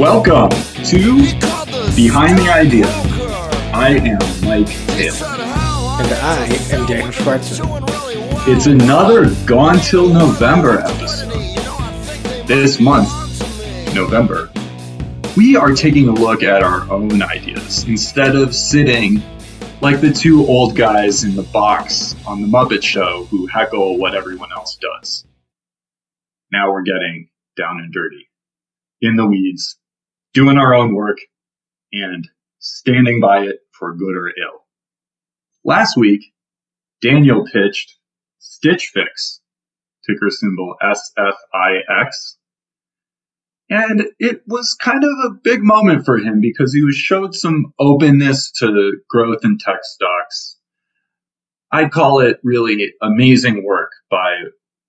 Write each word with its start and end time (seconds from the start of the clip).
Welcome 0.00 0.48
to 0.86 1.16
Behind 1.94 2.38
the 2.38 2.50
Idea. 2.50 2.86
I 3.74 3.98
am 3.98 4.18
Mike 4.42 4.74
Taylor. 4.96 5.26
And 5.26 6.14
I 6.14 6.46
am 6.72 6.86
Daniel 6.86 7.10
Schwartz. 7.10 7.60
It's 8.48 8.64
another 8.64 9.28
Gone 9.44 9.76
Till 9.80 10.08
November 10.08 10.78
episode. 10.78 11.28
This 12.46 12.80
month, 12.80 13.10
November, 13.94 14.50
we 15.36 15.54
are 15.54 15.74
taking 15.74 16.08
a 16.08 16.12
look 16.12 16.42
at 16.42 16.62
our 16.62 16.90
own 16.90 17.20
ideas 17.20 17.84
instead 17.84 18.36
of 18.36 18.54
sitting 18.54 19.22
like 19.82 20.00
the 20.00 20.10
two 20.10 20.46
old 20.46 20.74
guys 20.74 21.24
in 21.24 21.36
the 21.36 21.42
box 21.42 22.16
on 22.26 22.40
The 22.40 22.48
Muppet 22.48 22.82
Show 22.82 23.26
who 23.26 23.46
heckle 23.48 23.98
what 23.98 24.14
everyone 24.14 24.50
else 24.50 24.78
does. 24.80 25.26
Now 26.50 26.72
we're 26.72 26.84
getting 26.84 27.28
down 27.58 27.80
and 27.80 27.92
dirty, 27.92 28.30
in 29.02 29.16
the 29.16 29.26
weeds, 29.26 29.76
doing 30.34 30.58
our 30.58 30.74
own 30.74 30.94
work, 30.94 31.18
and 31.92 32.28
standing 32.58 33.20
by 33.20 33.40
it 33.40 33.60
for 33.72 33.94
good 33.94 34.14
or 34.14 34.28
ill. 34.28 34.64
Last 35.64 35.96
week, 35.96 36.22
Daniel 37.02 37.44
pitched 37.50 37.96
Stitch 38.38 38.90
Fix, 38.92 39.40
ticker 40.06 40.30
symbol 40.30 40.76
SFIX. 40.82 42.08
And 43.68 44.06
it 44.18 44.42
was 44.48 44.74
kind 44.74 45.04
of 45.04 45.10
a 45.24 45.34
big 45.44 45.62
moment 45.62 46.04
for 46.04 46.18
him 46.18 46.40
because 46.40 46.74
he 46.74 46.82
was 46.82 46.96
showed 46.96 47.34
some 47.34 47.72
openness 47.78 48.50
to 48.58 48.98
growth 49.08 49.44
in 49.44 49.58
tech 49.58 49.80
stocks. 49.82 50.56
I'd 51.70 51.92
call 51.92 52.20
it 52.20 52.40
really 52.42 52.92
amazing 53.00 53.64
work 53.64 53.92
by 54.10 54.34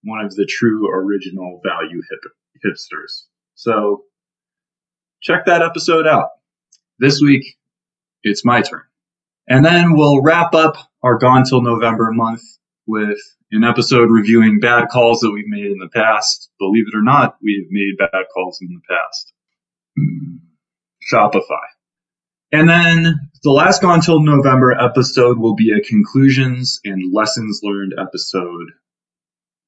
one 0.03 0.25
of 0.25 0.33
the 0.35 0.47
true 0.47 0.89
original 0.91 1.61
value 1.63 2.01
hip- 2.09 2.33
hipsters. 2.65 3.25
So 3.53 4.03
check 5.21 5.45
that 5.45 5.61
episode 5.61 6.07
out. 6.07 6.29
This 6.99 7.21
week, 7.21 7.57
it's 8.23 8.45
my 8.45 8.61
turn. 8.61 8.81
And 9.47 9.65
then 9.65 9.93
we'll 9.95 10.21
wrap 10.21 10.53
up 10.53 10.77
our 11.03 11.17
Gone 11.17 11.43
Till 11.43 11.61
November 11.61 12.11
month 12.11 12.41
with 12.87 13.17
an 13.51 13.63
episode 13.63 14.09
reviewing 14.09 14.59
bad 14.59 14.87
calls 14.89 15.19
that 15.19 15.31
we've 15.31 15.47
made 15.47 15.65
in 15.65 15.79
the 15.79 15.89
past. 15.93 16.49
Believe 16.59 16.85
it 16.87 16.97
or 16.97 17.01
not, 17.01 17.37
we've 17.41 17.67
made 17.69 17.97
bad 17.97 18.25
calls 18.33 18.59
in 18.61 18.69
the 18.73 18.81
past. 18.89 19.33
Shopify. 21.11 21.65
And 22.51 22.69
then 22.69 23.19
the 23.43 23.51
last 23.51 23.81
Gone 23.81 24.01
Till 24.01 24.21
November 24.21 24.73
episode 24.73 25.39
will 25.39 25.55
be 25.55 25.71
a 25.71 25.81
conclusions 25.81 26.79
and 26.83 27.13
lessons 27.13 27.61
learned 27.63 27.93
episode. 27.97 28.71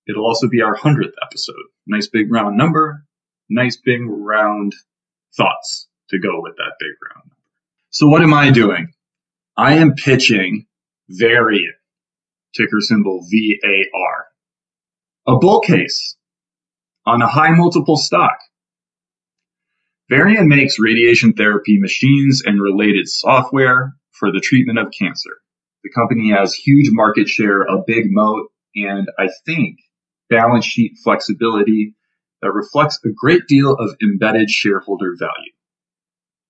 It'll 0.08 0.26
also 0.26 0.50
be 0.50 0.62
our 0.62 0.76
100th 0.76 1.14
episode. 1.26 1.56
Nice 1.88 2.08
big 2.08 2.32
round 2.32 2.58
number. 2.58 3.06
Nice 3.50 3.78
big 3.78 4.02
round 4.06 4.74
thoughts 5.36 5.88
to 6.10 6.20
go 6.20 6.42
with 6.42 6.56
that 6.58 6.74
big 6.80 6.92
round 7.10 7.24
number. 7.26 7.36
So 7.90 8.08
what 8.08 8.22
am 8.22 8.34
I 8.34 8.52
doing? 8.52 8.94
I 9.58 9.76
am 9.76 9.94
pitching 9.94 10.66
Varian, 11.10 11.74
ticker 12.56 12.80
symbol 12.80 13.22
VAR, 13.22 14.28
a 15.28 15.38
bull 15.38 15.62
case 15.62 16.16
on 17.06 17.22
a 17.22 17.28
high 17.28 17.52
multiple 17.52 17.98
stock. 17.98 18.38
Varian 20.10 20.48
makes 20.48 20.80
radiation 20.80 21.34
therapy 21.34 21.80
machines 21.80 22.42
and 22.46 22.62
related 22.62 23.08
software 23.08 23.96
for 24.12 24.32
the 24.32 24.40
treatment 24.40 24.80
of 24.80 24.94
cancer. 24.98 25.38
The 25.84 25.92
company 25.92 26.32
has 26.32 26.54
huge 26.54 26.90
market 26.92 27.28
share, 27.28 27.64
a 27.64 27.84
big 27.86 28.06
moat, 28.10 28.50
and 28.76 29.08
I 29.20 29.30
think 29.46 29.80
balance 30.30 30.66
sheet 30.66 30.98
flexibility 31.04 31.96
that 32.44 32.52
reflects 32.52 33.00
a 33.06 33.10
great 33.10 33.48
deal 33.48 33.74
of 33.74 33.96
embedded 34.04 34.50
shareholder 34.50 35.16
value. 35.18 35.54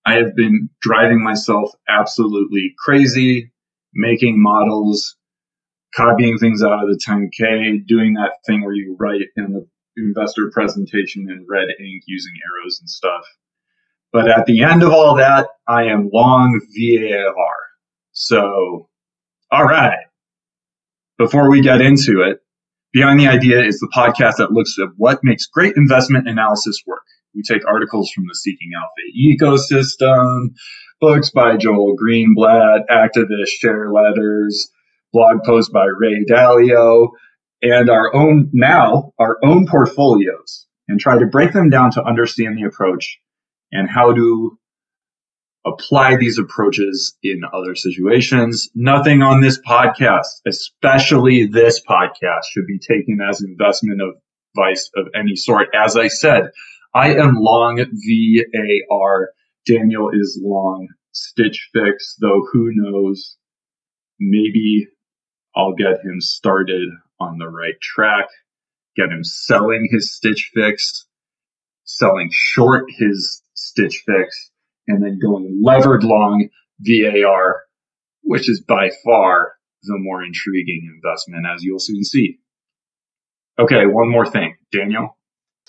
I 0.05 0.15
have 0.15 0.35
been 0.35 0.69
driving 0.81 1.23
myself 1.23 1.69
absolutely 1.87 2.73
crazy, 2.83 3.51
making 3.93 4.41
models, 4.41 5.15
copying 5.95 6.39
things 6.39 6.63
out 6.63 6.83
of 6.83 6.89
the 6.89 6.99
10K, 7.07 7.85
doing 7.85 8.13
that 8.13 8.31
thing 8.45 8.63
where 8.63 8.73
you 8.73 8.97
write 8.99 9.27
in 9.37 9.53
the 9.53 9.67
investor 9.95 10.49
presentation 10.51 11.29
in 11.29 11.45
red 11.47 11.67
ink 11.79 12.03
using 12.07 12.33
arrows 12.51 12.79
and 12.81 12.89
stuff. 12.89 13.23
But 14.11 14.27
at 14.27 14.47
the 14.47 14.63
end 14.63 14.81
of 14.81 14.91
all 14.91 15.15
that, 15.17 15.47
I 15.67 15.83
am 15.83 16.09
long 16.11 16.59
VAR. 16.75 17.55
So, 18.13 18.89
all 19.51 19.65
right. 19.65 20.05
Before 21.19 21.49
we 21.49 21.61
get 21.61 21.81
into 21.81 22.21
it, 22.23 22.42
Behind 22.93 23.19
the 23.19 23.27
Idea 23.27 23.65
is 23.65 23.79
the 23.79 23.91
podcast 23.91 24.35
that 24.37 24.51
looks 24.51 24.75
at 24.79 24.89
what 24.97 25.19
makes 25.23 25.47
great 25.47 25.75
investment 25.75 26.29
analysis 26.29 26.79
work. 26.85 27.01
We 27.33 27.41
take 27.41 27.67
articles 27.67 28.11
from 28.11 28.25
the 28.27 28.35
Seeking 28.35 28.69
Alpha 28.77 29.65
ecosystem, 29.73 30.53
books 31.01 31.31
by 31.31 31.57
Joel 31.57 31.95
Greenblatt, 31.97 32.81
activist 32.91 33.47
share 33.47 33.91
letters, 33.91 34.69
blog 35.11 35.37
posts 35.43 35.71
by 35.71 35.85
Ray 35.85 36.23
Dalio, 36.29 37.09
and 37.63 37.89
our 37.89 38.13
own, 38.13 38.51
now, 38.53 39.13
our 39.17 39.37
own 39.43 39.65
portfolios, 39.65 40.67
and 40.87 40.99
try 40.99 41.17
to 41.17 41.25
break 41.25 41.51
them 41.51 41.71
down 41.71 41.89
to 41.93 42.03
understand 42.03 42.59
the 42.59 42.67
approach 42.67 43.17
and 43.71 43.89
how 43.89 44.13
to 44.13 44.59
apply 45.65 46.17
these 46.17 46.37
approaches 46.37 47.15
in 47.23 47.41
other 47.53 47.75
situations. 47.75 48.69
Nothing 48.75 49.21
on 49.21 49.41
this 49.41 49.59
podcast, 49.61 50.27
especially 50.45 51.45
this 51.45 51.81
podcast, 51.81 52.43
should 52.51 52.67
be 52.67 52.79
taken 52.79 53.19
as 53.27 53.41
investment 53.41 54.01
advice 54.55 54.89
of 54.95 55.07
any 55.15 55.35
sort. 55.35 55.69
As 55.73 55.95
I 55.95 56.07
said, 56.07 56.49
I 56.93 57.15
am 57.15 57.35
long 57.35 57.77
VAR. 57.77 59.29
Daniel 59.65 60.09
is 60.13 60.39
long 60.43 60.87
Stitch 61.13 61.69
Fix, 61.73 62.15
though 62.19 62.45
who 62.51 62.71
knows? 62.73 63.37
Maybe 64.19 64.87
I'll 65.55 65.73
get 65.73 66.03
him 66.03 66.19
started 66.19 66.89
on 67.19 67.37
the 67.37 67.47
right 67.47 67.79
track, 67.81 68.25
get 68.95 69.09
him 69.09 69.23
selling 69.23 69.87
his 69.91 70.13
Stitch 70.13 70.51
Fix, 70.53 71.05
selling 71.85 72.29
short 72.31 72.85
his 72.97 73.41
Stitch 73.53 74.03
Fix, 74.05 74.51
and 74.87 75.03
then 75.03 75.19
going 75.19 75.61
levered 75.63 76.03
long 76.03 76.49
VAR, 76.79 77.63
which 78.23 78.49
is 78.49 78.61
by 78.61 78.89
far 79.03 79.53
the 79.83 79.97
more 79.97 80.23
intriguing 80.23 80.89
investment, 80.95 81.45
as 81.53 81.63
you'll 81.63 81.79
soon 81.79 82.03
see. 82.03 82.39
Okay, 83.59 83.85
one 83.85 84.09
more 84.09 84.25
thing, 84.25 84.55
Daniel. 84.71 85.17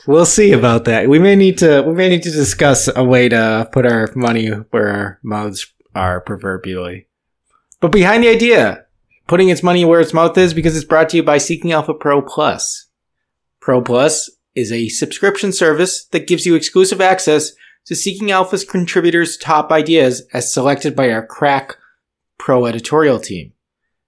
We'll 0.06 0.26
see 0.26 0.52
about 0.52 0.84
that. 0.86 1.08
We 1.08 1.18
may 1.18 1.36
need 1.36 1.58
to 1.58 1.82
we 1.82 1.94
may 1.94 2.08
need 2.08 2.22
to 2.24 2.30
discuss 2.30 2.88
a 2.94 3.04
way 3.04 3.28
to 3.28 3.68
put 3.72 3.86
our 3.86 4.10
money 4.14 4.48
where 4.48 4.88
our 4.88 5.20
mouths 5.22 5.72
are 5.94 6.20
proverbially. 6.20 7.06
But 7.80 7.92
behind 7.92 8.24
the 8.24 8.28
idea, 8.28 8.86
putting 9.26 9.48
its 9.48 9.62
money 9.62 9.84
where 9.84 10.00
its 10.00 10.14
mouth 10.14 10.36
is 10.36 10.54
because 10.54 10.76
it's 10.76 10.86
brought 10.86 11.10
to 11.10 11.16
you 11.16 11.22
by 11.22 11.38
Seeking 11.38 11.72
Alpha 11.72 11.94
Pro 11.94 12.22
Plus. 12.22 12.88
Pro 13.60 13.80
Plus 13.80 14.30
is 14.54 14.72
a 14.72 14.88
subscription 14.88 15.52
service 15.52 16.06
that 16.06 16.26
gives 16.26 16.46
you 16.46 16.54
exclusive 16.54 17.00
access 17.00 17.52
to 17.86 17.94
Seeking 17.94 18.30
Alpha's 18.30 18.64
contributors' 18.64 19.36
top 19.36 19.70
ideas 19.70 20.22
as 20.32 20.52
selected 20.52 20.96
by 20.96 21.10
our 21.10 21.26
crack 21.26 21.76
pro 22.38 22.66
editorial 22.66 23.18
team, 23.18 23.52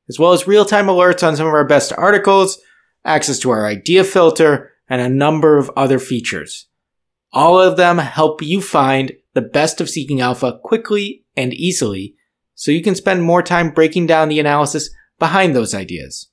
as 0.09 0.19
well 0.19 0.33
as 0.33 0.47
real-time 0.47 0.87
alerts 0.87 1.27
on 1.27 1.37
some 1.37 1.47
of 1.47 1.55
our 1.55 1.67
best 1.67 1.93
articles, 1.97 2.59
access 3.05 3.39
to 3.41 3.51
our 3.51 3.67
idea 3.67 4.05
filter, 4.05 4.73
and 4.89 5.01
a 5.01 5.09
number 5.09 5.59
of 5.59 5.71
other 5.77 5.99
features. 5.99 6.69
All 7.33 7.61
of 7.61 7.77
them 7.77 7.99
help 7.99 8.41
you 8.43 8.63
find 8.63 9.13
the 9.35 9.43
best 9.43 9.81
of 9.81 9.91
Seeking 9.91 10.21
Alpha 10.21 10.59
quickly 10.63 11.25
and 11.37 11.53
easily 11.53 12.15
so 12.55 12.71
you 12.71 12.83
can 12.83 12.95
spend 12.95 13.23
more 13.23 13.43
time 13.43 13.71
breaking 13.71 14.07
down 14.07 14.29
the 14.29 14.41
analysis 14.41 14.89
behind 15.19 15.55
those 15.55 15.75
ideas. 15.75 16.31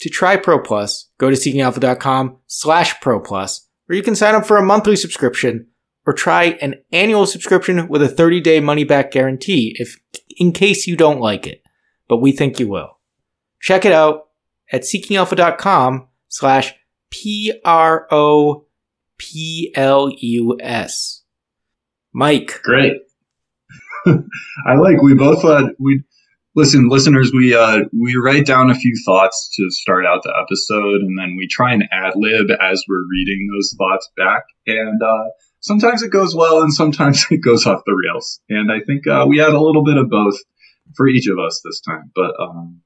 To 0.00 0.08
try 0.08 0.36
Pro 0.36 0.60
Plus, 0.60 1.10
go 1.18 1.28
to 1.28 1.36
seekingalpha.com 1.36 2.38
slash 2.46 2.98
Pro 3.00 3.20
Plus, 3.20 3.68
or 3.88 3.94
you 3.94 4.02
can 4.02 4.14
sign 4.14 4.34
up 4.34 4.46
for 4.46 4.56
a 4.56 4.64
monthly 4.64 4.96
subscription 4.96 5.66
or 6.08 6.14
try 6.14 6.56
an 6.62 6.74
annual 6.90 7.26
subscription 7.26 7.86
with 7.86 8.02
a 8.02 8.08
30 8.08 8.40
day 8.40 8.60
money 8.60 8.82
back 8.82 9.10
guarantee 9.10 9.76
if, 9.78 10.00
in 10.38 10.52
case 10.52 10.86
you 10.86 10.96
don't 10.96 11.20
like 11.20 11.46
it. 11.46 11.60
But 12.08 12.22
we 12.22 12.32
think 12.32 12.58
you 12.58 12.66
will. 12.66 12.98
Check 13.60 13.84
it 13.84 13.92
out 13.92 14.28
at 14.72 14.84
seekingalpha.com 14.84 16.08
slash 16.28 16.72
P 17.10 17.52
R 17.62 18.06
O 18.10 18.64
P 19.18 19.70
L 19.74 20.10
U 20.18 20.56
S. 20.58 21.24
Mike. 22.14 22.58
Great. 22.62 22.94
I 24.06 24.76
like 24.76 25.02
we 25.02 25.12
both 25.12 25.44
uh, 25.44 25.68
we 25.78 26.02
listen 26.54 26.88
listeners 26.88 27.32
we 27.34 27.54
uh 27.54 27.80
we 28.00 28.16
write 28.16 28.46
down 28.46 28.70
a 28.70 28.74
few 28.74 28.94
thoughts 29.04 29.50
to 29.54 29.70
start 29.70 30.06
out 30.06 30.22
the 30.22 30.32
episode 30.42 31.02
and 31.02 31.18
then 31.18 31.36
we 31.36 31.46
try 31.46 31.74
and 31.74 31.84
ad 31.92 32.14
lib 32.16 32.46
as 32.62 32.82
we're 32.88 33.04
reading 33.10 33.46
those 33.52 33.74
thoughts 33.76 34.10
back 34.16 34.44
and 34.66 35.02
uh 35.02 35.28
sometimes 35.60 36.02
it 36.02 36.10
goes 36.10 36.34
well 36.34 36.62
and 36.62 36.72
sometimes 36.72 37.26
it 37.30 37.38
goes 37.38 37.66
off 37.66 37.82
the 37.86 37.96
rails 38.06 38.40
and 38.48 38.70
I 38.72 38.80
think 38.86 39.06
uh, 39.06 39.26
we 39.28 39.38
had 39.38 39.50
a 39.50 39.60
little 39.60 39.84
bit 39.84 39.96
of 39.96 40.08
both 40.08 40.36
for 40.96 41.06
each 41.08 41.28
of 41.28 41.38
us 41.38 41.60
this 41.64 41.80
time 41.80 42.10
but 42.14 42.32
um 42.40 42.80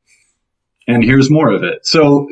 and 0.89 1.05
here's 1.05 1.31
more 1.31 1.53
of 1.53 1.63
it 1.63 1.87
so 1.87 2.27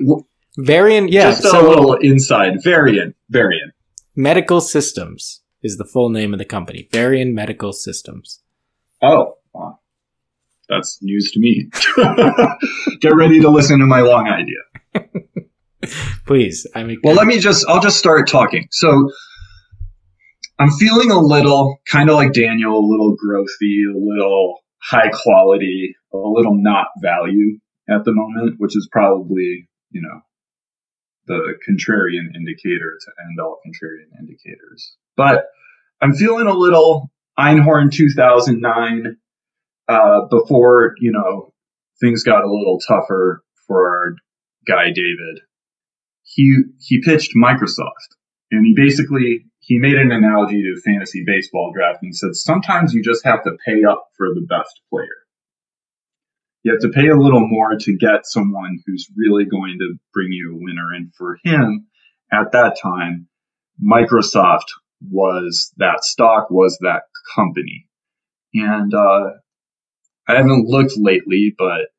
Varian, 0.59 1.07
yeah. 1.09 1.31
just 1.31 1.45
a 1.45 1.61
little 1.61 1.95
inside 1.95 2.63
Varian 2.63 3.15
Varian 3.29 3.73
medical 4.17 4.61
systems. 4.61 5.43
is 5.63 5.77
the 5.77 5.85
full 5.85 6.09
name 6.09 6.33
of 6.33 6.39
the 6.39 6.45
company. 6.45 6.89
Varian 6.93 7.35
Medical 7.35 7.73
Systems. 7.73 8.41
Oh, 9.03 9.35
wow. 9.55 9.79
that's 10.69 10.99
news 11.03 11.31
to 11.33 11.41
me. 11.41 11.71
Get 13.01 13.15
ready 13.15 13.41
to 13.41 13.49
listen 13.49 13.79
to 13.79 13.87
my 13.87 14.01
long 14.01 14.29
idea. 14.29 15.07
Please, 16.27 16.67
I 16.75 16.83
mean, 16.85 16.99
Well, 17.03 17.15
let 17.15 17.27
me 17.27 17.39
just, 17.39 17.67
I'll 17.69 17.81
just 17.81 17.99
start 17.99 18.29
talking. 18.29 18.69
So 18.71 19.11
I'm 20.61 20.71
feeling 20.73 21.11
a 21.11 21.19
little, 21.19 21.79
kind 21.91 22.11
of 22.11 22.17
like 22.17 22.35
Daniel, 22.35 22.79
a 22.79 22.87
little 22.87 23.17
growthy, 23.17 23.89
a 23.91 23.97
little 23.97 24.59
high 24.83 25.09
quality, 25.09 25.97
a 26.12 26.19
little 26.19 26.55
not 26.55 26.89
value 27.03 27.59
at 27.89 28.05
the 28.05 28.12
moment, 28.12 28.57
which 28.59 28.77
is 28.77 28.87
probably, 28.93 29.67
you 29.91 30.03
know, 30.03 30.21
the 31.27 31.55
contrarian 31.67 32.37
indicator 32.37 32.99
to 33.01 33.12
end 33.23 33.41
all 33.41 33.59
contrarian 33.67 34.21
indicators. 34.21 34.97
But 35.17 35.47
I'm 36.03 36.12
feeling 36.12 36.47
a 36.47 36.53
little 36.53 37.11
Einhorn 37.39 37.91
2009 37.91 39.17
uh, 39.89 40.27
before, 40.29 40.95
you 40.99 41.11
know, 41.11 41.55
things 42.01 42.23
got 42.23 42.45
a 42.45 42.53
little 42.53 42.79
tougher 42.87 43.43
for 43.67 43.89
our 43.89 44.15
guy 44.67 44.89
David. 44.89 45.41
He 46.23 46.57
he 46.81 47.01
pitched 47.03 47.33
Microsoft 47.35 48.17
and 48.51 48.67
he 48.67 48.75
basically 48.77 49.47
he 49.71 49.79
made 49.79 49.95
an 49.95 50.11
analogy 50.11 50.63
to 50.63 50.81
fantasy 50.81 51.23
baseball 51.25 51.71
draft 51.73 52.01
and 52.03 52.09
he 52.09 52.13
said 52.13 52.35
sometimes 52.35 52.93
you 52.93 53.05
just 53.05 53.25
have 53.25 53.45
to 53.45 53.57
pay 53.65 53.85
up 53.85 54.09
for 54.17 54.27
the 54.35 54.45
best 54.49 54.81
player. 54.91 55.07
You 56.65 56.73
have 56.73 56.81
to 56.81 56.89
pay 56.89 57.07
a 57.07 57.17
little 57.17 57.47
more 57.47 57.77
to 57.79 57.97
get 57.97 58.27
someone 58.27 58.81
who's 58.85 59.07
really 59.17 59.45
going 59.45 59.79
to 59.79 59.95
bring 60.13 60.33
you 60.33 60.57
a 60.57 60.59
winner. 60.61 60.93
And 60.93 61.15
for 61.15 61.39
him, 61.45 61.87
at 62.33 62.51
that 62.51 62.79
time, 62.83 63.29
Microsoft 63.81 64.67
was 65.09 65.73
that 65.77 66.03
stock, 66.03 66.51
was 66.51 66.77
that 66.81 67.03
company. 67.37 67.87
And 68.53 68.93
uh, 68.93 69.35
I 70.27 70.35
haven't 70.35 70.67
looked 70.67 70.95
lately, 70.97 71.55
but 71.57 71.91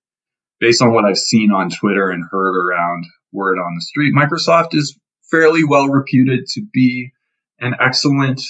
based 0.59 0.81
on 0.81 0.91
what 0.91 1.05
I've 1.05 1.17
seen 1.17 1.53
on 1.53 1.69
Twitter 1.69 2.09
and 2.09 2.25
heard 2.29 2.57
around 2.57 3.05
word 3.31 3.59
on 3.59 3.75
the 3.75 3.81
street, 3.81 4.13
Microsoft 4.13 4.75
is 4.75 4.99
fairly 5.31 5.63
well 5.63 5.87
reputed 5.87 6.47
to 6.47 6.65
be 6.73 7.13
an 7.61 7.75
excellent 7.79 8.41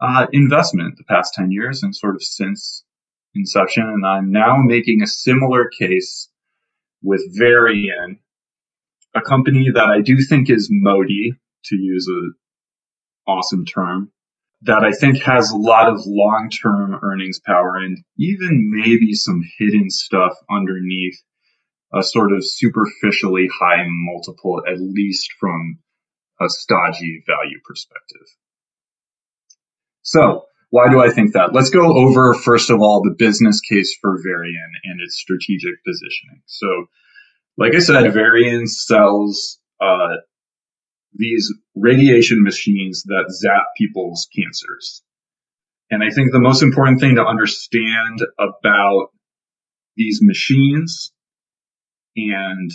uh, 0.00 0.26
investment 0.32 0.96
the 0.96 1.04
past 1.04 1.34
10 1.34 1.50
years 1.50 1.82
and 1.82 1.96
sort 1.96 2.14
of 2.14 2.22
since 2.22 2.84
inception. 3.34 3.84
And 3.84 4.06
I'm 4.06 4.30
now 4.30 4.56
making 4.58 5.02
a 5.02 5.06
similar 5.06 5.68
case 5.78 6.28
with 7.02 7.22
Varian, 7.36 8.20
a 9.14 9.20
company 9.20 9.70
that 9.74 9.88
I 9.88 10.00
do 10.00 10.18
think 10.18 10.50
is 10.50 10.70
moaty, 10.70 11.32
to 11.64 11.76
use 11.76 12.06
an 12.06 12.34
awesome 13.26 13.64
term, 13.64 14.12
that 14.62 14.84
I 14.84 14.92
think 14.92 15.22
has 15.22 15.50
a 15.50 15.56
lot 15.56 15.88
of 15.88 16.00
long 16.06 16.50
term 16.50 16.98
earnings 17.02 17.40
power 17.44 17.76
and 17.76 17.98
even 18.18 18.70
maybe 18.70 19.12
some 19.14 19.42
hidden 19.58 19.90
stuff 19.90 20.34
underneath 20.50 21.16
a 21.94 22.02
sort 22.02 22.32
of 22.32 22.44
superficially 22.46 23.48
high 23.60 23.84
multiple, 23.88 24.62
at 24.68 24.80
least 24.80 25.30
from 25.40 25.78
a 26.40 26.48
stodgy 26.48 27.22
value 27.26 27.58
perspective. 27.64 28.26
So, 30.02 30.44
why 30.70 30.90
do 30.90 31.00
I 31.00 31.10
think 31.10 31.32
that? 31.32 31.54
Let's 31.54 31.70
go 31.70 31.96
over, 31.96 32.34
first 32.34 32.70
of 32.70 32.80
all, 32.80 33.02
the 33.02 33.14
business 33.16 33.60
case 33.60 33.96
for 34.00 34.18
Varian 34.22 34.70
and 34.84 35.00
its 35.00 35.16
strategic 35.16 35.82
positioning. 35.84 36.42
So, 36.46 36.86
like 37.56 37.74
I 37.74 37.78
said, 37.78 38.12
Varian 38.12 38.66
sells 38.66 39.58
uh, 39.80 40.16
these 41.14 41.52
radiation 41.74 42.42
machines 42.42 43.02
that 43.06 43.30
zap 43.30 43.64
people's 43.76 44.28
cancers. 44.34 45.02
And 45.90 46.02
I 46.02 46.10
think 46.10 46.32
the 46.32 46.40
most 46.40 46.62
important 46.62 47.00
thing 47.00 47.16
to 47.16 47.24
understand 47.24 48.20
about 48.38 49.08
these 49.96 50.20
machines 50.22 51.12
and 52.16 52.70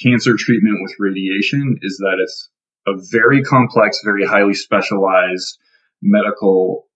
cancer 0.00 0.34
treatment 0.36 0.78
with 0.82 0.94
radiation 0.98 1.78
is 1.82 1.96
that 1.98 2.18
it's 2.20 2.50
a 2.86 2.92
very 3.10 3.42
complex, 3.42 4.00
very 4.04 4.26
highly 4.26 4.54
specialized 4.54 5.58
medical 6.02 6.86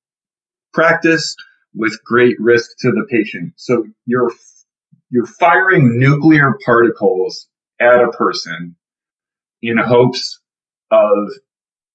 practice 0.72 1.34
with 1.74 1.98
great 2.04 2.36
risk 2.38 2.70
to 2.80 2.90
the 2.90 3.06
patient. 3.10 3.54
So 3.56 3.86
you're 4.06 4.32
you're 5.10 5.26
firing 5.26 5.98
nuclear 5.98 6.54
particles 6.64 7.48
at 7.80 8.02
a 8.02 8.10
person 8.10 8.76
in 9.62 9.78
hopes 9.78 10.40
of 10.90 11.30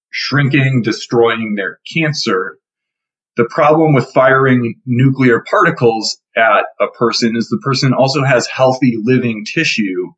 shrinking, 0.10 0.82
destroying 0.84 1.56
their 1.56 1.80
cancer. 1.94 2.58
The 3.36 3.46
problem 3.50 3.94
with 3.94 4.12
firing 4.12 4.80
nuclear 4.86 5.44
particles 5.50 6.18
at 6.36 6.66
a 6.80 6.88
person 6.98 7.36
is 7.36 7.48
the 7.50 7.62
person 7.64 7.94
also 7.94 8.24
has 8.24 8.48
healthy 8.48 8.98
living 9.02 9.46
tissue. 9.46 10.14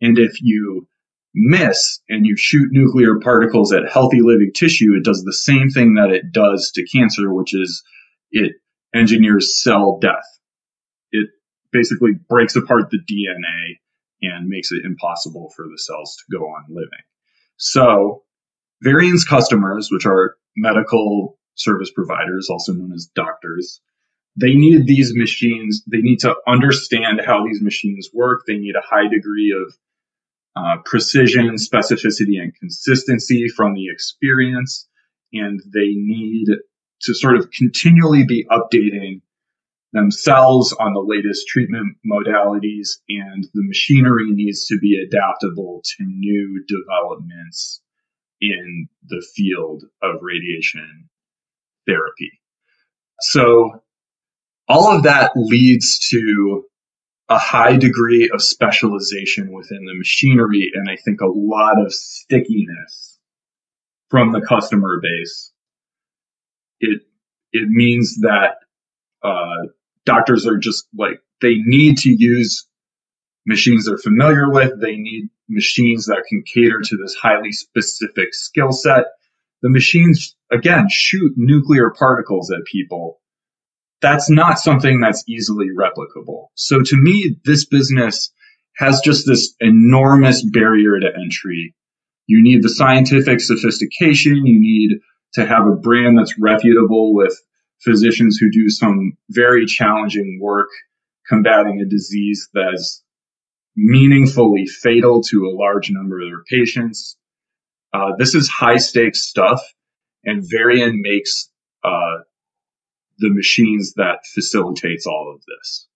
And 0.00 0.18
if 0.18 0.40
you 0.40 0.88
miss 1.36 2.00
and 2.08 2.26
you 2.26 2.34
shoot 2.36 2.68
nuclear 2.72 3.20
particles 3.20 3.72
at 3.72 3.88
healthy 3.88 4.20
living 4.22 4.50
tissue, 4.54 4.94
it 4.96 5.04
does 5.04 5.22
the 5.22 5.32
same 5.32 5.68
thing 5.68 5.94
that 5.94 6.10
it 6.10 6.32
does 6.32 6.70
to 6.74 6.86
cancer, 6.86 7.32
which 7.32 7.54
is 7.54 7.82
it 8.30 8.52
engineers 8.94 9.62
cell 9.62 9.98
death. 10.00 10.24
It 11.12 11.28
basically 11.70 12.12
breaks 12.28 12.56
apart 12.56 12.90
the 12.90 12.98
DNA 12.98 13.78
and 14.22 14.48
makes 14.48 14.72
it 14.72 14.84
impossible 14.84 15.52
for 15.54 15.66
the 15.66 15.78
cells 15.78 16.16
to 16.16 16.36
go 16.36 16.44
on 16.44 16.64
living. 16.70 17.04
So, 17.58 18.22
Varian's 18.82 19.24
customers, 19.24 19.90
which 19.90 20.06
are 20.06 20.36
medical 20.56 21.38
service 21.54 21.90
providers, 21.90 22.48
also 22.50 22.72
known 22.72 22.92
as 22.92 23.10
doctors, 23.14 23.80
they 24.36 24.54
need 24.54 24.86
these 24.86 25.14
machines. 25.14 25.82
They 25.90 26.00
need 26.00 26.18
to 26.20 26.34
understand 26.46 27.22
how 27.24 27.44
these 27.44 27.62
machines 27.62 28.10
work. 28.12 28.42
They 28.46 28.58
need 28.58 28.74
a 28.76 28.84
high 28.86 29.08
degree 29.08 29.54
of 29.58 29.74
uh, 30.56 30.76
precision, 30.84 31.54
specificity, 31.56 32.40
and 32.40 32.54
consistency 32.54 33.46
from 33.48 33.74
the 33.74 33.88
experience. 33.88 34.88
And 35.32 35.60
they 35.72 35.92
need 35.94 36.48
to 37.02 37.14
sort 37.14 37.36
of 37.36 37.50
continually 37.50 38.24
be 38.24 38.46
updating 38.50 39.20
themselves 39.92 40.72
on 40.78 40.92
the 40.92 41.00
latest 41.00 41.46
treatment 41.48 41.96
modalities, 42.06 42.88
and 43.08 43.44
the 43.54 43.62
machinery 43.66 44.30
needs 44.30 44.66
to 44.66 44.78
be 44.78 45.00
adaptable 45.00 45.82
to 45.84 46.04
new 46.04 46.64
developments 46.66 47.80
in 48.40 48.88
the 49.08 49.24
field 49.34 49.84
of 50.02 50.16
radiation 50.22 51.08
therapy. 51.86 52.30
So, 53.20 53.82
all 54.68 54.94
of 54.94 55.04
that 55.04 55.32
leads 55.36 55.98
to 56.10 56.64
a 57.28 57.38
high 57.38 57.76
degree 57.76 58.30
of 58.32 58.42
specialization 58.42 59.52
within 59.52 59.84
the 59.84 59.94
machinery, 59.94 60.70
and 60.74 60.88
I 60.88 60.96
think 60.96 61.20
a 61.20 61.26
lot 61.26 61.80
of 61.84 61.92
stickiness 61.92 63.18
from 64.08 64.32
the 64.32 64.40
customer 64.40 65.00
base 65.02 65.52
it 66.80 67.02
it 67.52 67.68
means 67.68 68.18
that 68.20 68.56
uh, 69.22 69.68
doctors 70.04 70.46
are 70.46 70.58
just 70.58 70.86
like 70.96 71.20
they 71.40 71.56
need 71.64 71.98
to 71.98 72.10
use 72.10 72.66
machines 73.46 73.86
they're 73.86 73.98
familiar 73.98 74.50
with. 74.50 74.80
They 74.80 74.96
need 74.96 75.28
machines 75.48 76.06
that 76.06 76.24
can 76.28 76.42
cater 76.42 76.80
to 76.82 76.96
this 76.96 77.14
highly 77.14 77.52
specific 77.52 78.34
skill 78.34 78.72
set. 78.72 79.04
The 79.62 79.70
machines 79.70 80.36
again 80.52 80.86
shoot 80.90 81.32
nuclear 81.36 81.90
particles 81.90 82.50
at 82.50 82.64
people. 82.64 83.20
That's 84.02 84.28
not 84.28 84.58
something 84.58 85.00
that's 85.00 85.24
easily 85.28 85.68
replicable. 85.76 86.48
So 86.54 86.82
to 86.82 86.96
me, 86.96 87.36
this 87.44 87.64
business 87.64 88.32
has 88.76 89.00
just 89.00 89.26
this 89.26 89.54
enormous 89.60 90.44
barrier 90.44 91.00
to 91.00 91.08
entry. 91.18 91.74
You 92.26 92.42
need 92.42 92.62
the 92.62 92.68
scientific 92.68 93.40
sophistication. 93.40 94.44
You 94.44 94.60
need 94.60 94.98
to 95.34 95.46
have 95.46 95.66
a 95.66 95.76
brand 95.76 96.18
that's 96.18 96.38
reputable 96.38 97.14
with 97.14 97.34
physicians 97.82 98.38
who 98.40 98.50
do 98.50 98.68
some 98.68 99.16
very 99.30 99.64
challenging 99.66 100.38
work 100.42 100.68
combating 101.28 101.80
a 101.80 101.88
disease 101.88 102.48
that's 102.54 103.02
meaningfully 103.76 104.66
fatal 104.66 105.22
to 105.22 105.46
a 105.46 105.54
large 105.54 105.90
number 105.90 106.20
of 106.20 106.28
their 106.28 106.42
patients. 106.48 107.16
Uh, 107.92 108.12
this 108.18 108.34
is 108.34 108.48
high 108.48 108.76
stakes 108.76 109.22
stuff, 109.22 109.60
and 110.24 110.42
Varian 110.48 111.00
makes 111.02 111.50
uh, 111.84 112.18
the 113.18 113.32
machines 113.32 113.94
that 113.96 114.18
facilitates 114.34 115.06
all 115.06 115.32
of 115.34 115.42
this. 115.46 115.86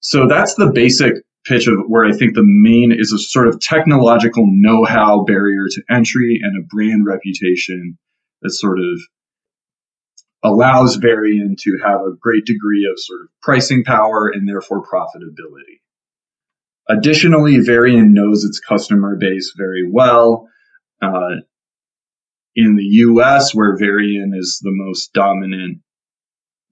So 0.00 0.26
that's 0.26 0.54
the 0.54 0.72
basic 0.72 1.14
pitch 1.44 1.66
of 1.66 1.78
where 1.86 2.04
I 2.04 2.12
think 2.12 2.34
the 2.34 2.44
main 2.44 2.92
is 2.92 3.12
a 3.12 3.18
sort 3.18 3.48
of 3.48 3.60
technological 3.60 4.44
know-how 4.46 5.24
barrier 5.24 5.66
to 5.70 5.82
entry 5.90 6.40
and 6.42 6.58
a 6.58 6.66
brand 6.66 7.06
reputation 7.06 7.98
that 8.42 8.50
sort 8.50 8.78
of 8.78 9.00
allows 10.42 10.96
Varian 10.96 11.54
to 11.60 11.78
have 11.84 12.00
a 12.00 12.16
great 12.18 12.46
degree 12.46 12.88
of 12.90 12.98
sort 12.98 13.22
of 13.22 13.28
pricing 13.42 13.84
power 13.84 14.28
and 14.28 14.48
therefore 14.48 14.82
profitability. 14.82 15.80
Additionally, 16.88 17.58
Varian 17.58 18.12
knows 18.14 18.44
its 18.44 18.58
customer 18.58 19.16
base 19.16 19.52
very 19.56 19.88
well. 19.88 20.48
Uh, 21.02 21.36
in 22.56 22.76
the 22.76 22.84
US, 22.84 23.54
where 23.54 23.76
Varian 23.76 24.32
is 24.34 24.60
the 24.62 24.72
most 24.72 25.12
dominant, 25.12 25.78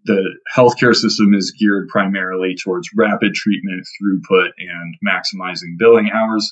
the 0.08 0.38
healthcare 0.56 0.94
system 0.94 1.34
is 1.34 1.52
geared 1.52 1.88
primarily 1.88 2.56
towards 2.56 2.88
rapid 2.96 3.34
treatment, 3.34 3.86
throughput, 4.00 4.48
and 4.58 4.94
maximizing 5.06 5.78
billing 5.78 6.10
hours. 6.12 6.50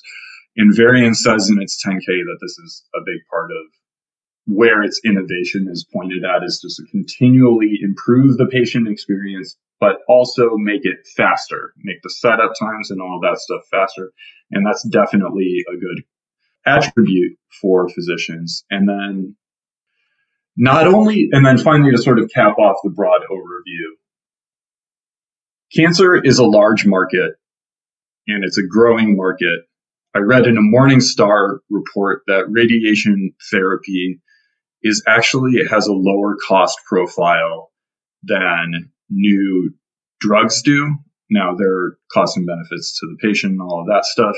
And 0.55 0.75
Varian 0.75 1.15
says 1.15 1.49
in 1.49 1.61
its 1.61 1.83
10K 1.83 2.05
that 2.05 2.37
this 2.41 2.57
is 2.59 2.83
a 2.95 2.99
big 3.05 3.19
part 3.29 3.51
of 3.51 3.57
where 4.45 4.81
its 4.81 5.01
innovation 5.03 5.67
is 5.69 5.85
pointed 5.91 6.23
at 6.23 6.43
is 6.43 6.61
just 6.61 6.77
to 6.77 6.85
continually 6.89 7.79
improve 7.81 8.37
the 8.37 8.47
patient 8.47 8.87
experience, 8.87 9.57
but 9.79 9.97
also 10.07 10.55
make 10.55 10.85
it 10.85 11.05
faster, 11.17 11.73
make 11.83 12.01
the 12.03 12.09
setup 12.09 12.53
times 12.59 12.89
and 12.91 13.01
all 13.01 13.19
that 13.21 13.39
stuff 13.39 13.61
faster. 13.69 14.11
And 14.51 14.65
that's 14.65 14.87
definitely 14.87 15.65
a 15.67 15.77
good 15.77 16.03
attribute 16.65 17.37
for 17.59 17.89
physicians. 17.89 18.63
And 18.69 18.87
then 18.87 19.35
not 20.57 20.87
only, 20.87 21.29
and 21.31 21.45
then 21.45 21.59
finally 21.59 21.91
to 21.91 22.01
sort 22.01 22.19
of 22.19 22.31
cap 22.33 22.57
off 22.57 22.77
the 22.83 22.89
broad 22.89 23.21
overview, 23.31 23.93
cancer 25.73 26.15
is 26.15 26.39
a 26.39 26.45
large 26.45 26.85
market 26.85 27.33
and 28.27 28.43
it's 28.43 28.57
a 28.57 28.67
growing 28.67 29.15
market. 29.15 29.59
I 30.15 30.19
read 30.19 30.47
in 30.47 30.57
a 30.57 30.61
Morningstar 30.61 31.59
report 31.69 32.23
that 32.27 32.45
radiation 32.49 33.33
therapy 33.51 34.19
is 34.81 35.03
actually 35.07 35.57
it 35.57 35.69
has 35.69 35.87
a 35.87 35.93
lower 35.93 36.35
cost 36.35 36.79
profile 36.87 37.71
than 38.23 38.91
new 39.09 39.73
drugs 40.19 40.63
do. 40.63 40.95
Now 41.29 41.55
there 41.55 41.71
are 41.71 41.99
costs 42.11 42.35
and 42.35 42.47
benefits 42.47 42.99
to 42.99 43.05
the 43.07 43.17
patient 43.21 43.53
and 43.53 43.61
all 43.61 43.81
of 43.81 43.87
that 43.87 44.05
stuff, 44.05 44.35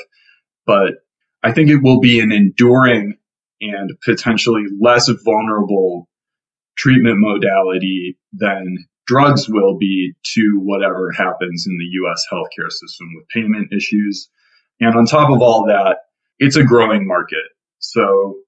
but 0.66 0.96
I 1.44 1.54
think 1.54 1.70
it 1.70 1.82
will 1.82 2.02
be 2.02 2.20
an 2.20 2.34
enduring 2.34 3.18
and 3.62 3.92
potentially 4.04 4.64
less 4.82 5.10
vulnerable 5.24 6.09
treatment 6.80 7.20
modality 7.20 8.18
than 8.34 8.78
drugs 9.06 9.50
will 9.50 9.78
be 9.78 10.14
to 10.24 10.60
whatever 10.64 11.12
happens 11.12 11.66
in 11.68 11.78
the 11.78 11.86
US 12.04 12.26
healthcare 12.32 12.72
system 12.72 13.08
with 13.16 13.28
payment 13.30 13.72
issues. 13.72 14.30
And 14.80 14.96
on 14.96 15.06
top 15.06 15.30
of 15.30 15.42
all 15.42 15.66
that, 15.68 15.98
it's 16.40 16.56
a 16.56 16.64
growing 16.64 17.06
market. 17.06 17.46
So 17.80 18.40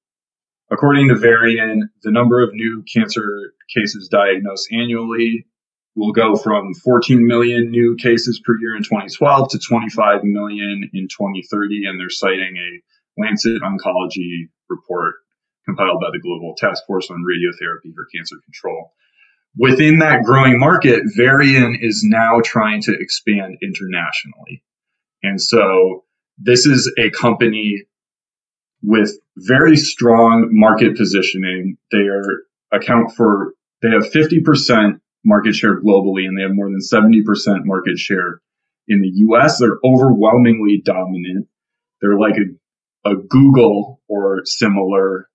According 0.72 1.10
to 1.10 1.16
Varian, 1.16 1.90
the 2.02 2.12
number 2.12 2.42
of 2.42 2.54
new 2.54 2.84
cancer 2.92 3.54
cases 3.76 4.08
diagnosed 4.08 4.72
annually 4.72 5.46
will 5.96 6.14
go 6.14 6.38
from 6.38 6.74
14 6.76 7.28
million 7.28 7.70
new 7.70 7.98
cases 7.98 8.42
per 8.46 8.58
year 8.58 8.78
in 8.78 8.84
2012 8.84 9.50
to 9.50 9.60
25 9.60 10.24
million 10.24 10.90
in 10.94 11.10
2030. 11.10 11.86
And 11.86 12.00
they're 12.00 12.10
citing 12.10 12.56
a 12.56 13.22
Lancet 13.22 13.62
Oncology 13.62 14.48
report 14.70 15.16
compiled 15.66 16.00
by 16.02 16.10
the 16.12 16.20
Global 16.20 16.56
Task 16.58 16.84
Force 16.88 17.10
on 17.10 17.24
Radiotherapy 17.24 17.94
for 17.94 18.08
Cancer 18.14 18.38
Control. 18.44 18.94
Within 19.58 20.00
that 20.00 20.24
growing 20.24 20.60
market, 20.60 21.04
Varian 21.16 21.78
is 21.82 22.04
now 22.06 22.40
trying 22.44 22.82
to 22.84 22.96
expand 22.98 23.58
internationally. 23.62 24.64
And 25.24 25.42
so 25.42 26.06
this 26.38 26.66
is 26.66 26.92
a 26.98 27.10
company 27.12 27.84
with 28.82 29.12
very 29.38 29.76
strong 29.76 30.50
market 30.52 30.98
positioning. 30.98 31.78
They 31.92 32.08
are 32.08 32.44
account 32.72 33.12
for 33.12 33.54
they 33.82 33.90
have 33.90 34.12
50% 34.12 35.00
market 35.26 35.56
share 35.56 35.82
globally 35.82 36.26
and 36.26 36.38
they 36.38 36.44
have 36.44 36.54
more 36.54 36.70
than 36.70 36.80
70% 36.80 37.22
market 37.66 37.98
share 37.98 38.42
in 38.88 39.02
the 39.02 39.12
US. 39.28 39.60
They're 39.60 39.80
overwhelmingly 39.84 40.82
dominant. 40.84 41.48
They're 42.02 42.18
like 42.18 42.36
a, 42.38 43.12
a 43.12 43.16
Google 43.16 44.02
or 44.08 44.42
similar 44.46 45.28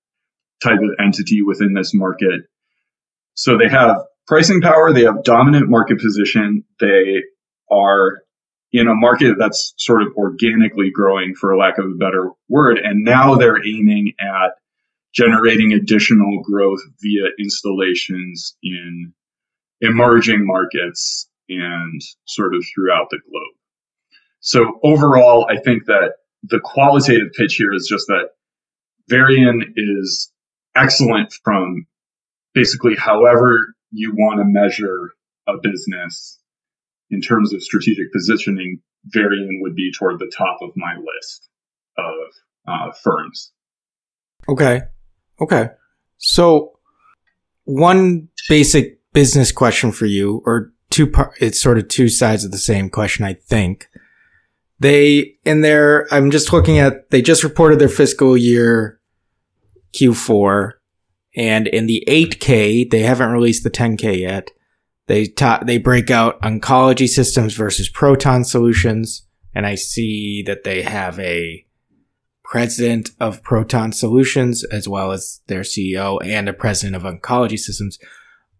type 0.67 0.81
of 0.81 1.05
entity 1.05 1.43
within 1.43 1.75
this 1.75 1.95
market. 1.95 2.43
So 3.35 3.57
they 3.59 3.69
have 3.69 3.99
pricing 4.27 4.61
power, 4.61 4.93
they 4.93 5.05
have 5.05 5.23
dominant 5.23 5.69
market 5.69 6.01
position, 6.01 6.65
they 6.81 7.23
are 7.71 8.19
in 8.73 8.89
a 8.89 8.95
market 8.95 9.37
that's 9.39 9.75
sort 9.79 10.03
of 10.03 10.09
organically 10.17 10.91
growing, 10.91 11.35
for 11.35 11.57
lack 11.57 11.79
of 11.79 11.87
a 11.87 11.95
better 11.95 12.31
word. 12.49 12.79
And 12.79 13.05
now 13.05 13.37
they're 13.37 13.65
aiming 13.65 14.15
at 14.21 14.53
generating 15.15 15.73
additional 15.73 16.43
growth 16.43 16.81
via 17.01 17.31
installations 17.39 18.57
in 18.63 19.13
emerging 19.81 20.45
markets 20.45 21.29
and 21.49 22.01
sort 22.25 22.55
of 22.55 22.65
throughout 22.75 23.09
the 23.11 23.19
globe. 23.31 23.55
So 24.41 24.79
overall, 24.83 25.47
I 25.49 25.59
think 25.59 25.87
that 25.87 26.15
the 26.43 26.61
qualitative 26.63 27.33
pitch 27.33 27.55
here 27.55 27.73
is 27.73 27.87
just 27.89 28.07
that 28.09 28.31
Varian 29.09 29.75
is 29.77 30.33
excellent 30.77 31.33
from 31.45 31.87
basically 32.55 32.95
however 32.97 33.75
you 33.91 34.13
want 34.13 34.41
to 34.41 34.45
measure 34.45 35.13
a 35.47 35.55
business 35.63 36.39
in 37.11 37.21
terms 37.21 37.53
of 37.53 37.63
strategic 37.63 38.13
positioning, 38.13 38.81
Varian 39.07 39.61
would 39.63 39.77
be 39.77 39.93
toward 39.93 40.19
the 40.19 40.31
top 40.37 40.59
of 40.61 40.71
my 40.77 40.97
list 40.97 41.49
of 41.97 42.15
uh, 42.67 42.93
firms. 43.03 43.53
Okay. 44.49 44.81
Okay. 45.41 45.69
So, 46.19 46.79
one 47.65 48.29
basic 48.49 49.01
business 49.13 49.53
question 49.53 49.93
for 49.93 50.07
you, 50.07 50.43
or 50.45 50.73
two 50.91 51.07
part, 51.07 51.35
it's 51.41 51.61
sort 51.61 51.79
of 51.79 51.89
two 51.89 52.09
sides 52.09 52.45
of 52.45 52.51
the 52.51 52.59
same 52.59 52.91
question, 52.91 53.25
I 53.25 53.35
think. 53.35 53.89
They, 54.79 55.37
in 55.45 55.63
their, 55.63 56.07
I'm 56.13 56.31
just 56.31 56.53
looking 56.53 56.79
at, 56.79 57.11
they 57.11 57.23
just 57.23 57.45
reported 57.45 57.79
their 57.79 57.89
fiscal 57.89 58.37
year 58.37 58.96
Q4, 59.95 60.73
and 61.37 61.67
in 61.67 61.87
the 61.87 62.05
8K, 62.09 62.91
they 62.91 63.01
haven't 63.01 63.31
released 63.31 63.63
the 63.63 63.71
10K 63.71 64.21
yet. 64.21 64.51
They 65.07 65.27
ta- 65.27 65.63
they 65.65 65.79
break 65.79 66.11
out 66.11 66.41
oncology 66.43 67.09
systems 67.09 67.55
versus 67.55 67.89
proton 67.89 68.45
solutions, 68.45 69.27
and 69.55 69.67
I 69.67 69.75
see 69.77 70.43
that 70.47 70.65
they 70.65 70.83
have 70.83 71.19
a 71.21 71.65
president 72.43 73.11
of 73.21 73.43
proton 73.43 73.93
solutions 73.93 74.65
as 74.65 74.89
well 74.89 75.13
as 75.13 75.41
their 75.49 75.63
CEO 75.63 76.19
and 76.25 76.49
a 76.49 76.53
president 76.53 76.97
of 76.97 77.03
oncology 77.03 77.59
systems. 77.59 77.99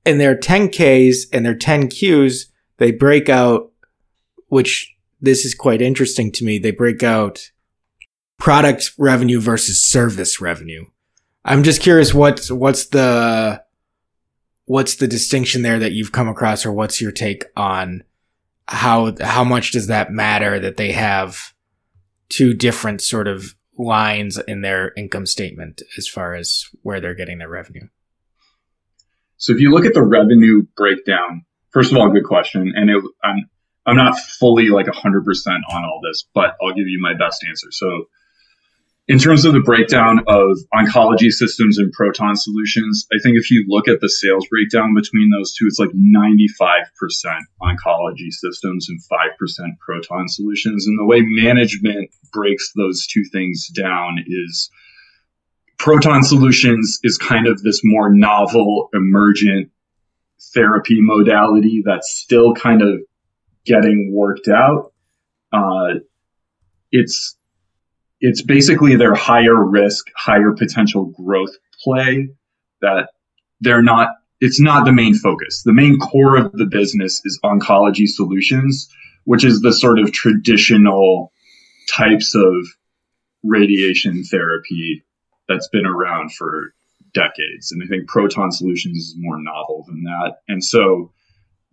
In 0.05 0.19
their 0.19 0.37
10Ks 0.37 1.27
and 1.33 1.47
their 1.47 1.55
10Qs, 1.55 2.47
they 2.79 2.91
break 2.91 3.29
out, 3.29 3.71
which 4.49 4.95
this 5.21 5.45
is 5.45 5.55
quite 5.55 5.81
interesting 5.81 6.31
to 6.33 6.45
me. 6.45 6.59
They 6.59 6.73
break 6.73 7.03
out 7.03 7.51
product 8.39 8.93
revenue 8.99 9.41
versus 9.41 9.83
service 9.83 10.41
revenue. 10.41 10.85
I'm 11.47 11.63
just 11.63 11.81
curious 11.81 12.13
what's 12.13 12.51
what's 12.51 12.87
the 12.87 13.63
what's 14.65 14.97
the 14.97 15.07
distinction 15.07 15.63
there 15.63 15.79
that 15.79 15.93
you've 15.93 16.11
come 16.11 16.29
across 16.29 16.67
or 16.67 16.73
what's 16.73 17.01
your 17.01 17.13
take 17.13 17.45
on 17.57 18.03
how 18.67 19.15
how 19.21 19.45
much 19.45 19.71
does 19.71 19.87
that 19.87 20.11
matter 20.11 20.59
that 20.59 20.77
they 20.77 20.91
have 20.91 21.55
two 22.29 22.53
different 22.53 23.01
sort 23.01 23.29
of 23.29 23.55
lines 23.79 24.39
in 24.49 24.63
their 24.63 24.93
income 24.97 25.25
statement 25.25 25.83
as 25.97 26.09
far 26.09 26.35
as 26.35 26.65
where 26.83 27.01
they're 27.01 27.15
getting 27.15 27.39
their 27.39 27.49
revenue? 27.49 27.87
So 29.37 29.53
if 29.53 29.61
you 29.61 29.71
look 29.71 29.87
at 29.87 29.95
the 29.95 30.03
revenue 30.03 30.67
breakdown 30.77 31.45
first 31.71 31.93
of 31.93 31.99
all 31.99 32.11
good 32.11 32.25
question. 32.25 32.73
And 32.75 32.91
it, 32.91 33.05
i'm 33.23 33.49
i'm 33.87 33.97
not 33.97 34.19
fully 34.19 34.67
like 34.71 34.87
100% 34.87 35.47
on 35.47 35.85
all 35.85 36.01
this 36.03 36.27
but 36.35 36.57
i'll 36.61 36.75
give 36.75 36.89
you 36.89 36.99
my 37.01 37.15
best 37.15 37.45
answer. 37.49 37.69
So 37.71 38.07
in 39.09 39.19
terms 39.19 39.45
of 39.45 39.53
the 39.53 39.61
breakdown 39.61 40.19
of 40.27 40.59
oncology 40.75 41.31
systems 41.31 41.79
and 41.79 41.93
proton 41.93 42.35
solutions, 42.35 43.07
I 43.13 43.19
think 43.23 43.37
if 43.37 43.51
you 43.53 43.65
look 43.69 43.87
at 43.87 44.01
the 44.01 44.09
sales 44.09 44.47
breakdown 44.49 44.95
between 44.95 45.31
those 45.31 45.55
two, 45.55 45.67
it's 45.69 45.79
like 45.79 45.91
95% 45.91 46.57
oncology 47.63 48.31
systems 48.31 48.89
and 48.89 49.01
5% 49.01 49.79
proton 49.79 50.29
solutions. 50.29 50.89
And 50.89 50.99
the 50.99 51.05
way 51.05 51.21
management 51.23 52.11
breaks 52.33 52.73
those 52.75 53.07
two 53.07 53.23
things 53.33 53.69
down 53.69 54.25
is 54.27 54.71
proton 55.79 56.25
solutions 56.25 56.99
is 57.05 57.17
kind 57.17 57.47
of 57.47 57.63
this 57.63 57.83
more 57.85 58.13
novel, 58.13 58.89
emergent 58.93 59.71
therapy 60.53 60.99
modality 61.01 61.81
that's 61.85 62.11
still 62.11 62.55
kind 62.55 62.83
of 62.83 63.01
getting 63.65 64.13
worked 64.13 64.49
out. 64.49 64.93
Uh, 65.53 66.01
it's 66.91 67.37
it's 68.21 68.43
basically 68.43 68.97
their 68.97 69.15
higher 69.15 69.65
risk, 69.65 70.07
higher 70.17 70.53
potential 70.53 71.13
growth 71.17 71.55
play 71.83 72.29
that 72.81 73.11
they're 73.61 73.83
not, 73.83 74.09
it's 74.41 74.61
not 74.61 74.85
the 74.85 74.93
main 74.93 75.15
focus. 75.15 75.63
The 75.65 75.73
main 75.73 75.99
core 75.99 76.37
of 76.37 76.53
the 76.53 76.67
business 76.67 77.21
is 77.25 77.41
oncology 77.45 78.07
solutions, 78.07 78.89
which 79.25 79.45
is 79.45 79.61
the 79.61 79.73
sort 79.73 79.99
of 79.99 80.13
traditional 80.13 81.33
types 81.89 82.35
of 82.35 82.53
radiation 83.43 84.25
therapy 84.25 85.05
that's 85.49 85.69
been 85.69 85.87
around 85.87 86.35
for 86.35 86.75
decades. 87.15 87.73
And 87.73 87.83
I 87.83 87.87
think 87.87 88.09
proton 88.09 88.53
solutions 88.53 88.97
is 88.97 89.15
more 89.17 89.39
novel 89.39 89.85
than 89.87 90.03
that. 90.05 90.37
And 90.49 90.63
so 90.63 91.13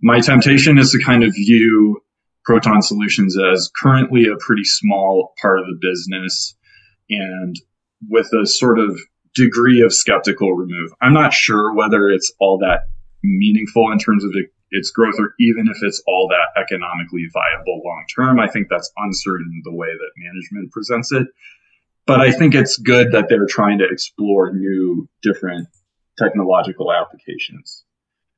my 0.02 0.20
temptation 0.20 0.78
is 0.78 0.92
to 0.92 1.00
kind 1.00 1.24
of 1.24 1.34
view 1.34 2.02
Proton 2.46 2.82
Solutions 2.82 3.38
as 3.38 3.70
currently 3.76 4.26
a 4.26 4.38
pretty 4.38 4.64
small 4.64 5.34
part 5.42 5.60
of 5.60 5.66
the 5.66 5.78
business. 5.82 6.56
And 7.10 7.56
with 8.10 8.28
a 8.34 8.46
sort 8.46 8.80
of 8.80 9.00
degree 9.34 9.82
of 9.82 9.94
skeptical 9.94 10.54
remove. 10.54 10.92
I'm 11.02 11.14
not 11.14 11.34
sure 11.34 11.74
whether 11.74 12.10
it's 12.10 12.32
all 12.40 12.58
that 12.60 12.82
meaningful 13.24 13.92
in 13.92 13.98
terms 13.98 14.24
of 14.24 14.32
it, 14.36 14.48
its 14.72 14.92
growth 14.92 15.16
or 15.20 15.34
even 15.40 15.68
if 15.74 15.82
it's 15.82 16.02
all 16.08 16.28
that 16.30 16.60
economically 16.60 17.28
viable 17.32 17.82
long 17.84 18.06
term. 18.16 18.40
I 18.40 18.48
think 18.48 18.68
that's 18.70 18.92
uncertain 18.98 19.62
the 19.64 19.74
way 19.74 19.88
that 19.88 20.12
management 20.18 20.72
presents 20.72 21.12
it. 21.12 21.28
But 22.06 22.20
I 22.20 22.32
think 22.32 22.54
it's 22.54 22.78
good 22.78 23.12
that 23.14 23.30
they're 23.30 23.46
trying 23.48 23.80
to 23.80 23.88
explore 23.90 24.52
new, 24.52 25.08
different 25.22 25.68
technological 26.18 26.92
applications. 26.92 27.86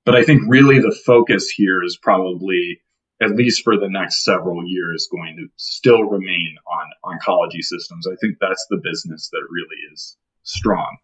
But 0.05 0.15
I 0.15 0.23
think 0.23 0.43
really 0.47 0.79
the 0.79 0.95
focus 1.05 1.49
here 1.49 1.83
is 1.83 1.97
probably, 1.97 2.79
at 3.21 3.31
least 3.31 3.63
for 3.63 3.77
the 3.77 3.89
next 3.89 4.23
several 4.23 4.63
years, 4.65 5.07
going 5.11 5.37
to 5.37 5.47
still 5.55 6.03
remain 6.03 6.55
on 6.67 7.17
oncology 7.17 7.61
systems. 7.61 8.07
I 8.07 8.15
think 8.21 8.37
that's 8.41 8.65
the 8.69 8.79
business 8.83 9.29
that 9.31 9.41
really 9.49 9.93
is 9.93 10.17
strong. 10.43 10.97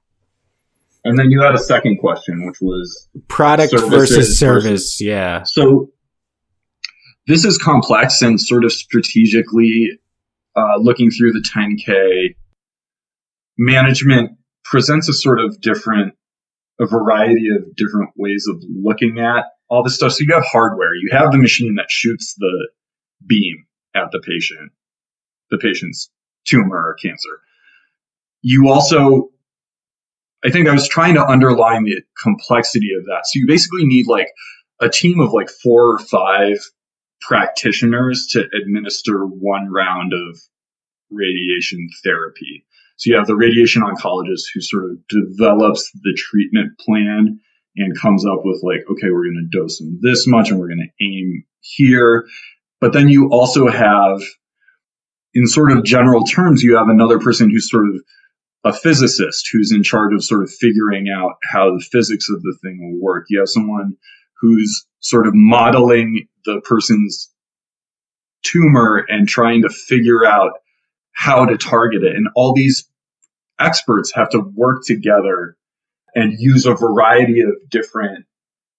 And 1.04 1.18
then 1.18 1.32
you 1.32 1.42
had 1.42 1.56
a 1.56 1.60
second 1.60 1.98
question, 1.98 2.46
which 2.46 2.62
was 2.62 3.10
product 3.28 3.74
versus 3.74 4.38
service. 4.38 4.64
Versus, 4.64 5.02
yeah. 5.02 5.44
So 5.44 5.90
this 7.28 7.44
is 7.44 7.58
complex 7.58 8.22
and 8.22 8.40
sort 8.40 8.66
of 8.66 8.72
strategically 8.72 10.00
uh, 10.56 10.78
looking 10.80 11.10
through 11.10 11.32
the 11.32 11.40
10K 11.40 12.36
management 13.58 14.38
presents 14.64 15.10
a 15.10 15.14
sort 15.14 15.40
of 15.40 15.60
different, 15.62 16.14
a 16.80 16.86
variety 16.86 17.48
of 17.56 17.76
different 17.76 18.12
ways 18.16 18.46
of 18.50 18.62
looking 18.70 19.20
at 19.20 19.46
all 19.72 19.84
this 19.84 19.96
stuff. 19.96 20.12
So 20.12 20.26
you 20.28 20.34
have 20.34 20.46
hardware, 20.46 20.94
you 20.94 21.10
have 21.14 21.32
the 21.32 21.38
machine 21.38 21.76
that 21.76 21.90
shoots 21.90 22.36
the 22.38 22.70
beam 23.26 23.66
at 23.96 24.12
the 24.12 24.20
patient, 24.20 24.72
the 25.50 25.58
patient's 25.58 26.12
tumor 26.46 26.76
or 26.76 26.96
cancer. 27.02 27.40
You 28.42 28.70
also 28.70 29.30
I 30.44 30.50
think 30.50 30.68
I 30.68 30.74
was 30.74 30.88
trying 30.88 31.14
to 31.16 31.26
underline 31.26 31.84
the 31.84 32.02
complexity 32.22 32.90
of 32.98 33.06
that. 33.06 33.22
So 33.26 33.40
you 33.40 33.48
basically 33.48 33.86
need 33.86 34.08
like 34.08 34.28
a 34.80 34.90
team 34.90 35.20
of 35.20 35.32
like 35.34 35.50
four 35.50 35.94
or 35.94 36.00
five 36.00 36.58
practitioners 37.22 38.28
to 38.32 38.46
administer 38.60 39.26
one 39.26 39.72
round 39.72 40.14
of 40.14 40.40
radiation 41.12 41.88
therapy. 42.04 42.66
So 42.98 43.12
you 43.12 43.18
have 43.18 43.28
the 43.28 43.36
radiation 43.36 43.84
oncologist 43.84 44.46
who 44.54 44.62
sort 44.62 44.86
of 44.86 44.98
develops 45.08 45.92
the 46.02 46.18
treatment 46.18 46.78
plan 46.80 47.40
and 47.76 47.98
comes 47.98 48.26
up 48.26 48.42
with 48.44 48.62
like, 48.64 48.82
okay, 48.90 49.10
we're 49.12 49.26
going 49.26 49.50
to 49.52 49.58
dose 49.58 49.78
them 49.78 50.00
this 50.02 50.28
much 50.28 50.50
and 50.50 50.60
we're 50.60 50.68
going 50.68 50.90
to 50.90 51.06
aim 51.06 51.44
here. 51.62 52.26
But 52.80 52.94
then 52.94 53.10
you 53.10 53.30
also 53.30 53.70
have, 53.70 54.22
in 55.34 55.48
sort 55.48 55.72
of 55.72 55.84
general 55.84 56.24
terms, 56.24 56.64
you 56.64 56.76
have 56.76 56.90
another 56.90 57.20
person 57.20 57.50
who's 57.50 57.70
sort 57.70 57.88
of 57.88 57.96
a 58.64 58.74
physicist 58.74 59.50
who's 59.52 59.72
in 59.72 59.84
charge 59.84 60.14
of 60.14 60.24
sort 60.24 60.44
of 60.44 60.52
figuring 60.52 61.08
out 61.10 61.34
how 61.52 61.72
the 61.72 61.84
physics 61.92 62.28
of 62.30 62.42
the 62.42 62.58
thing 62.62 62.80
will 62.80 63.02
work. 63.02 63.26
You 63.30 63.40
have 63.40 63.50
someone 63.50 63.96
who's 64.40 64.86
sort 65.00 65.28
of 65.28 65.34
modeling 65.36 66.28
the 66.46 66.62
person's 66.62 67.32
tumor 68.44 69.06
and 69.08 69.28
trying 69.28 69.62
to 69.62 69.70
figure 69.70 70.26
out 70.26 70.52
how 71.14 71.46
to 71.46 71.58
target 71.58 72.04
it. 72.04 72.16
And 72.16 72.28
all 72.36 72.54
these 72.54 72.88
experts 73.60 74.12
have 74.14 74.30
to 74.30 74.42
work 74.56 74.84
together 74.86 75.56
and 76.16 76.34
use 76.38 76.66
a 76.66 76.74
variety 76.74 77.42
of 77.42 77.52
different 77.70 78.26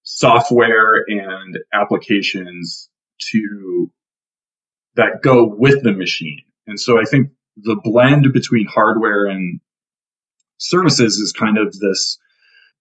software 0.03 1.05
and 1.09 1.59
applications 1.73 2.89
to 3.31 3.91
that 4.97 5.23
go 5.23 5.45
with 5.47 5.83
the 5.83 5.93
machine. 5.93 6.43
And 6.67 6.79
so 6.79 7.01
I 7.01 7.05
think 7.05 7.31
the 7.57 7.81
blend 7.83 8.33
between 8.33 8.67
hardware 8.67 9.27
and 9.27 9.61
services 10.59 11.17
is 11.17 11.33
kind 11.33 11.59
of 11.59 11.73
this 11.79 12.19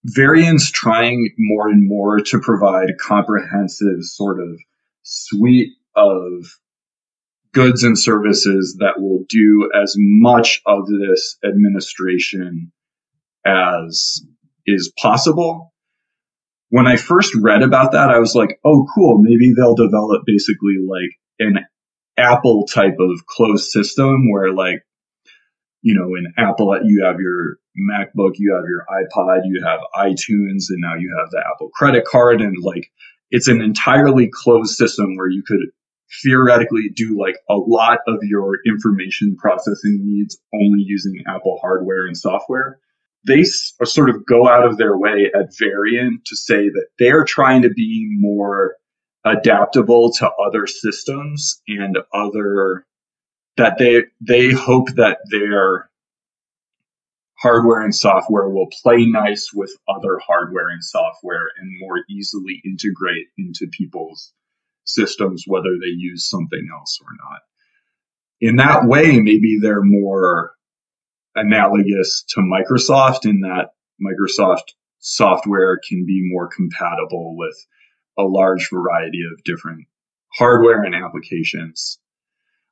Varian's 0.04 0.72
trying 0.72 1.30
more 1.38 1.68
and 1.68 1.88
more 1.88 2.20
to 2.20 2.40
provide 2.40 2.90
a 2.90 2.96
comprehensive 2.96 4.02
sort 4.02 4.40
of 4.40 4.60
suite 5.04 5.74
of 5.96 6.60
goods 7.54 7.84
and 7.84 8.00
services 8.00 8.78
that 8.80 9.00
will 9.00 9.24
do 9.30 9.70
as 9.76 9.94
much 9.98 10.62
of 10.66 10.88
this 10.88 11.38
administration 11.46 12.72
as 13.46 14.22
is 14.66 14.92
possible. 15.00 15.74
When 16.70 16.88
I 16.88 16.96
first 16.96 17.36
read 17.36 17.64
about 17.64 17.92
that, 17.92 18.10
I 18.10 18.20
was 18.20 18.34
like, 18.34 18.60
oh, 18.64 18.88
cool. 18.96 19.18
Maybe 19.18 19.54
they'll 19.54 19.76
develop 19.76 20.24
basically 20.26 20.78
like 20.86 21.12
an 21.40 21.66
Apple 22.18 22.66
type 22.66 22.98
of 23.00 23.26
closed 23.26 23.72
system 23.72 24.32
where 24.32 24.54
like 24.54 24.84
you 25.82 25.96
know, 25.96 26.16
in 26.16 26.34
Apple, 26.38 26.78
you 26.84 27.04
have 27.04 27.20
your 27.20 27.58
MacBook, 27.78 28.34
you 28.38 28.54
have 28.54 28.66
your 28.68 28.86
iPod, 28.90 29.42
you 29.46 29.64
have 29.66 29.80
iTunes, 29.96 30.70
and 30.70 30.80
now 30.80 30.96
you 30.96 31.16
have 31.20 31.30
the 31.32 31.44
Apple 31.54 31.70
credit 31.70 32.06
card. 32.06 32.42
And 32.42 32.56
like, 32.62 32.92
it's 33.32 33.48
an 33.48 33.62
entirely 33.62 34.30
closed 34.32 34.76
system 34.76 35.16
where 35.16 35.30
you 35.30 35.44
could 35.46 35.60
theoretically 36.24 36.90
do 36.94 37.18
like 37.20 37.38
a 37.50 37.56
lot 37.56 38.00
of 38.08 38.20
your 38.24 38.60
information 38.68 39.36
processing 39.38 40.02
needs 40.04 40.38
only 40.54 40.84
using 40.86 41.24
Apple 41.28 41.58
hardware 41.62 42.06
and 42.06 42.18
software. 42.18 42.80
They 43.26 43.44
sort 43.44 44.10
of 44.10 44.26
go 44.26 44.48
out 44.48 44.66
of 44.66 44.78
their 44.78 44.98
way 44.98 45.32
at 45.36 45.56
Varian 45.58 46.22
to 46.26 46.36
say 46.36 46.70
that 46.70 46.88
they're 46.98 47.24
trying 47.24 47.62
to 47.62 47.70
be 47.70 48.08
more 48.20 48.76
adaptable 49.24 50.12
to 50.14 50.30
other 50.46 50.66
systems 50.66 51.62
and 51.68 51.98
other 52.14 52.86
that 53.58 53.78
they 53.78 54.04
they 54.20 54.52
hope 54.52 54.90
that 54.96 55.20
their 55.30 55.90
hardware 57.38 57.82
and 57.82 57.94
software 57.94 58.50
will 58.50 58.68
play 58.82 59.06
nice 59.06 59.52
with 59.54 59.72
other 59.88 60.20
hardware 60.26 60.70
and 60.70 60.84
software 60.84 61.50
and 61.58 61.80
more 61.80 62.04
easily 62.10 62.62
integrate 62.66 63.28
into 63.38 63.68
people's 63.72 64.34
systems 64.86 65.44
whether 65.48 65.78
they 65.80 65.94
use 65.96 66.28
something 66.28 66.68
else 66.76 67.00
or 67.02 67.12
not. 67.30 67.42
In 68.40 68.56
that 68.56 68.86
way 68.86 69.20
maybe 69.20 69.60
they're 69.62 69.84
more 69.84 70.54
analogous 71.36 72.24
to 72.30 72.42
microsoft 72.42 73.26
in 73.26 73.42
that 73.42 73.70
microsoft 74.02 74.74
software 75.00 75.80
can 75.88 76.06
be 76.06 76.22
more 76.32 76.48
compatible 76.48 77.36
with 77.38 77.56
a 78.18 78.24
large 78.24 78.70
variety 78.70 79.22
of 79.32 79.44
different 79.44 79.88
hardware 80.38 80.84
and 80.84 80.96
applications 80.96 82.00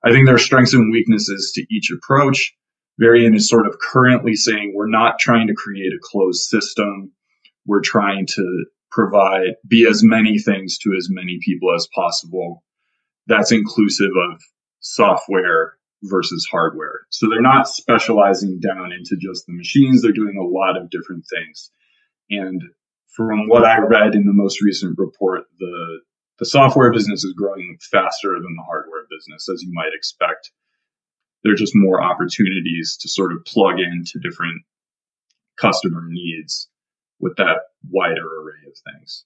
I 0.04 0.12
think 0.12 0.26
there 0.26 0.36
are 0.36 0.40
strengths 0.40 0.74
and 0.74 0.92
weaknesses 0.92 1.52
to 1.56 1.66
each 1.70 1.92
approach. 1.92 2.54
Varian 3.00 3.36
is 3.36 3.50
sort 3.50 3.68
of 3.68 3.80
currently 3.80 4.36
saying 4.36 4.74
we're 4.74 4.88
not 4.88 5.20
trying 5.20 5.48
to 5.48 5.54
create 5.54 5.92
a 5.94 6.00
closed 6.02 6.44
system. 6.44 7.12
We're 7.66 7.82
trying 7.82 8.26
to 8.28 8.66
provide, 8.92 9.56
be 9.68 9.86
as 9.88 10.04
many 10.04 10.40
things 10.40 10.78
to 10.80 10.94
as 10.98 11.08
many 11.10 11.40
people 11.42 11.74
as 11.74 11.88
possible. 11.94 12.64
That's 13.28 13.52
inclusive 13.52 14.12
of 14.32 14.42
software 14.80 15.74
versus 16.04 16.48
hardware. 16.50 17.02
So 17.10 17.28
they're 17.30 17.42
not 17.42 17.68
specializing 17.68 18.60
down 18.60 18.92
into 18.92 19.18
just 19.18 19.46
the 19.46 19.54
machines. 19.54 20.02
They're 20.02 20.12
doing 20.12 20.38
a 20.38 20.46
lot 20.46 20.78
of 20.78 20.90
different 20.90 21.26
things. 21.30 21.72
And 22.30 22.62
from 23.08 23.48
what 23.48 23.66
I 23.66 23.80
read 23.80 24.16
in 24.16 24.26
the 24.26 24.34
most 24.34 24.62
recent 24.62 24.98
report, 24.98 25.44
the 25.60 26.00
the 26.40 26.46
software 26.46 26.92
business 26.92 27.26
is 27.26 27.34
growing 27.34 27.78
faster 27.92 28.30
than 28.36 28.56
the 28.56 28.64
hardware 28.64 29.04
business, 29.10 29.50
as 29.50 29.62
you 29.62 29.72
might 29.74 29.92
expect. 29.94 30.52
There 31.44 31.52
are 31.52 31.58
just 31.58 31.76
more 31.76 32.02
opportunities 32.02 32.98
to 33.02 33.10
sort 33.10 33.34
of 33.34 33.44
plug 33.46 33.80
into 33.80 34.20
different 34.20 34.62
customer 35.58 36.04
needs 36.08 36.70
with 37.20 37.36
that 37.38 37.58
wider 37.90 38.26
array 38.26 38.68
of 38.68 38.74
things. 38.94 39.26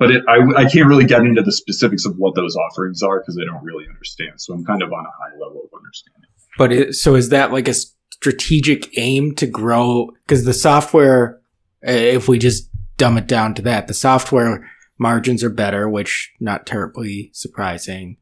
But 0.00 0.10
it, 0.10 0.24
I, 0.26 0.62
I 0.62 0.64
can't 0.64 0.88
really 0.88 1.04
get 1.04 1.20
into 1.20 1.42
the 1.42 1.52
specifics 1.52 2.06
of 2.06 2.16
what 2.16 2.34
those 2.34 2.56
offerings 2.56 3.02
are 3.02 3.20
because 3.20 3.38
I 3.40 3.44
don't 3.44 3.62
really 3.62 3.84
understand. 3.86 4.40
So 4.40 4.54
I'm 4.54 4.64
kind 4.64 4.82
of 4.82 4.90
on 4.90 5.04
a 5.04 5.10
high 5.10 5.36
level 5.38 5.62
of 5.62 5.78
understanding. 5.78 6.30
But 6.56 6.72
it, 6.72 6.94
so 6.94 7.14
is 7.16 7.28
that 7.28 7.52
like 7.52 7.68
a 7.68 7.74
strategic 7.74 8.96
aim 8.96 9.34
to 9.34 9.46
grow? 9.46 10.08
Because 10.22 10.46
the 10.46 10.54
software, 10.54 11.38
if 11.82 12.28
we 12.28 12.38
just 12.38 12.70
dumb 12.96 13.18
it 13.18 13.26
down 13.26 13.54
to 13.56 13.62
that, 13.62 13.88
the 13.88 13.94
software 13.94 14.66
margins 14.98 15.44
are 15.44 15.50
better, 15.50 15.86
which 15.86 16.32
not 16.40 16.64
terribly 16.64 17.30
surprising. 17.34 18.16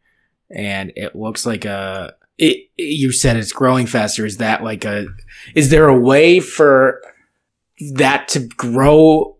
And 0.51 0.93
it 0.97 1.14
looks 1.14 1.47
like 1.47 1.64
a, 1.64 2.12
it, 2.38 2.71
you 2.77 3.12
said 3.12 3.37
it's 3.37 3.53
growing 3.53 3.87
faster. 3.87 4.27
Is 4.27 4.38
that 4.38 4.64
like 4.64 4.85
a, 4.85 5.07
is 5.55 5.71
there 5.71 5.87
a 5.87 5.99
way 5.99 6.41
for 6.41 7.01
that 7.95 8.27
to 8.29 8.41
grow 8.41 9.38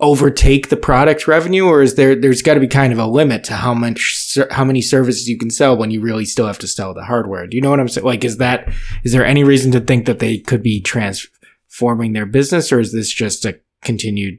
overtake 0.00 0.68
the 0.68 0.76
product 0.76 1.26
revenue 1.26 1.66
or 1.66 1.82
is 1.82 1.96
there 1.96 2.14
there's 2.14 2.42
got 2.42 2.54
to 2.54 2.60
be 2.60 2.68
kind 2.68 2.92
of 2.92 2.98
a 3.00 3.06
limit 3.06 3.42
to 3.42 3.54
how 3.54 3.74
much 3.74 4.38
how 4.50 4.64
many 4.64 4.80
services 4.80 5.28
you 5.28 5.36
can 5.36 5.50
sell 5.50 5.76
when 5.76 5.90
you 5.90 6.00
really 6.00 6.24
still 6.24 6.46
have 6.46 6.58
to 6.58 6.68
sell 6.68 6.94
the 6.94 7.04
hardware 7.04 7.48
do 7.48 7.56
you 7.56 7.60
know 7.60 7.70
what 7.70 7.80
i'm 7.80 7.88
saying 7.88 8.06
like 8.06 8.24
is 8.24 8.36
that 8.36 8.72
is 9.02 9.10
there 9.10 9.26
any 9.26 9.42
reason 9.42 9.72
to 9.72 9.80
think 9.80 10.06
that 10.06 10.20
they 10.20 10.38
could 10.38 10.62
be 10.62 10.80
transforming 10.80 12.12
their 12.12 12.26
business 12.26 12.70
or 12.70 12.78
is 12.78 12.92
this 12.92 13.12
just 13.12 13.44
a 13.44 13.58
continued 13.82 14.38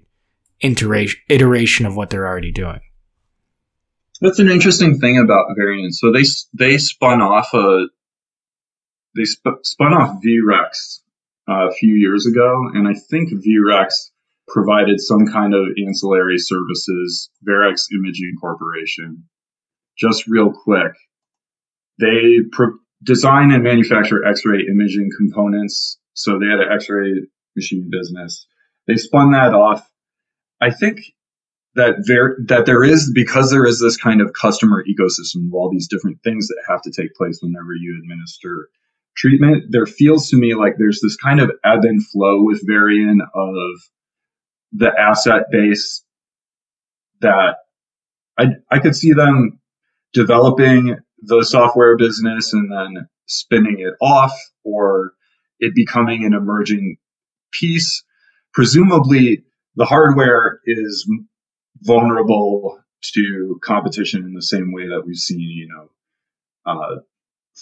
iteration 0.61 1.19
iteration 1.29 1.85
of 1.85 1.95
what 1.95 2.09
they're 2.09 2.27
already 2.27 2.51
doing. 2.51 2.79
That's 4.21 4.39
an 4.39 4.49
interesting 4.49 4.99
thing 4.99 5.17
about 5.17 5.55
Varian. 5.55 5.91
So 5.91 6.11
they 6.11 6.23
they 6.53 6.77
spun 6.77 7.21
off 7.21 7.53
a 7.53 7.87
they 9.15 9.25
sp- 9.25 9.63
spun 9.63 9.93
off 9.93 10.21
VREX 10.23 10.99
uh, 11.49 11.69
a 11.69 11.71
few 11.71 11.95
years 11.95 12.25
ago, 12.25 12.69
and 12.73 12.87
I 12.87 12.93
think 12.93 13.29
VREX 13.31 14.11
provided 14.49 14.99
some 14.99 15.27
kind 15.27 15.53
of 15.53 15.67
ancillary 15.85 16.37
services, 16.37 17.29
Varex 17.47 17.85
Imaging 17.93 18.35
Corporation. 18.39 19.23
Just 19.97 20.27
real 20.27 20.51
quick, 20.51 20.93
they 21.99 22.39
pro- 22.51 22.77
design 23.03 23.51
and 23.51 23.63
manufacture 23.63 24.25
X-ray 24.25 24.65
imaging 24.69 25.09
components. 25.17 25.99
So 26.13 26.39
they 26.39 26.47
had 26.47 26.59
an 26.59 26.71
X-ray 26.71 27.27
machine 27.55 27.89
business. 27.91 28.45
They 28.87 28.95
spun 28.95 29.31
that 29.31 29.53
off. 29.53 29.87
I 30.61 30.71
think 30.71 30.99
that 31.75 32.03
there 32.07 32.37
that 32.47 32.65
there 32.65 32.83
is 32.83 33.11
because 33.13 33.51
there 33.51 33.65
is 33.65 33.79
this 33.79 33.95
kind 33.95 34.21
of 34.21 34.33
customer 34.33 34.83
ecosystem 34.83 35.47
of 35.47 35.53
all 35.53 35.69
these 35.71 35.87
different 35.87 36.17
things 36.23 36.47
that 36.47 36.61
have 36.67 36.81
to 36.81 36.91
take 36.91 37.13
place 37.15 37.39
whenever 37.41 37.73
you 37.73 37.99
administer 38.01 38.69
treatment. 39.15 39.65
There 39.69 39.85
feels 39.85 40.29
to 40.29 40.37
me 40.37 40.55
like 40.55 40.73
there's 40.77 40.99
this 41.01 41.15
kind 41.15 41.39
of 41.39 41.51
ebb 41.63 41.83
and 41.83 42.05
flow 42.07 42.43
with 42.43 42.65
Varian 42.65 43.21
of 43.21 43.71
the 44.71 44.91
asset 44.97 45.43
base 45.51 46.03
that 47.21 47.57
I 48.37 48.45
I 48.71 48.79
could 48.79 48.95
see 48.95 49.13
them 49.13 49.59
developing 50.13 50.97
the 51.21 51.43
software 51.43 51.97
business 51.97 52.53
and 52.53 52.71
then 52.71 53.07
spinning 53.27 53.79
it 53.79 53.93
off 54.01 54.33
or 54.63 55.13
it 55.59 55.75
becoming 55.75 56.25
an 56.25 56.33
emerging 56.33 56.97
piece. 57.51 58.03
Presumably, 58.53 59.43
the 59.75 59.85
hardware 59.85 60.59
is 60.65 61.09
vulnerable 61.81 62.79
to 63.01 63.59
competition 63.63 64.23
in 64.23 64.33
the 64.33 64.41
same 64.41 64.73
way 64.73 64.87
that 64.87 65.03
we've 65.05 65.15
seen, 65.15 65.39
you 65.39 65.67
know, 65.67 65.89
uh, 66.65 66.95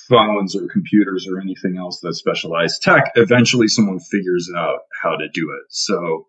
phones 0.07 0.55
or 0.55 0.67
computers 0.67 1.27
or 1.27 1.39
anything 1.39 1.77
else 1.77 1.99
that 2.01 2.13
specialized 2.13 2.81
tech. 2.81 3.11
Eventually, 3.15 3.67
someone 3.67 3.99
figures 3.99 4.49
out 4.55 4.79
how 5.01 5.15
to 5.15 5.27
do 5.33 5.51
it. 5.51 5.65
So, 5.69 6.27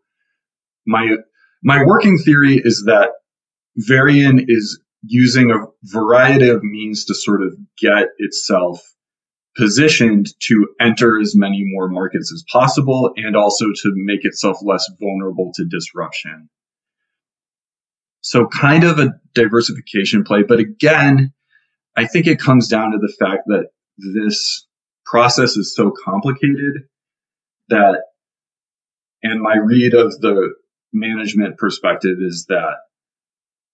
my 0.88 1.16
my 1.62 1.85
working 1.85 2.18
theory 2.18 2.61
is 2.64 2.85
that 2.87 3.11
Varian 3.77 4.44
is 4.48 4.81
using 5.03 5.51
a 5.51 5.66
variety 5.85 6.48
of 6.48 6.64
means 6.64 7.05
to 7.05 7.14
sort 7.14 7.42
of 7.42 7.55
get 7.81 8.09
itself 8.18 8.81
positioned 9.57 10.29
to 10.40 10.68
enter 10.81 11.20
as 11.20 11.35
many 11.37 11.62
more 11.64 11.88
markets 11.88 12.33
as 12.33 12.44
possible 12.51 13.12
and 13.16 13.37
also 13.37 13.66
to 13.66 13.92
make 13.94 14.24
itself 14.24 14.59
less 14.62 14.88
vulnerable 15.01 15.53
to 15.55 15.64
disruption. 15.64 16.48
So 18.20 18.46
kind 18.46 18.85
of 18.85 18.98
a 18.98 19.12
diversification 19.35 20.24
play, 20.24 20.42
but 20.42 20.59
again, 20.59 21.33
I 21.96 22.07
think 22.07 22.27
it 22.27 22.40
comes 22.40 22.68
down 22.68 22.92
to 22.92 22.98
the 22.98 23.12
fact 23.18 23.42
that 23.46 23.66
this 24.14 24.66
process 25.05 25.57
is 25.57 25.74
so 25.74 25.92
complicated 26.05 26.85
that 27.68 28.03
and 29.22 29.40
my 29.40 29.57
read 29.57 29.94
of 29.94 30.20
the 30.20 30.55
management 30.92 31.59
perspective 31.59 32.18
is 32.20 32.46
that 32.48 32.77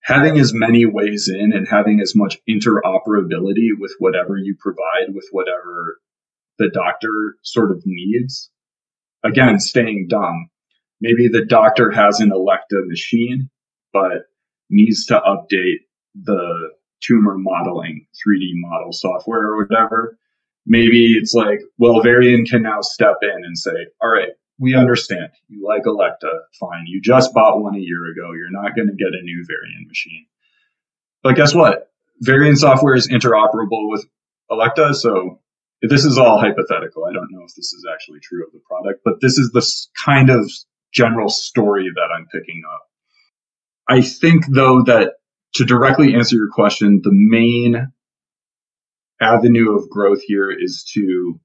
having 0.03 0.38
as 0.38 0.53
many 0.55 0.85
ways 0.85 1.31
in 1.33 1.53
and 1.53 1.66
having 1.68 2.00
as 2.00 2.14
much 2.14 2.38
interoperability 2.48 3.70
with 3.79 3.94
whatever 3.98 4.37
you 4.37 4.55
provide 4.59 5.14
with 5.14 5.27
whatever 5.33 6.00
the 6.59 6.70
doctor 6.72 7.37
sort 7.42 7.70
of 7.70 7.83
needs. 7.87 8.50
Again, 9.24 9.59
staying 9.59 10.07
dumb. 10.09 10.50
Maybe 11.00 11.29
the 11.29 11.44
doctor 11.44 11.90
has 11.90 12.20
an 12.20 12.31
Elekta 12.31 12.87
machine, 12.87 13.50
but 13.92 14.27
needs 14.70 15.07
to 15.07 15.20
update 15.20 15.81
the 16.14 16.70
tumor 17.03 17.37
modeling 17.37 18.07
3D 18.14 18.53
model 18.55 18.92
software 18.92 19.46
or 19.46 19.64
whatever. 19.64 20.18
Maybe 20.66 21.14
it's 21.14 21.35
like, 21.35 21.61
well, 21.79 22.03
Varian 22.03 22.44
can 22.44 22.62
now 22.62 22.81
step 22.81 23.16
in 23.22 23.44
and 23.44 23.59
say, 23.59 23.72
all 24.03 24.09
right, 24.09 24.31
we 24.59 24.75
understand 24.75 25.31
you 25.49 25.67
like 25.67 25.85
Elekta. 25.85 26.31
Fine. 26.61 26.85
You 26.87 27.01
just 27.03 27.35
bought 27.35 27.61
one 27.61 27.75
a 27.75 27.81
year 27.81 28.07
ago. 28.12 28.33
You're 28.33 28.51
not 28.51 28.77
going 28.77 28.88
to 28.88 28.95
get 28.95 29.09
a 29.09 29.23
new 29.23 29.45
Varian 29.47 29.87
machine. 29.88 30.27
But 31.23 31.37
guess 31.37 31.55
what? 31.55 31.90
Varian 32.21 32.57
software 32.57 32.95
is 32.95 33.09
interoperable 33.09 33.90
with 33.90 34.07
Elekta. 34.51 34.95
So 34.95 35.40
this 35.83 36.05
is 36.05 36.19
all 36.19 36.38
hypothetical. 36.38 37.05
I 37.05 37.12
don't 37.12 37.31
know 37.31 37.43
if 37.47 37.55
this 37.55 37.73
is 37.73 37.85
actually 37.93 38.21
true 38.21 38.45
of 38.47 38.53
the 38.53 38.61
product, 38.69 39.01
but 39.05 39.21
this 39.21 39.38
is 39.38 39.51
the 39.51 39.67
kind 40.05 40.31
of 40.31 40.51
general 40.93 41.29
story 41.29 41.90
that 41.95 42.09
I'm 42.17 42.27
picking 42.27 42.62
up. 42.73 42.83
I 43.88 44.01
think 44.01 44.45
though 44.49 44.83
that 44.85 45.14
to 45.55 45.64
directly 45.64 46.14
answer 46.14 46.37
your 46.37 46.51
question, 46.51 47.01
the 47.03 47.11
main 47.12 47.93
avenue 49.21 49.77
of 49.77 49.88
growth 49.90 50.23
here 50.23 50.51
is 50.51 50.85
to 50.95 51.40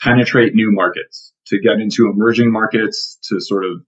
penetrate 0.00 0.54
new 0.54 0.70
markets, 0.72 1.32
to 1.46 1.60
get 1.60 1.80
into 1.80 2.08
emerging 2.08 2.50
markets, 2.50 3.18
to 3.24 3.40
sort 3.40 3.64
of 3.64 3.82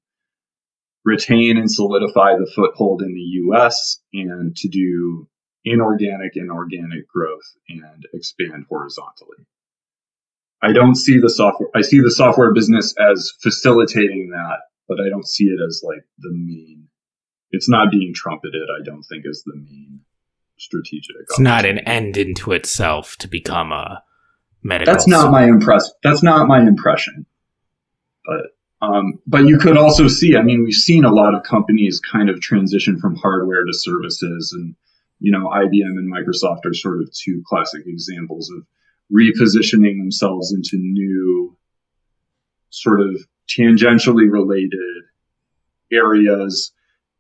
retain 1.05 1.57
and 1.57 1.71
solidify 1.71 2.35
the 2.37 2.51
foothold 2.55 3.03
in 3.03 3.15
the 3.15 3.21
US, 3.21 4.01
and 4.13 4.55
to 4.57 4.69
do 4.69 5.29
inorganic 5.65 6.37
and 6.37 6.51
organic 6.51 7.09
growth 7.09 7.57
and 7.69 8.07
expand 8.13 8.67
horizontally. 8.69 9.47
I 10.63 10.73
don't 10.73 10.95
see 10.95 11.19
the 11.19 11.31
software, 11.31 11.69
I 11.75 11.83
see 11.83 12.01
the 12.01 12.11
software 12.11 12.53
business 12.53 12.95
as 12.99 13.33
facilitating 13.41 14.31
that, 14.31 14.59
but 14.89 14.99
I 15.01 15.09
don't 15.09 15.27
see 15.27 15.45
it 15.45 15.59
as 15.67 15.83
like 15.85 16.05
the 16.19 16.31
main, 16.33 16.89
it's 17.51 17.69
not 17.69 17.91
being 17.91 18.15
trumpeted, 18.15 18.69
I 18.81 18.85
don't 18.85 19.03
think, 19.03 19.25
as 19.29 19.43
the 19.45 19.57
main 19.57 20.01
strategic. 20.59 21.17
It's 21.21 21.41
not 21.41 21.65
an 21.65 21.81
end 21.81 22.17
into 22.17 22.53
itself 22.53 23.17
to 23.19 23.29
become 23.29 23.73
a 23.73 24.05
medical. 24.63 24.93
That's 24.93 25.07
not 25.07 25.31
my 25.31 25.45
impress. 25.45 25.91
That's 26.03 26.23
not 26.23 26.47
my 26.49 26.61
impression. 26.61 27.27
But 28.25 28.87
um, 28.87 29.21
but 29.27 29.47
you 29.47 29.59
could 29.59 29.77
also 29.77 30.09
see. 30.09 30.37
I 30.37 30.43
mean, 30.43 30.65
we've 30.65 30.75
seen 30.75 31.05
a 31.05 31.13
lot 31.13 31.35
of 31.35 31.45
companies 31.45 32.01
kind 32.01 32.29
of 32.29 32.41
transition 32.41 32.99
from 32.99 33.17
hardware 33.17 33.65
to 33.65 33.73
services, 33.73 34.53
and 34.53 34.75
you 35.21 35.31
know, 35.31 35.49
IBM 35.49 35.99
and 35.99 36.13
Microsoft 36.13 36.67
are 36.67 36.75
sort 36.75 37.01
of 37.01 37.13
two 37.13 37.43
classic 37.47 37.83
examples 37.87 38.51
of 38.51 38.67
repositioning 39.13 39.99
themselves 39.99 40.53
into 40.53 40.77
new 40.79 41.57
sort 42.71 43.01
of 43.01 43.25
tangentially 43.49 44.31
related 44.31 45.05
areas. 45.93 46.73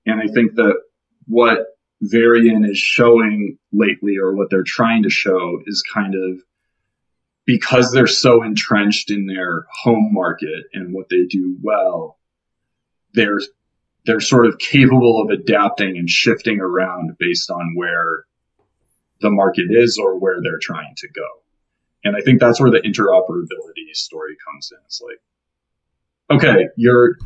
And 0.07 0.21
I 0.21 0.27
think 0.33 0.55
that 0.57 0.81
what 1.27 1.79
Varian 2.01 2.65
is 2.65 2.79
showing 2.79 3.57
lately, 3.73 4.17
or 4.19 4.35
what 4.35 4.51
they're 4.51 4.65
trying 4.65 5.05
to 5.05 5.11
show, 5.11 5.63
is 5.67 5.85
kind 5.95 6.15
of 6.17 6.43
because 7.45 7.93
they're 7.93 8.07
so 8.07 8.43
entrenched 8.43 9.11
in 9.11 9.27
their 9.27 9.67
home 9.83 10.11
market 10.13 10.65
and 10.73 10.95
what 10.95 11.09
they 11.09 11.25
do 11.25 11.57
well, 11.63 12.19
they're 13.15 13.41
they're 14.05 14.21
sort 14.21 14.47
of 14.47 14.59
capable 14.59 15.23
of 15.23 15.31
adapting 15.31 15.97
and 15.97 16.11
shifting 16.11 16.61
around 16.61 17.17
based 17.19 17.51
on 17.51 17.75
where 17.77 18.25
the 19.21 19.31
market 19.31 19.67
is 19.71 19.97
or 19.97 20.19
where 20.19 20.41
they're 20.43 20.59
trying 20.59 20.95
to 20.97 21.09
go. 21.09 21.27
And 22.05 22.17
I 22.17 22.21
think 22.21 22.41
that's 22.41 22.61
where 22.61 22.71
the 22.71 22.81
interoperability 22.81 23.95
story 23.95 24.37
comes 24.45 24.73
in. 24.73 24.79
It's 24.87 25.01
like, 25.01 25.21
okay, 26.31 26.69
you're 26.77 27.17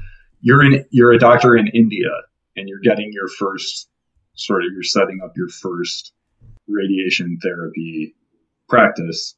you're 0.40 0.64
in 0.64 0.84
you're 0.90 1.12
a 1.12 1.18
doctor 1.18 1.56
in 1.56 1.66
India 1.68 2.10
and 2.56 2.68
you're 2.68 2.80
getting 2.80 3.10
your 3.12 3.28
first 3.28 3.88
sort 4.34 4.64
of 4.64 4.72
you're 4.72 4.82
setting 4.82 5.20
up 5.24 5.32
your 5.36 5.48
first 5.48 6.12
radiation 6.68 7.38
therapy 7.42 8.14
practice 8.68 9.34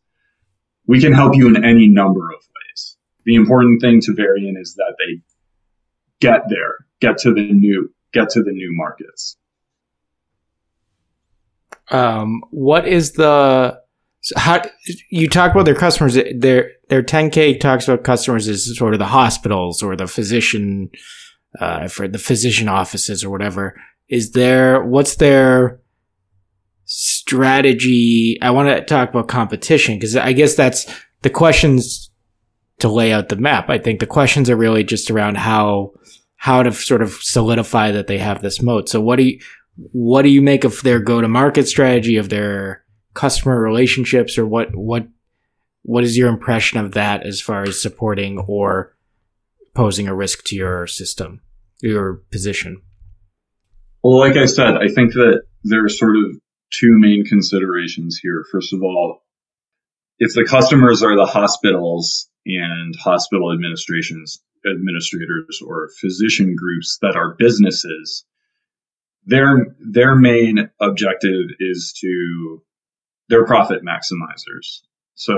we 0.89 1.01
can 1.01 1.13
help 1.13 1.37
you 1.37 1.47
in 1.47 1.65
any 1.65 1.87
number 1.87 2.25
of 2.31 2.41
ways. 2.41 2.97
The 3.25 3.37
important 3.37 3.81
thing 3.81 4.01
to 4.01 4.15
Varian 4.15 4.57
is 4.61 4.75
that 4.75 4.97
they 4.99 5.21
get 6.21 6.49
there, 6.49 6.75
get 7.01 7.19
to 7.19 7.33
the 7.33 7.53
new, 7.53 7.95
get 8.13 8.31
to 8.31 8.43
the 8.43 8.51
new 8.51 8.71
markets. 8.73 9.37
Um, 11.91 12.43
what 12.51 12.89
is 12.89 13.13
the 13.13 13.81
how 14.37 14.63
you 15.11 15.29
talk 15.29 15.53
about 15.53 15.65
their 15.65 15.75
customers? 15.75 16.15
Their 16.15 16.73
their 16.89 17.03
10k 17.03 17.61
talks 17.61 17.87
about 17.87 18.03
customers 18.05 18.49
as 18.49 18.77
sort 18.77 18.95
of 18.95 18.99
the 18.99 19.07
hospitals 19.07 19.83
or 19.83 19.95
the 19.95 20.07
physician, 20.07 20.91
uh, 21.61 21.89
for 21.89 22.09
the 22.09 22.19
physician 22.19 22.69
offices 22.69 23.25
or 23.25 23.31
whatever. 23.31 23.81
Is 24.09 24.33
there 24.33 24.83
what's 24.83 25.17
their 25.17 25.81
strategy. 26.89 28.39
I 28.41 28.51
want 28.51 28.71
to 28.71 28.83
talk 28.83 29.11
about 29.11 29.29
competition 29.29 29.97
because 29.97 30.17
I 30.17 30.33
guess 30.33 30.57
that's 30.57 30.87
the 31.21 31.31
questions 31.31 32.11
to 32.79 32.89
lay 32.89 33.13
out 33.13 33.29
the 33.29 33.37
map. 33.37 33.69
I 33.69 33.79
think 33.79 34.01
the 34.01 34.07
questions 34.07 34.49
are 34.49 34.57
really 34.57 34.85
just 34.85 35.11
around 35.11 35.37
how 35.37 35.93
how 36.37 36.63
to 36.63 36.73
sort 36.73 37.03
of 37.03 37.13
solidify 37.13 37.91
that 37.91 38.07
they 38.07 38.19
have 38.19 38.41
this 38.41 38.63
moat. 38.63 38.89
So 38.89 39.01
what 39.01 39.17
do 39.17 39.25
you 39.25 39.39
what 39.93 40.23
do 40.23 40.31
you 40.31 40.41
make 40.41 40.65
of 40.65 40.81
their 40.83 40.99
go 40.99 41.21
to 41.21 41.29
market 41.29 41.69
strategy 41.69 42.17
of 42.17 42.31
their 42.31 42.85
customer 43.13 43.61
relationships 43.61 44.39
or 44.39 44.47
what 44.47 44.75
what 44.75 45.07
what 45.83 46.05
is 46.05 46.17
your 46.17 46.29
impression 46.29 46.79
of 46.79 46.93
that 46.93 47.27
as 47.27 47.41
far 47.41 47.65
as 47.65 47.81
supporting 47.81 48.39
or 48.39 48.97
posing 49.75 50.09
a 50.09 50.15
risk 50.15 50.43
to 50.45 50.57
your 50.57 50.87
system, 50.87 51.43
your 51.83 52.23
position? 52.31 52.81
Well, 54.03 54.19
like 54.19 54.37
I 54.37 54.47
said, 54.47 54.77
I 54.77 54.89
think 54.89 55.13
that 55.13 55.43
there's 55.65 55.99
sort 55.99 56.17
of 56.17 56.41
two 56.71 56.99
main 56.99 57.25
considerations 57.25 58.19
here. 58.23 58.45
First 58.51 58.73
of 58.73 58.83
all, 58.83 59.23
if 60.19 60.35
the 60.35 60.45
customers 60.45 61.03
are 61.03 61.17
the 61.17 61.27
hospitals 61.27 62.29
and 62.47 62.95
hospital 62.97 63.53
administrations 63.53 64.43
administrators 64.69 65.63
or 65.65 65.91
physician 66.01 66.57
groups 66.57 66.99
that 67.01 67.15
are 67.15 67.37
businesses 67.39 68.25
their 69.29 69.77
their 69.79 70.17
main 70.17 70.71
objective 70.81 71.51
is 71.61 71.93
to 72.01 72.63
they're 73.29 73.45
profit 73.45 73.83
maximizers. 73.85 74.81
So 75.15 75.37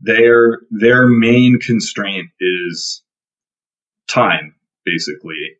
their 0.00 0.60
their 0.70 1.08
main 1.08 1.58
constraint 1.58 2.28
is 2.40 3.02
time 4.08 4.54
basically. 4.84 5.56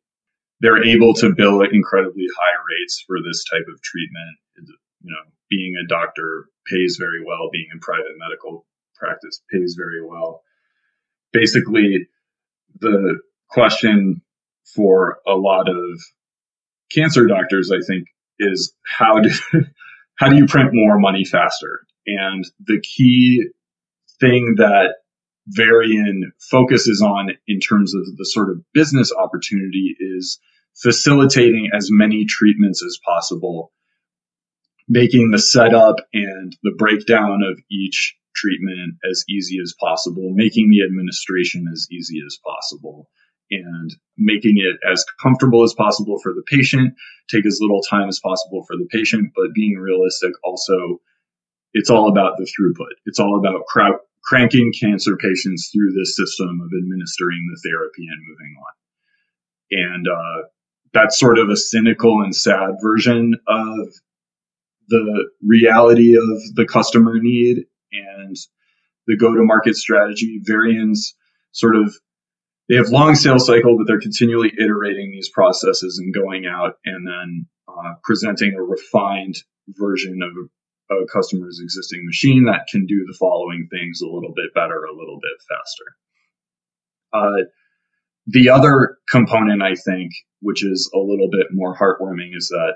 They're 0.61 0.85
able 0.85 1.15
to 1.15 1.35
bill 1.35 1.63
at 1.63 1.73
incredibly 1.73 2.27
high 2.39 2.59
rates 2.71 3.03
for 3.07 3.17
this 3.21 3.45
type 3.45 3.67
of 3.69 3.83
treatment 3.83 4.39
you 4.59 5.11
know 5.11 5.31
being 5.49 5.75
a 5.83 5.87
doctor 5.89 6.49
pays 6.67 6.97
very 6.99 7.25
well 7.25 7.51
being 7.53 7.67
in 7.73 7.81
private 7.81 8.17
medical 8.19 8.67
practice 8.95 9.43
pays 9.53 9.75
very 9.79 10.05
well 10.05 10.43
basically 11.33 12.09
the 12.81 13.19
question 13.49 14.23
for 14.75 15.19
a 15.27 15.35
lot 15.35 15.69
of 15.69 16.01
cancer 16.91 17.27
doctors, 17.27 17.71
I 17.73 17.81
think, 17.87 18.09
is 18.39 18.73
how 18.85 19.21
do 19.21 19.31
how 20.17 20.29
do 20.29 20.37
you 20.37 20.47
print 20.47 20.71
more 20.73 20.99
money 20.99 21.25
faster? 21.25 21.87
And 22.07 22.45
the 22.67 22.81
key 22.81 23.47
thing 24.21 24.55
that 24.57 24.97
Varian 25.49 26.33
focuses 26.51 27.03
on 27.03 27.31
in 27.47 27.61
terms 27.61 27.95
of 27.95 28.05
the 28.17 28.25
sort 28.25 28.51
of 28.51 28.63
business 28.73 29.13
opportunity 29.13 29.97
is 30.01 30.39
facilitating 30.75 31.71
as 31.75 31.89
many 31.91 32.25
treatments 32.25 32.83
as 32.83 32.99
possible, 33.05 33.73
making 34.89 35.31
the 35.31 35.39
setup 35.39 35.97
and 36.13 36.57
the 36.63 36.75
breakdown 36.79 37.43
of 37.43 37.59
each 37.71 38.17
treatment 38.35 38.95
as 39.11 39.25
easy 39.29 39.59
as 39.63 39.75
possible, 39.81 40.31
making 40.35 40.71
the 40.71 40.83
administration 40.85 41.67
as 41.73 41.87
easy 41.91 42.23
as 42.25 42.39
possible, 42.45 43.09
and 43.51 43.95
making 44.19 44.57
it 44.59 44.77
as 44.91 45.05
comfortable 45.23 45.63
as 45.63 45.75
possible 45.75 46.19
for 46.23 46.33
the 46.33 46.43
patient, 46.47 46.95
take 47.31 47.47
as 47.47 47.59
little 47.61 47.81
time 47.83 48.09
as 48.09 48.21
possible 48.21 48.65
for 48.67 48.77
the 48.77 48.89
patient, 48.91 49.33
but 49.35 49.55
being 49.55 49.77
realistic 49.77 50.33
also, 50.45 51.01
it's 51.73 51.91
all 51.91 52.09
about 52.09 52.37
the 52.37 52.45
throughput. 52.45 52.95
It's 53.07 53.21
all 53.21 53.39
about 53.39 53.67
cr- 53.67 54.03
cranking 54.25 54.73
cancer 54.79 55.17
patients 55.17 55.71
through 55.73 55.93
this 55.93 56.17
system 56.17 56.61
of 56.61 56.71
administering 56.77 57.47
the 57.51 57.69
therapy 57.69 58.07
and 58.09 58.21
moving 58.29 58.57
on. 58.59 58.75
And 59.71 60.07
uh, 60.09 60.49
that's 60.93 61.19
sort 61.19 61.39
of 61.39 61.49
a 61.49 61.57
cynical 61.57 62.23
and 62.23 62.35
sad 62.35 62.71
version 62.83 63.35
of 63.47 63.89
the 64.89 65.29
reality 65.43 66.17
of 66.17 66.55
the 66.55 66.67
customer 66.67 67.15
need 67.19 67.65
and 67.93 68.37
the 69.07 69.17
go 69.17 69.35
to 69.35 69.43
market 69.43 69.77
strategy. 69.77 70.41
Varian's 70.45 71.15
sort 71.53 71.77
of 71.77 71.95
they 72.69 72.77
have 72.77 72.89
long 72.89 73.15
sales 73.15 73.47
cycle, 73.47 73.77
but 73.77 73.87
they're 73.87 74.01
continually 74.01 74.53
iterating 74.59 75.13
these 75.13 75.31
processes 75.31 75.99
and 75.99 76.13
going 76.13 76.47
out 76.47 76.75
and 76.85 77.07
then 77.07 77.47
uh, 77.69 77.95
presenting 78.03 78.55
a 78.55 78.63
refined 78.63 79.37
version 79.69 80.21
of 80.23 80.31
a, 80.91 81.07
customer's 81.13 81.61
existing 81.61 82.05
machine 82.05 82.45
that 82.45 82.67
can 82.71 82.87
do 82.87 83.05
the 83.07 83.17
following 83.19 83.69
things 83.71 84.01
a 84.01 84.07
little 84.07 84.33
bit 84.35 84.55
better, 84.55 84.85
a 84.85 84.97
little 84.97 85.19
bit 85.21 85.33
faster. 85.49 85.85
Uh, 87.13 87.45
the 88.27 88.49
other 88.51 88.99
component, 89.09 89.63
I 89.63 89.75
think, 89.75 90.13
which 90.41 90.65
is 90.65 90.91
a 90.95 90.99
little 90.99 91.29
bit 91.31 91.49
more 91.53 91.77
heartwarming, 91.77 92.37
is 92.37 92.49
that 92.49 92.75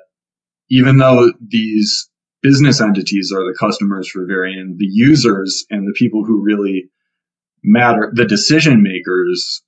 even 0.70 0.98
though 0.98 1.32
these 1.46 2.08
business 2.42 2.80
entities 2.80 3.32
are 3.34 3.44
the 3.44 3.56
customers 3.58 4.08
for 4.08 4.24
Varian, 4.24 4.76
the 4.78 4.88
users 4.88 5.66
and 5.68 5.86
the 5.86 5.94
people 5.96 6.24
who 6.24 6.42
really 6.42 6.88
matter, 7.62 8.10
the 8.14 8.24
decision 8.24 8.82
makers 8.82 9.62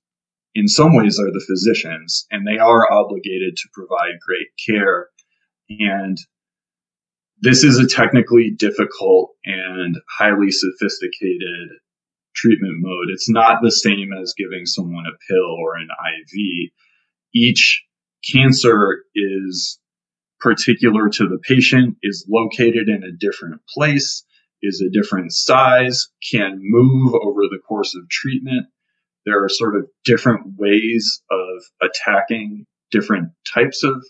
in 0.55 0.67
some 0.67 0.95
ways 0.95 1.19
are 1.19 1.31
the 1.31 1.43
physicians 1.47 2.25
and 2.31 2.47
they 2.47 2.57
are 2.57 2.91
obligated 2.91 3.55
to 3.57 3.69
provide 3.73 4.19
great 4.25 4.47
care. 4.65 5.07
And 5.69 6.17
this 7.41 7.63
is 7.63 7.77
a 7.77 7.87
technically 7.87 8.51
difficult 8.51 9.31
and 9.45 9.97
highly 10.17 10.51
sophisticated 10.51 11.69
treatment 12.35 12.75
mode. 12.77 13.09
It's 13.09 13.29
not 13.29 13.61
the 13.61 13.71
same 13.71 14.11
as 14.19 14.33
giving 14.37 14.65
someone 14.65 15.05
a 15.05 15.17
pill 15.29 15.55
or 15.59 15.75
an 15.75 15.89
IV. 15.91 16.71
Each 17.35 17.83
cancer 18.31 19.03
is 19.13 19.79
particular 20.43 21.09
to 21.09 21.27
the 21.27 21.39
patient, 21.41 21.95
is 22.03 22.27
located 22.29 22.89
in 22.89 23.01
a 23.03 23.17
different 23.17 23.61
place, 23.73 24.25
is 24.61 24.81
a 24.81 24.91
different 24.91 25.33
size, 25.33 26.09
can 26.31 26.59
move 26.61 27.13
over 27.15 27.43
the 27.43 27.61
course 27.65 27.95
of 27.95 28.09
treatment. 28.09 28.67
There 29.25 29.41
are 29.41 29.49
sort 29.49 29.77
of 29.77 29.87
different 30.03 30.57
ways 30.57 31.23
of 31.31 31.63
attacking 31.81 32.65
different 32.91 33.29
types 33.53 33.83
of 33.83 34.03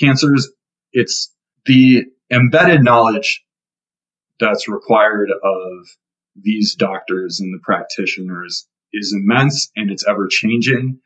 cancers. 0.00 0.50
It's 0.92 1.32
the 1.66 2.04
embedded 2.30 2.82
knowledge 2.82 3.44
that's 4.40 4.68
required 4.68 5.30
of 5.30 5.86
these 6.34 6.74
doctors 6.74 7.40
and 7.40 7.52
the 7.52 7.60
practitioners 7.62 8.66
is 8.92 9.14
immense 9.14 9.70
and 9.76 9.90
it's 9.90 10.06
ever 10.08 10.28
changing. 10.28 10.98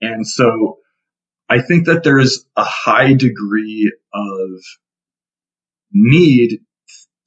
And 0.00 0.26
so 0.26 0.78
I 1.50 1.60
think 1.60 1.86
that 1.86 2.04
there 2.04 2.20
is 2.20 2.46
a 2.56 2.62
high 2.62 3.12
degree 3.12 3.92
of 4.14 4.50
need 5.92 6.60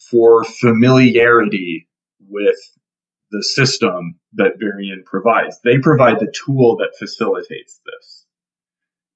for 0.09 0.45
familiarity 0.45 1.89
with 2.29 2.55
the 3.31 3.43
system 3.43 4.17
that 4.35 4.53
Varian 4.59 5.03
provides. 5.05 5.59
They 5.65 5.77
provide 5.77 6.21
the 6.21 6.31
tool 6.33 6.77
that 6.77 6.95
facilitates 6.97 7.81
this. 7.85 8.25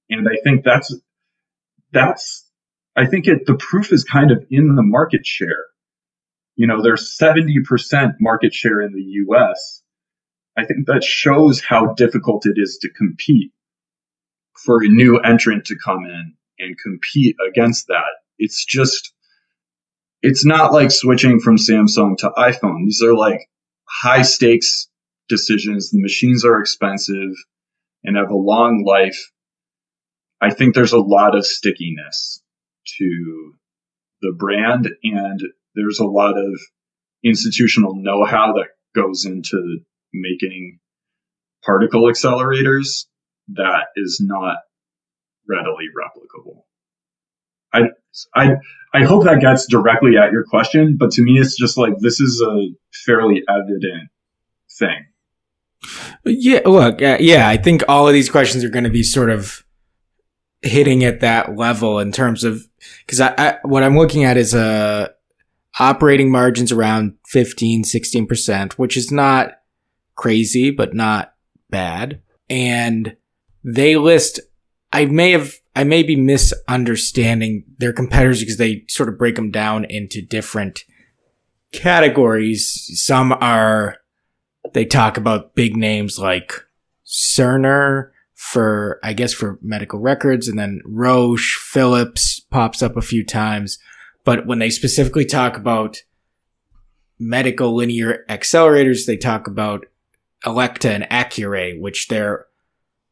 And 0.10 0.28
I 0.28 0.36
think 0.44 0.66
that's, 0.66 0.94
that's, 1.94 2.46
I 2.98 3.06
think 3.06 3.28
it, 3.28 3.46
the 3.46 3.56
proof 3.56 3.94
is 3.94 4.04
kind 4.04 4.32
of 4.32 4.44
in 4.50 4.76
the 4.76 4.84
market 4.84 5.26
share. 5.26 5.68
You 6.58 6.68
know, 6.68 6.82
there's 6.82 7.18
70% 7.18 8.16
market 8.20 8.54
share 8.54 8.82
in 8.82 8.92
the 8.92 9.04
US. 9.32 9.84
I 10.58 10.66
think 10.66 10.88
that 10.88 11.04
shows 11.04 11.62
how 11.62 11.94
difficult 11.94 12.46
it 12.46 12.58
is 12.58 12.78
to 12.82 12.90
compete 12.90 13.54
for 14.64 14.84
a 14.84 14.88
new 14.88 15.18
entrant 15.20 15.66
to 15.66 15.76
come 15.84 16.06
in 16.06 16.34
and 16.60 16.78
compete 16.84 17.36
against 17.48 17.88
that. 17.88 18.04
It's 18.38 18.66
just, 18.66 19.14
it's 20.22 20.46
not 20.46 20.74
like 20.74 20.92
switching 20.92 21.40
from 21.40 21.58
Samsung 21.58 22.18
to 22.18 22.32
iPhone. 22.38 22.86
These 22.86 23.02
are 23.04 23.16
like 23.16 23.50
high 23.86 24.24
stakes 24.24 24.88
decisions. 25.30 25.92
The 25.92 26.02
machines 26.02 26.44
are 26.46 26.60
expensive 26.60 27.34
and 28.04 28.18
have 28.18 28.30
a 28.30 28.36
long 28.36 28.84
life. 28.86 29.32
I 30.42 30.54
think 30.54 30.76
there's 30.76 30.94
a 30.94 31.00
lot 31.00 31.36
of 31.36 31.46
stickiness 31.46 32.42
to 33.00 33.54
the 34.22 34.34
brand 34.38 34.90
and 35.04 35.42
there's 35.76 36.00
a 36.00 36.06
lot 36.06 36.38
of 36.38 36.60
institutional 37.24 37.96
know-how 37.96 38.54
that 38.54 38.70
goes 38.96 39.26
into 39.26 39.80
making 40.14 40.80
particle 41.64 42.04
accelerators 42.04 43.06
that 43.50 43.88
is 43.96 44.22
not 44.24 44.58
readily 45.48 45.86
replicable. 45.98 46.64
I, 47.74 47.90
I, 48.36 48.56
I 48.94 49.04
hope 49.04 49.26
that 49.26 49.42
gets 49.42 49.68
directly 49.68 50.18
at 50.18 50.32
your 50.32 50.44
question, 50.44 50.98
but 50.98 51.12
to 51.12 51.22
me, 51.22 51.40
it's 51.40 51.56
just 51.56 51.78
like 51.78 51.94
this 52.00 52.20
is 52.20 52.42
a 52.42 52.70
fairly 53.06 53.44
evident 53.50 54.10
thing. 54.78 55.06
Yeah, 56.26 56.62
look, 56.66 57.02
uh, 57.02 57.18
yeah, 57.20 57.48
I 57.48 57.58
think 57.58 57.84
all 57.88 58.08
of 58.08 58.14
these 58.14 58.30
questions 58.30 58.64
are 58.64 58.70
going 58.70 58.84
to 58.84 58.90
be 58.90 59.04
sort 59.04 59.30
of 59.30 59.64
hitting 60.62 61.04
at 61.04 61.20
that 61.20 61.56
level 61.56 62.00
in 62.00 62.12
terms 62.12 62.44
of 62.44 62.68
because 63.06 63.22
I, 63.22 63.34
I, 63.38 63.58
what 63.64 63.84
I'm 63.84 63.98
looking 63.98 64.24
at 64.24 64.38
is 64.38 64.56
uh, 64.56 65.10
operating 65.80 66.32
margins 66.32 66.72
around 66.72 67.14
15, 67.28 67.84
16%, 67.84 68.74
which 68.74 68.98
is 68.98 69.12
not 69.12 69.52
crazy, 70.16 70.72
but 70.72 70.94
not 70.94 71.34
bad. 71.70 72.22
And 72.50 73.16
they 73.68 73.98
list, 73.98 74.40
I 74.94 75.06
may 75.06 75.32
have, 75.32 75.56
I 75.76 75.84
may 75.84 76.02
be 76.02 76.16
misunderstanding 76.16 77.66
their 77.78 77.92
competitors 77.92 78.40
because 78.40 78.56
they 78.56 78.86
sort 78.88 79.10
of 79.10 79.18
break 79.18 79.36
them 79.36 79.52
down 79.52 79.84
into 79.86 80.22
different 80.22 80.86
categories. 81.74 82.90
Some 82.94 83.34
are, 83.34 83.98
they 84.74 84.86
talk 84.86 85.18
about 85.18 85.54
big 85.54 85.76
names 85.76 86.18
like 86.18 86.54
Cerner 87.06 88.12
for, 88.36 89.02
I 89.04 89.12
guess 89.12 89.34
for 89.34 89.60
medical 89.62 90.00
records 90.00 90.48
and 90.48 90.58
then 90.58 90.82
Roche, 90.86 91.58
Philips 91.58 92.40
pops 92.50 92.82
up 92.82 92.96
a 92.96 93.02
few 93.02 93.26
times. 93.26 93.80
But 94.24 94.48
when 94.48 94.60
they 94.60 94.70
specifically 94.70 95.26
talk 95.26 95.58
about 95.58 95.98
medical 97.20 97.76
linear 97.76 98.24
accelerators, 98.30 99.06
they 99.06 99.18
talk 99.18 99.48
about 99.48 99.86
Elekta 100.46 100.90
and 100.90 101.04
Accuray, 101.06 101.80
which 101.80 102.08
they're 102.08 102.47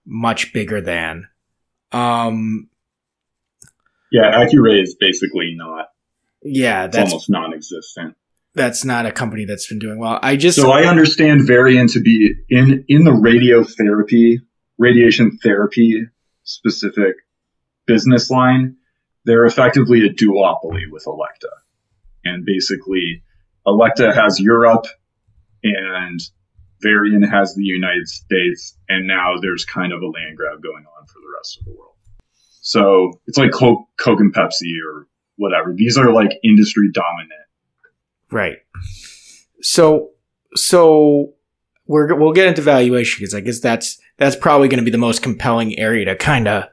much 0.06 0.54
bigger 0.54 0.82
than. 0.82 1.28
Um, 1.92 2.70
yeah, 4.12 4.44
Accuray 4.44 4.82
is 4.82 4.96
basically 5.00 5.54
not. 5.56 5.88
Yeah, 6.44 6.88
that's 6.88 7.12
almost 7.12 7.30
non-existent. 7.30 8.16
that's 8.54 8.86
not 8.86 9.06
a 9.06 9.12
company 9.12 9.46
that's 9.46 9.68
been 9.68 9.80
doing 9.80 10.00
well. 10.00 10.20
I 10.22 10.36
just 10.36 10.60
so 10.60 10.72
I 10.72 10.86
understand 10.86 11.46
Varian 11.48 11.88
to 11.90 12.00
be 12.00 12.34
in 12.50 12.86
in 12.88 13.04
the 13.04 13.12
radiotherapy, 13.12 14.38
radiation 14.78 15.38
therapy 15.42 16.04
specific 16.44 17.16
business 17.88 18.30
line. 18.30 18.76
They're 19.26 19.46
effectively 19.46 20.06
a 20.06 20.10
duopoly 20.10 20.84
with 20.92 21.06
Elekta, 21.06 21.50
and 22.24 22.46
basically, 22.46 23.24
Elekta 23.66 24.14
has 24.14 24.40
Europe, 24.40 24.86
and 25.64 26.20
Varian 26.82 27.24
has 27.24 27.56
the 27.56 27.64
United 27.64 28.08
States, 28.08 28.78
and 28.90 29.08
now 29.08 29.36
there's 29.42 29.66
kind 29.66 29.94
of 29.94 30.02
a 30.02 30.06
land 30.06 30.38
grab 30.38 30.62
going 30.62 30.86
on 30.98 31.08
for 31.08 31.20
the 31.20 31.34
rest 31.38 31.60
of 31.60 31.66
the 31.66 31.72
world. 31.72 31.96
So 32.62 33.20
it's 33.28 33.38
like 33.38 33.52
Coke, 33.52 33.88
Coke 33.98 34.20
and 34.20 34.34
Pepsi 34.34 34.74
or 34.86 35.08
whatever. 35.38 35.74
These 35.76 35.98
are 35.98 36.12
like 36.12 36.32
industry 36.44 36.90
dominant. 36.92 37.32
Right. 38.32 38.58
So, 39.62 40.12
so 40.56 41.34
we're, 41.88 42.16
we'll 42.16 42.34
get 42.34 42.48
into 42.48 42.62
valuation 42.62 43.22
because 43.22 43.36
I 43.36 43.42
guess 43.42 43.60
that's, 43.60 44.00
that's 44.18 44.36
probably 44.36 44.68
going 44.68 44.80
to 44.80 44.86
be 44.86 44.92
the 44.92 44.98
most 44.98 45.22
compelling 45.22 45.78
area 45.78 46.06
to 46.06 46.16
kind 46.16 46.48
of 46.48 46.66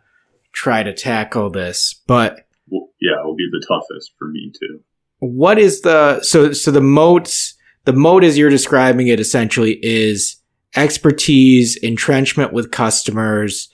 try 0.53 0.83
to 0.83 0.95
tackle 0.95 1.51
this. 1.51 2.01
But 2.07 2.47
well, 2.69 2.89
yeah, 3.01 3.21
it 3.21 3.27
will 3.27 3.37
be 3.37 3.49
the 3.53 3.65
toughest 3.67 4.13
for 4.19 4.29
me 4.29 4.51
too. 4.59 4.81
What 5.19 5.59
is 5.59 5.83
the, 5.83 6.23
so, 6.23 6.53
so 6.53 6.71
the 6.71 6.81
moats, 6.81 7.55
the 7.85 7.93
moat 7.93 8.25
as 8.25 8.39
you're 8.39 8.51
describing 8.51 9.09
it 9.09 9.21
essentially 9.21 9.79
is 9.83 10.37
expertise, 10.77 11.77
entrenchment 11.77 12.53
with 12.53 12.71
customers, 12.71 13.69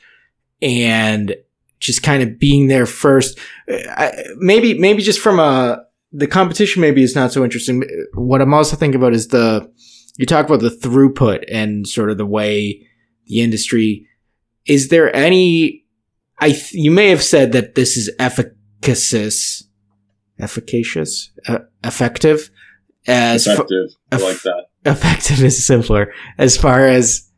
and 0.60 1.36
just 1.78 2.02
kind 2.02 2.22
of 2.22 2.38
being 2.38 2.66
there 2.68 2.86
first. 2.86 3.38
I, 3.68 4.24
maybe, 4.36 4.78
maybe 4.78 5.02
just 5.02 5.20
from 5.20 5.38
a, 5.38 5.84
the 6.12 6.26
competition 6.26 6.80
maybe 6.80 7.02
is 7.02 7.14
not 7.14 7.32
so 7.32 7.44
interesting. 7.44 7.84
What 8.14 8.40
I'm 8.40 8.54
also 8.54 8.76
thinking 8.76 9.00
about 9.00 9.14
is 9.14 9.28
the, 9.28 9.70
you 10.16 10.26
talk 10.26 10.46
about 10.46 10.60
the 10.60 10.70
throughput 10.70 11.44
and 11.52 11.86
sort 11.86 12.10
of 12.10 12.18
the 12.18 12.26
way 12.26 12.84
the 13.26 13.40
industry, 13.40 14.08
is 14.66 14.88
there 14.88 15.14
any, 15.14 15.84
I, 16.38 16.50
th- 16.50 16.72
you 16.72 16.90
may 16.90 17.10
have 17.10 17.22
said 17.22 17.52
that 17.52 17.74
this 17.74 17.96
is 17.96 18.10
efficacious, 18.18 19.64
efficacious, 20.40 21.30
uh, 21.46 21.58
effective 21.84 22.50
as 23.08 23.46
effective. 23.46 23.90
F- 24.12 24.22
I 24.22 24.24
like 24.24 24.42
that. 24.42 24.66
Effective 24.84 25.42
is 25.42 25.66
simpler 25.66 26.12
as 26.38 26.56
far 26.56 26.86
as 26.86 27.28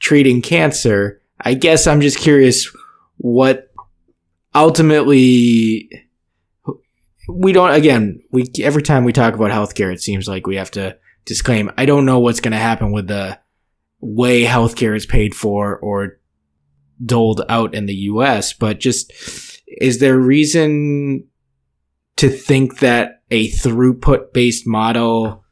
treating 0.00 0.42
cancer. 0.42 1.22
I 1.40 1.54
guess 1.54 1.86
I'm 1.86 2.00
just 2.00 2.18
curious 2.18 2.68
what 3.18 3.70
ultimately 4.54 5.88
we 7.28 7.52
don't 7.52 7.72
again 7.72 8.20
we 8.32 8.50
every 8.62 8.82
time 8.82 9.04
we 9.04 9.12
talk 9.12 9.34
about 9.34 9.50
healthcare 9.50 9.92
it 9.92 10.00
seems 10.00 10.26
like 10.26 10.46
we 10.46 10.56
have 10.56 10.70
to 10.70 10.96
disclaim 11.26 11.70
i 11.76 11.84
don't 11.84 12.06
know 12.06 12.18
what's 12.18 12.40
going 12.40 12.52
to 12.52 12.58
happen 12.58 12.90
with 12.90 13.06
the 13.06 13.38
way 14.00 14.44
healthcare 14.44 14.96
is 14.96 15.04
paid 15.04 15.34
for 15.34 15.78
or 15.78 16.18
doled 17.04 17.42
out 17.48 17.74
in 17.74 17.86
the 17.86 17.94
us 17.94 18.54
but 18.54 18.80
just 18.80 19.12
is 19.66 19.98
there 19.98 20.18
reason 20.18 21.24
to 22.16 22.28
think 22.30 22.78
that 22.78 23.17
a 23.30 23.48
throughput 23.50 24.32
based 24.32 24.66
model 24.66 25.44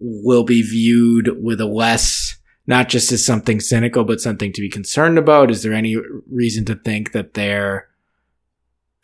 will 0.00 0.44
be 0.44 0.62
viewed 0.62 1.42
with 1.42 1.60
a 1.60 1.66
less 1.66 2.36
not 2.66 2.88
just 2.88 3.10
as 3.10 3.24
something 3.24 3.60
cynical 3.60 4.04
but 4.04 4.20
something 4.20 4.52
to 4.52 4.60
be 4.60 4.68
concerned 4.68 5.18
about 5.18 5.50
is 5.50 5.62
there 5.62 5.72
any 5.72 5.96
reason 6.30 6.64
to 6.64 6.74
think 6.74 7.12
that 7.12 7.34
they're 7.34 7.88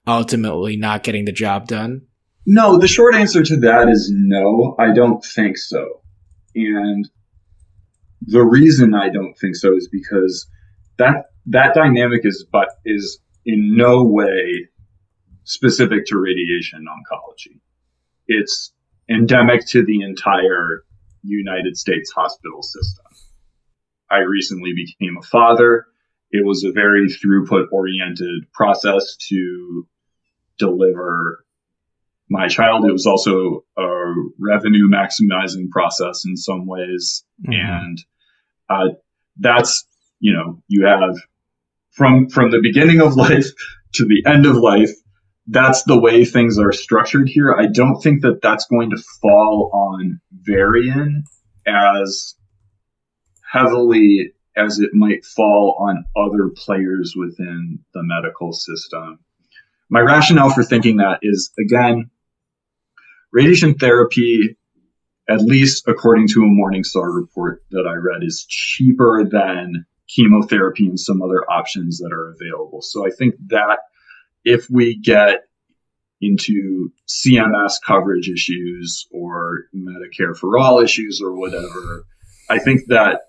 ultimately 0.07 0.77
not 0.77 1.03
getting 1.03 1.25
the 1.25 1.33
job 1.33 1.67
done 1.67 2.03
no, 2.47 2.79
the 2.79 2.89
short 2.89 3.15
answer 3.15 3.43
to 3.43 3.57
that 3.61 3.89
is 3.89 4.11
no, 4.15 4.77
I 4.79 4.93
don't 4.93 5.25
think 5.25 5.57
so. 5.57 6.03
And 6.55 7.09
the 8.21 8.43
reason 8.43 8.95
I 8.95 9.09
don't 9.09 9.35
think 9.35 9.57
so 9.57 9.75
is 9.75 9.89
because 9.89 10.47
that 10.99 11.31
that 11.47 11.75
dynamic 11.75 12.23
is 12.25 12.45
but 12.51 12.69
is 12.85 13.19
in 13.45 13.77
no 13.77 14.05
way 14.05 14.69
specific 15.45 16.07
to 16.07 16.19
radiation 16.19 16.85
oncology. 16.87 17.61
It's 18.27 18.73
endemic 19.09 19.67
to 19.69 19.85
the 19.85 20.03
entire 20.03 20.85
United 21.23 21.77
States 21.77 22.11
hospital 22.13 22.63
system. 22.63 23.05
I 24.11 24.19
recently 24.19 24.73
became 24.75 25.17
a 25.19 25.27
father. 25.27 25.87
It 26.31 26.45
was 26.45 26.65
a 26.65 26.73
very 26.73 27.09
throughput 27.09 27.67
oriented 27.73 28.51
process 28.53 29.17
to 29.29 29.87
deliver 30.59 31.45
my 32.29 32.49
child. 32.49 32.85
It 32.85 32.93
was 32.93 33.07
also 33.07 33.65
a 33.77 34.15
revenue 34.39 34.89
maximizing 34.89 35.69
process 35.71 36.25
in 36.27 36.37
some 36.37 36.67
ways. 36.67 37.25
Mm-hmm. 37.47 37.53
And 37.53 38.05
uh, 38.69 38.95
that's, 39.39 39.87
you 40.21 40.33
know, 40.33 40.63
you 40.69 40.87
have 40.87 41.17
from, 41.93 42.29
from 42.29 42.51
the 42.51 42.61
beginning 42.61 43.01
of 43.01 43.17
life 43.17 43.47
to 43.95 44.05
the 44.05 44.25
end 44.27 44.47
of 44.47 44.57
life, 44.57 44.91
that's 45.47 45.83
the 45.85 46.01
way 46.01 46.25
things 46.25 46.59
are 46.59 46.73
structured 46.73 47.29
here. 47.29 47.55
I 47.55 47.67
don't 47.67 48.01
think 48.01 48.23
that 48.23 48.41
that's 48.43 48.67
going 48.67 48.91
to 48.91 49.03
fall 49.21 49.71
on 49.73 50.21
Varian 50.33 51.25
as 51.67 52.35
heavily 53.53 54.33
as 54.57 54.79
it 54.79 54.91
might 54.95 55.25
fall 55.25 55.77
on 55.79 56.05
other 56.17 56.51
players 56.55 57.15
within 57.17 57.81
the 57.93 58.03
medical 58.03 58.53
system. 58.53 59.19
My 59.91 60.01
rationale 60.01 60.51
for 60.51 60.63
thinking 60.63 60.97
that 60.99 61.19
is 61.23 61.53
again, 61.59 62.11
Radiation 63.33 63.75
therapy, 63.75 64.57
at 65.29 65.41
least 65.41 65.89
according 65.89 66.29
to 66.29 66.43
a 66.43 66.47
Morningstar 66.47 67.13
report 67.13 67.65
that 67.73 67.85
I 67.85 67.95
read, 67.95 68.23
is 68.23 68.47
cheaper 68.49 69.25
than 69.25 69.85
chemotherapy 70.09 70.87
and 70.87 71.01
some 71.01 71.21
other 71.21 71.45
options 71.51 71.99
that 71.99 72.13
are 72.13 72.31
available. 72.31 72.81
So 72.81 73.05
I 73.05 73.11
think 73.11 73.35
that 73.49 73.81
if 74.45 74.69
we 74.71 74.97
get 74.97 75.45
into 76.21 76.91
CMS 77.09 77.75
coverage 77.85 78.29
issues 78.29 79.07
or 79.11 79.65
Medicare 79.75 80.37
for 80.37 80.59
all 80.59 80.81
issues 80.81 81.21
or 81.23 81.35
whatever, 81.35 82.05
I 82.49 82.59
think 82.59 82.83
that 82.89 83.23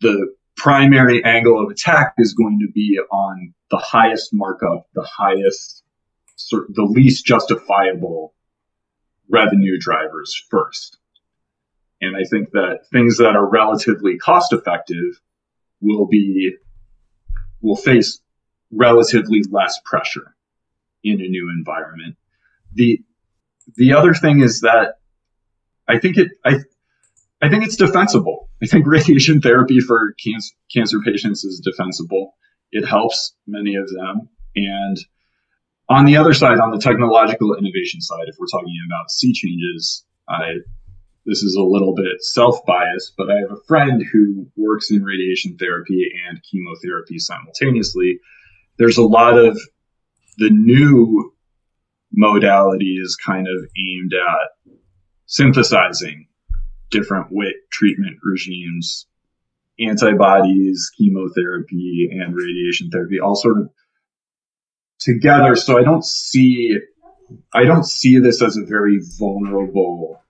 the 0.00 0.34
primary 0.56 1.24
angle 1.24 1.62
of 1.62 1.70
attack 1.70 2.14
is 2.18 2.34
going 2.34 2.58
to 2.60 2.72
be 2.72 2.98
on 3.10 3.54
the 3.70 3.78
highest 3.78 4.30
markup, 4.32 4.86
the 4.94 5.06
highest, 5.10 5.82
the 6.50 6.82
least 6.82 7.24
justifiable 7.24 8.34
revenue 9.30 9.78
drivers 9.78 10.34
first. 10.50 10.98
And 12.00 12.16
I 12.16 12.24
think 12.24 12.50
that 12.50 12.80
things 12.92 13.18
that 13.18 13.36
are 13.36 13.48
relatively 13.48 14.18
cost 14.18 14.52
effective 14.52 15.20
will 15.80 16.06
be, 16.06 16.56
will 17.60 17.76
face 17.76 18.20
relatively 18.72 19.42
less 19.50 19.78
pressure 19.84 20.34
in 21.04 21.20
a 21.20 21.28
new 21.28 21.50
environment. 21.56 22.16
The, 22.74 23.00
the 23.76 23.92
other 23.92 24.14
thing 24.14 24.40
is 24.40 24.60
that 24.60 24.94
I 25.88 25.98
think 25.98 26.16
it, 26.16 26.28
I, 26.44 26.58
I 27.42 27.48
think 27.48 27.64
it's 27.64 27.76
defensible. 27.76 28.48
I 28.62 28.66
think 28.66 28.86
radiation 28.88 29.40
therapy 29.40 29.80
for 29.80 30.14
cancer, 30.24 30.54
cancer 30.74 30.98
patients 31.04 31.44
is 31.44 31.60
defensible. 31.60 32.34
It 32.70 32.86
helps 32.86 33.34
many 33.46 33.74
of 33.74 33.88
them. 33.88 34.28
And 34.56 34.98
on 35.88 36.06
the 36.06 36.16
other 36.16 36.32
side, 36.32 36.58
on 36.58 36.70
the 36.70 36.78
technological 36.78 37.54
innovation 37.54 38.00
side, 38.00 38.24
if 38.26 38.36
we're 38.38 38.46
talking 38.46 38.74
about 38.86 39.10
sea 39.10 39.32
changes, 39.32 40.04
I, 40.28 40.54
this 41.26 41.42
is 41.42 41.54
a 41.54 41.62
little 41.62 41.94
bit 41.94 42.20
self-biased, 42.20 43.14
but 43.16 43.30
I 43.30 43.40
have 43.40 43.52
a 43.52 43.62
friend 43.68 44.02
who 44.12 44.46
works 44.56 44.90
in 44.90 45.02
radiation 45.02 45.56
therapy 45.58 46.10
and 46.28 46.40
chemotherapy 46.50 47.18
simultaneously. 47.18 48.18
There's 48.82 48.98
a 48.98 49.04
lot 49.04 49.38
of 49.38 49.56
the 50.38 50.50
new 50.50 51.32
modalities 52.20 53.12
kind 53.24 53.46
of 53.46 53.64
aimed 53.78 54.12
at 54.12 54.76
synthesizing 55.26 56.26
different 56.90 57.28
WIT 57.30 57.54
treatment 57.70 58.16
regimes, 58.24 59.06
antibodies, 59.78 60.90
chemotherapy, 60.98 62.08
and 62.10 62.34
radiation 62.34 62.90
therapy, 62.90 63.20
all 63.20 63.36
sort 63.36 63.58
of 63.58 63.70
together. 64.98 65.54
So 65.54 65.78
I 65.78 65.84
don't 65.84 66.04
see, 66.04 66.76
I 67.54 67.62
don't 67.62 67.86
see 67.86 68.18
this 68.18 68.42
as 68.42 68.56
a 68.56 68.66
very 68.66 68.98
vulnerable 69.16 70.20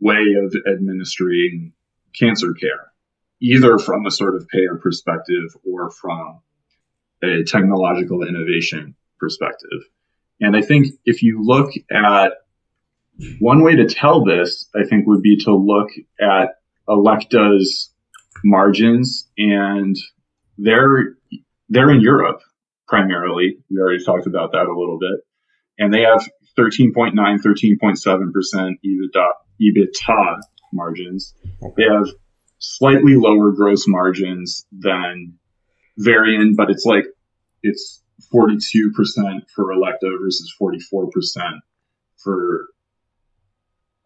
way 0.00 0.34
of 0.44 0.52
administering 0.66 1.74
cancer 2.18 2.54
care, 2.54 2.90
either 3.40 3.78
from 3.78 4.04
a 4.04 4.10
sort 4.10 4.34
of 4.34 4.48
payer 4.48 4.80
perspective 4.82 5.56
or 5.64 5.92
from 5.92 6.40
a 7.22 7.44
technological 7.44 8.26
innovation 8.26 8.94
perspective. 9.18 9.80
And 10.40 10.56
I 10.56 10.62
think 10.62 10.86
if 11.04 11.22
you 11.22 11.42
look 11.42 11.72
at 11.90 12.32
one 13.40 13.64
way 13.64 13.74
to 13.76 13.86
tell 13.86 14.24
this, 14.24 14.68
I 14.74 14.84
think 14.84 15.06
would 15.06 15.22
be 15.22 15.36
to 15.44 15.54
look 15.54 15.90
at 16.20 16.54
Elekta's 16.88 17.92
margins 18.44 19.28
and 19.36 19.96
they're, 20.56 21.16
they're 21.68 21.90
in 21.90 22.00
Europe 22.00 22.40
primarily. 22.86 23.58
We 23.70 23.78
already 23.78 24.04
talked 24.04 24.26
about 24.26 24.52
that 24.52 24.66
a 24.66 24.78
little 24.78 24.98
bit. 24.98 25.20
And 25.78 25.92
they 25.92 26.02
have 26.02 26.26
13.9, 26.58 27.14
13.7% 27.14 28.74
EBITDA 28.84 29.28
EBITDA 29.60 30.38
margins. 30.72 31.34
They 31.76 31.84
have 31.84 32.08
slightly 32.58 33.14
lower 33.16 33.52
gross 33.52 33.86
margins 33.86 34.66
than 34.72 35.37
Varian, 35.98 36.54
but 36.54 36.70
it's 36.70 36.84
like 36.84 37.04
it's 37.62 38.02
42% 38.32 38.92
for 39.54 39.72
Elekta 39.74 40.10
versus 40.20 40.52
44% 40.60 41.10
for 42.16 42.68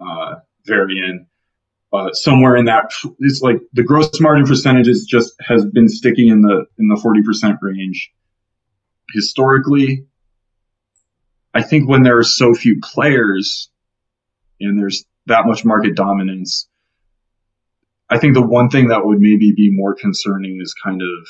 uh, 0.00 0.34
Varian. 0.66 1.26
Uh, 1.92 2.10
somewhere 2.12 2.56
in 2.56 2.64
that, 2.64 2.90
it's 3.18 3.42
like 3.42 3.58
the 3.74 3.82
gross 3.82 4.18
margin 4.18 4.46
percentages 4.46 5.04
just 5.04 5.34
has 5.46 5.66
been 5.66 5.88
sticking 5.88 6.28
in 6.28 6.40
the 6.40 6.64
in 6.78 6.88
the 6.88 6.94
40% 6.94 7.58
range 7.60 8.10
historically. 9.12 10.06
I 11.52 11.62
think 11.62 11.86
when 11.86 12.02
there 12.02 12.16
are 12.16 12.24
so 12.24 12.54
few 12.54 12.80
players 12.82 13.70
and 14.58 14.78
there's 14.78 15.04
that 15.26 15.46
much 15.46 15.66
market 15.66 15.94
dominance, 15.94 16.66
I 18.08 18.18
think 18.18 18.34
the 18.34 18.46
one 18.46 18.70
thing 18.70 18.88
that 18.88 19.04
would 19.04 19.20
maybe 19.20 19.52
be 19.52 19.70
more 19.70 19.94
concerning 19.94 20.60
is 20.62 20.74
kind 20.82 21.02
of 21.02 21.28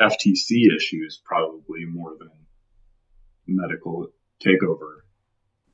FTC 0.00 0.74
issues, 0.74 1.20
probably 1.24 1.84
more 1.84 2.16
than 2.18 2.30
medical 3.46 4.08
takeover, 4.44 5.00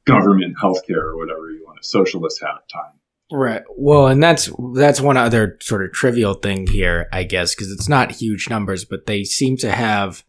government 0.04 0.56
healthcare, 0.62 1.02
or 1.02 1.16
whatever 1.16 1.50
you 1.50 1.64
want, 1.64 1.78
a 1.80 1.86
socialist 1.86 2.40
hat 2.40 2.68
time. 2.72 2.98
Right. 3.30 3.62
Well, 3.76 4.06
and 4.06 4.22
that's 4.22 4.50
that's 4.74 5.00
one 5.00 5.16
other 5.16 5.58
sort 5.60 5.84
of 5.84 5.92
trivial 5.92 6.34
thing 6.34 6.68
here, 6.68 7.08
I 7.12 7.24
guess, 7.24 7.54
because 7.54 7.72
it's 7.72 7.88
not 7.88 8.12
huge 8.12 8.48
numbers, 8.48 8.84
but 8.84 9.06
they 9.06 9.24
seem 9.24 9.56
to 9.58 9.72
have 9.72 10.24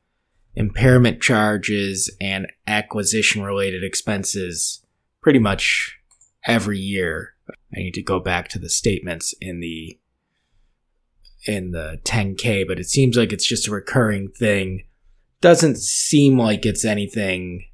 impairment 0.55 1.21
charges 1.21 2.09
and 2.19 2.47
acquisition 2.65 3.43
related 3.43 3.83
expenses 3.83 4.83
pretty 5.21 5.37
much 5.37 5.99
every 6.47 6.79
year. 6.79 7.35
I 7.75 7.79
need 7.79 7.93
to 7.93 8.01
go 8.01 8.19
back 8.19 8.49
to 8.49 8.59
the 8.59 8.69
statements 8.69 9.35
in 9.39 9.59
the 9.59 9.99
in 11.47 11.71
the 11.71 11.99
10k, 12.03 12.67
but 12.67 12.79
it 12.79 12.87
seems 12.87 13.17
like 13.17 13.31
it's 13.31 13.47
just 13.47 13.67
a 13.67 13.71
recurring 13.71 14.29
thing. 14.29 14.83
Doesn't 15.41 15.77
seem 15.77 16.37
like 16.37 16.65
it's 16.65 16.85
anything 16.85 17.65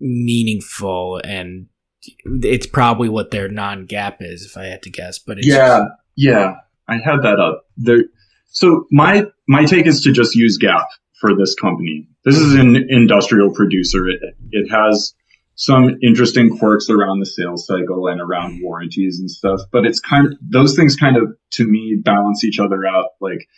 meaningful 0.00 1.20
and 1.24 1.66
it's 2.24 2.66
probably 2.66 3.08
what 3.08 3.30
their 3.30 3.48
non 3.48 3.86
GAAP 3.86 4.16
is 4.20 4.44
if 4.44 4.56
I 4.56 4.64
had 4.64 4.82
to 4.82 4.90
guess, 4.90 5.18
but 5.18 5.44
yeah, 5.44 5.78
just, 5.78 5.90
yeah, 6.16 6.56
I 6.88 6.98
had 6.98 7.22
that 7.22 7.40
up 7.40 7.66
there. 7.76 8.04
So 8.46 8.86
my 8.90 9.26
my 9.48 9.64
take 9.64 9.86
is 9.86 10.00
to 10.02 10.12
just 10.12 10.34
use 10.34 10.58
GAAP 10.58 10.86
for 11.20 11.34
this 11.36 11.54
company. 11.54 12.08
This 12.24 12.38
is 12.38 12.54
an 12.54 12.76
industrial 12.88 13.52
producer. 13.52 14.08
It, 14.08 14.20
it 14.50 14.70
has 14.70 15.14
some 15.56 15.96
interesting 16.02 16.56
quirks 16.58 16.88
around 16.90 17.18
the 17.18 17.26
sales 17.26 17.66
cycle 17.66 18.06
and 18.08 18.20
around 18.20 18.60
warranties 18.62 19.18
and 19.18 19.30
stuff, 19.30 19.60
but 19.72 19.84
it's 19.84 20.00
kind 20.00 20.26
of, 20.26 20.38
those 20.40 20.76
things 20.76 20.96
kind 20.96 21.16
of, 21.16 21.34
to 21.52 21.66
me, 21.66 21.96
balance 22.02 22.44
each 22.44 22.60
other 22.60 22.86
out. 22.86 23.10
Like, 23.20 23.48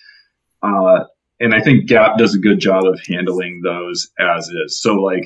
uh, 0.62 1.04
and 1.40 1.54
I 1.54 1.60
think 1.60 1.88
GAAP 1.88 2.16
does 2.16 2.34
a 2.34 2.38
good 2.38 2.60
job 2.60 2.84
of 2.84 3.00
handling 3.06 3.62
those 3.64 4.10
as 4.18 4.48
is. 4.48 4.80
So 4.80 4.94
like, 4.94 5.24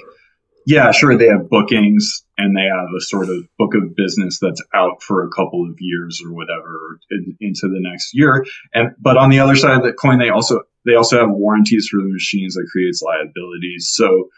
yeah, 0.67 0.93
sure, 0.93 1.17
they 1.17 1.27
have 1.27 1.51
bookings 1.51 2.25
and 2.39 2.57
they 2.57 2.63
have 2.63 2.89
a 2.97 3.01
sort 3.01 3.29
of 3.29 3.45
book 3.59 3.75
of 3.75 3.97
business 3.97 4.39
that's 4.41 4.63
out 4.75 5.03
for 5.03 5.27
a 5.27 5.31
couple 5.31 5.67
of 5.69 5.77
years 5.81 6.23
or 6.25 6.33
whatever 6.33 7.01
in, 7.11 7.37
into 7.41 7.69
the 7.69 7.81
next 7.81 8.11
year. 8.15 8.47
And 8.73 8.95
but 9.01 9.17
on 9.17 9.31
the 9.31 9.41
other 9.41 9.57
side 9.57 9.77
of 9.77 9.83
the 9.83 9.93
coin, 9.93 10.19
they 10.19 10.31
also 10.31 10.63
they 10.87 10.95
also 10.95 11.19
have 11.19 11.31
warranties 11.31 11.89
for 11.89 11.97
the 11.99 12.09
machines 12.09 12.55
that 12.55 12.69
creates 12.71 13.03
liabilities. 13.03 13.91
So 13.93 14.29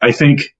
I 0.00 0.12
think 0.12 0.54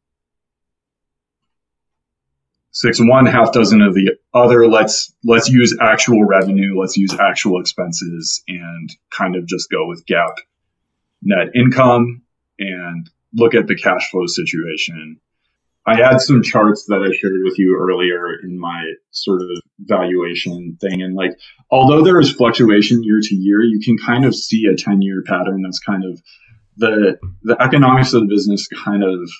six 2.70 2.98
one 3.00 3.26
half 3.26 3.52
dozen 3.52 3.82
of 3.82 3.94
the 3.94 4.12
other 4.34 4.68
let's 4.68 5.12
let's 5.24 5.48
use 5.48 5.76
actual 5.80 6.24
revenue, 6.24 6.78
let's 6.78 6.96
use 6.96 7.14
actual 7.18 7.60
expenses 7.60 8.42
and 8.48 8.90
kind 9.10 9.36
of 9.36 9.46
just 9.46 9.70
go 9.70 9.86
with 9.86 10.04
GAAP 10.06 10.34
net 11.22 11.48
income 11.54 12.22
and 12.58 13.10
look 13.34 13.54
at 13.54 13.66
the 13.66 13.76
cash 13.76 14.10
flow 14.10 14.26
situation. 14.26 15.20
I 15.86 15.96
had 15.96 16.20
some 16.20 16.42
charts 16.42 16.84
that 16.88 17.00
I 17.00 17.16
shared 17.16 17.40
with 17.44 17.58
you 17.58 17.74
earlier 17.78 18.38
in 18.42 18.58
my 18.58 18.92
sort 19.10 19.40
of 19.40 19.48
valuation 19.78 20.76
thing. 20.80 21.00
And 21.00 21.14
like, 21.14 21.38
although 21.70 22.02
there 22.02 22.20
is 22.20 22.30
fluctuation 22.30 23.02
year 23.02 23.20
to 23.22 23.34
year, 23.34 23.62
you 23.62 23.80
can 23.82 23.96
kind 23.96 24.26
of 24.26 24.34
see 24.34 24.66
a 24.66 24.76
10 24.76 25.00
year 25.00 25.22
pattern 25.26 25.62
that's 25.62 25.78
kind 25.78 26.04
of 26.04 26.20
the, 26.76 27.18
the 27.42 27.56
economics 27.62 28.12
of 28.12 28.20
the 28.22 28.28
business 28.28 28.68
kind 28.68 29.02
of, 29.02 29.30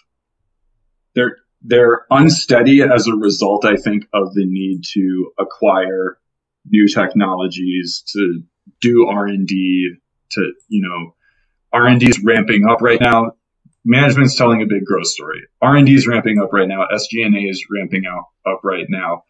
they're, 1.15 1.37
they're 1.63 2.07
unsteady 2.11 2.83
as 2.83 3.07
a 3.07 3.15
result, 3.15 3.65
I 3.65 3.77
think, 3.77 4.05
of 4.15 4.33
the 4.35 4.47
need 4.47 4.83
to 4.95 5.33
acquire 5.39 6.19
new 6.67 6.87
technologies 6.87 8.05
to 8.13 8.43
do 8.81 9.07
R&D 9.09 9.95
to, 10.33 10.53
you 10.69 10.83
know, 10.83 11.15
R&D 11.73 12.09
is 12.09 12.23
ramping 12.25 12.67
up 12.69 12.81
right 12.81 13.01
now 13.01 13.33
management's 13.89 14.37
telling 14.37 14.63
a 14.63 14.67
big 14.67 14.85
growth 14.85 15.07
story. 15.07 15.41
R&D 15.63 15.93
is 15.95 16.07
ramping 16.07 16.39
up 16.39 16.53
right 16.53 16.69
now. 16.69 16.87
SG&A 16.93 17.41
is 17.49 17.65
ramping 17.75 18.05
out, 18.07 18.25
up 18.47 18.61
right 18.63 18.87
now. 18.89 19.25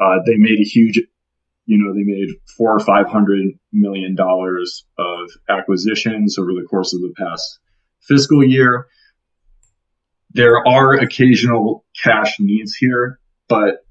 Uh, 0.00 0.16
they 0.26 0.36
made 0.36 0.58
a 0.58 0.64
huge, 0.64 1.00
you 1.66 1.78
know, 1.78 1.94
they 1.94 2.02
made 2.02 2.28
four 2.56 2.74
or 2.74 2.80
five 2.80 3.06
hundred 3.06 3.52
million 3.72 4.16
dollars 4.16 4.84
of 4.98 5.30
acquisitions 5.48 6.38
over 6.38 6.52
the 6.52 6.66
course 6.68 6.92
of 6.92 7.00
the 7.00 7.12
past 7.16 7.60
fiscal 8.00 8.44
year. 8.44 8.86
There 10.32 10.66
are 10.66 10.94
occasional 10.94 11.84
cash 12.02 12.36
needs 12.38 12.74
here, 12.74 13.18
but 13.48 13.84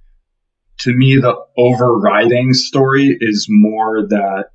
to 0.80 0.94
me, 0.94 1.18
the 1.18 1.36
overriding 1.58 2.54
story 2.54 3.18
is 3.20 3.48
more 3.50 4.08
that 4.08 4.46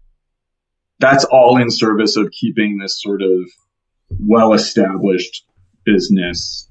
that's 0.98 1.24
all 1.24 1.58
in 1.58 1.70
service 1.70 2.16
of 2.16 2.30
keeping 2.30 2.78
this 2.78 3.02
sort 3.02 3.20
of 3.20 3.50
well 4.18 4.54
established 4.54 5.44
business 5.84 6.70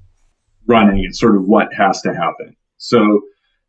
running 0.66 1.04
and 1.04 1.14
sort 1.14 1.36
of 1.36 1.44
what 1.44 1.72
has 1.72 2.00
to 2.02 2.12
happen. 2.12 2.56
So 2.78 3.20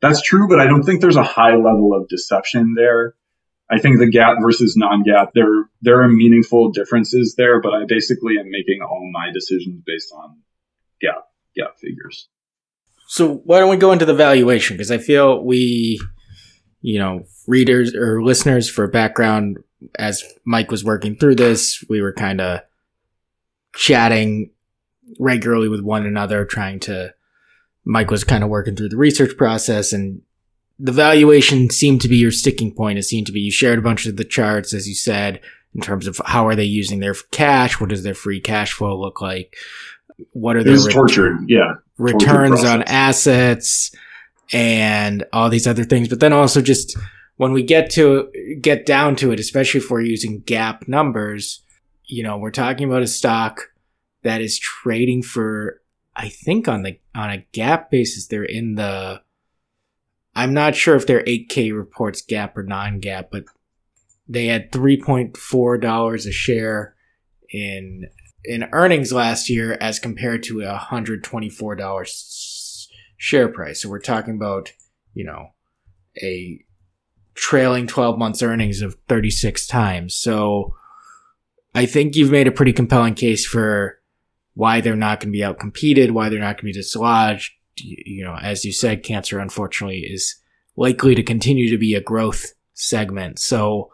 that's 0.01 0.21
true, 0.21 0.47
but 0.47 0.59
I 0.59 0.65
don't 0.65 0.83
think 0.83 1.01
there's 1.01 1.15
a 1.15 1.23
high 1.23 1.55
level 1.55 1.93
of 1.93 2.07
deception 2.07 2.73
there. 2.75 3.13
I 3.69 3.79
think 3.79 3.99
the 3.99 4.05
GAAP 4.05 4.41
versus 4.41 4.75
non-GAAP 4.75 5.29
there 5.35 5.69
there 5.81 6.01
are 6.01 6.07
meaningful 6.07 6.71
differences 6.71 7.35
there, 7.37 7.61
but 7.61 7.73
I 7.73 7.85
basically 7.87 8.39
am 8.39 8.49
making 8.49 8.81
all 8.81 9.07
my 9.11 9.31
decisions 9.31 9.83
based 9.85 10.11
on 10.15 10.37
GAAP 11.03 11.21
GAAP 11.57 11.77
figures. 11.79 12.27
So 13.07 13.41
why 13.45 13.59
don't 13.59 13.69
we 13.69 13.77
go 13.77 13.91
into 13.91 14.05
the 14.05 14.13
valuation? 14.13 14.75
Because 14.75 14.91
I 14.91 14.97
feel 14.97 15.43
we, 15.43 15.99
you 16.81 16.99
know, 16.99 17.25
readers 17.47 17.93
or 17.93 18.23
listeners 18.23 18.69
for 18.69 18.87
background, 18.87 19.57
as 19.99 20.23
Mike 20.45 20.71
was 20.71 20.83
working 20.83 21.15
through 21.15 21.35
this, 21.35 21.83
we 21.89 22.01
were 22.01 22.13
kind 22.13 22.41
of 22.41 22.61
chatting 23.75 24.51
regularly 25.19 25.69
with 25.69 25.81
one 25.81 26.05
another, 26.05 26.45
trying 26.45 26.79
to. 26.81 27.13
Mike 27.87 28.09
was 28.09 28.23
kind 28.23 28.43
of 28.43 28.49
working 28.49 28.75
through 28.75 28.89
the 28.89 28.97
research 28.97 29.37
process, 29.37 29.93
and 29.93 30.23
the 30.79 30.91
valuation 30.91 31.69
seemed 31.69 32.01
to 32.01 32.07
be 32.07 32.17
your 32.17 32.31
sticking 32.31 32.73
point. 32.73 32.97
It 32.97 33.03
seemed 33.03 33.27
to 33.27 33.31
be 33.31 33.41
you 33.41 33.51
shared 33.51 33.77
a 33.77 33.83
bunch 33.83 34.07
of 34.07 34.17
the 34.17 34.23
charts, 34.23 34.73
as 34.73 34.87
you 34.87 34.95
said, 34.95 35.39
in 35.75 35.81
terms 35.81 36.07
of 36.07 36.19
how 36.25 36.47
are 36.47 36.55
they 36.55 36.63
using 36.63 36.99
their 36.99 37.13
cash, 37.29 37.79
what 37.79 37.91
does 37.91 38.01
their 38.01 38.15
free 38.15 38.41
cash 38.41 38.73
flow 38.73 38.99
look 38.99 39.21
like, 39.21 39.55
what 40.31 40.55
are 40.55 40.63
their 40.63 40.77
ret- 40.77 40.91
tortured, 40.91 41.37
yeah, 41.47 41.73
returns 41.97 42.63
on 42.63 42.83
assets, 42.83 43.91
and 44.53 45.25
all 45.33 45.49
these 45.49 45.67
other 45.67 45.83
things. 45.83 46.07
But 46.07 46.19
then 46.19 46.33
also 46.33 46.61
just 46.61 46.97
when 47.37 47.51
we 47.51 47.63
get 47.63 47.89
to 47.91 48.31
get 48.61 48.85
down 48.85 49.15
to 49.17 49.31
it, 49.31 49.39
especially 49.39 49.79
if 49.81 49.89
we're 49.89 50.01
using 50.01 50.41
GAAP 50.43 50.87
numbers, 50.87 51.61
you 52.05 52.23
know, 52.23 52.37
we're 52.37 52.51
talking 52.51 52.87
about 52.87 53.01
a 53.01 53.07
stock 53.07 53.71
that 54.23 54.41
is 54.41 54.57
trading 54.57 55.21
for 55.21 55.81
I 56.15 56.29
think 56.29 56.67
on 56.67 56.83
the 56.83 56.99
on 57.13 57.29
a 57.29 57.45
GAAP 57.53 57.89
basis 57.89 58.27
they're 58.27 58.43
in 58.43 58.75
the 58.75 59.21
I'm 60.35 60.53
not 60.53 60.75
sure 60.75 60.95
if 60.95 61.07
their 61.07 61.23
8K 61.23 61.73
reports 61.73 62.23
GAAP 62.25 62.57
or 62.57 62.63
non-GAAP 62.63 63.25
but 63.31 63.45
they 64.27 64.47
had 64.47 64.71
3.4 64.71 65.81
dollars 65.81 66.25
a 66.25 66.31
share 66.31 66.95
in 67.49 68.07
in 68.47 68.67
earnings 68.71 69.11
last 69.11 69.49
year 69.49 69.77
as 69.81 69.99
compared 69.99 70.43
to 70.43 70.61
a 70.61 70.67
124 70.67 71.75
dollars 71.75 72.89
share 73.17 73.47
price. 73.47 73.81
So 73.81 73.89
we're 73.89 73.99
talking 73.99 74.35
about, 74.35 74.71
you 75.13 75.23
know, 75.23 75.49
a 76.21 76.63
trailing 77.33 77.87
12 77.87 78.17
months 78.17 78.41
earnings 78.41 78.81
of 78.81 78.97
36 79.07 79.67
times. 79.67 80.15
So 80.15 80.75
I 81.73 81.85
think 81.85 82.15
you've 82.15 82.31
made 82.31 82.47
a 82.47 82.51
pretty 82.51 82.73
compelling 82.73 83.15
case 83.15 83.45
for 83.45 83.99
why 84.53 84.79
they're 84.79 84.95
not 84.95 85.19
going 85.19 85.33
to 85.33 85.37
be 85.37 85.43
outcompeted, 85.43 86.11
why 86.11 86.29
they're 86.29 86.39
not 86.39 86.55
going 86.55 86.71
to 86.71 86.79
be 86.79 86.81
dislodged. 86.81 87.51
You 87.77 88.23
know, 88.23 88.37
as 88.41 88.63
you 88.63 88.71
said, 88.71 89.03
cancer 89.03 89.39
unfortunately 89.39 89.99
is 89.99 90.35
likely 90.77 91.13
to 91.15 91.23
continue 91.23 91.69
to 91.69 91.77
be 91.77 91.93
a 91.93 92.01
growth 92.01 92.53
segment. 92.73 93.39
So 93.39 93.91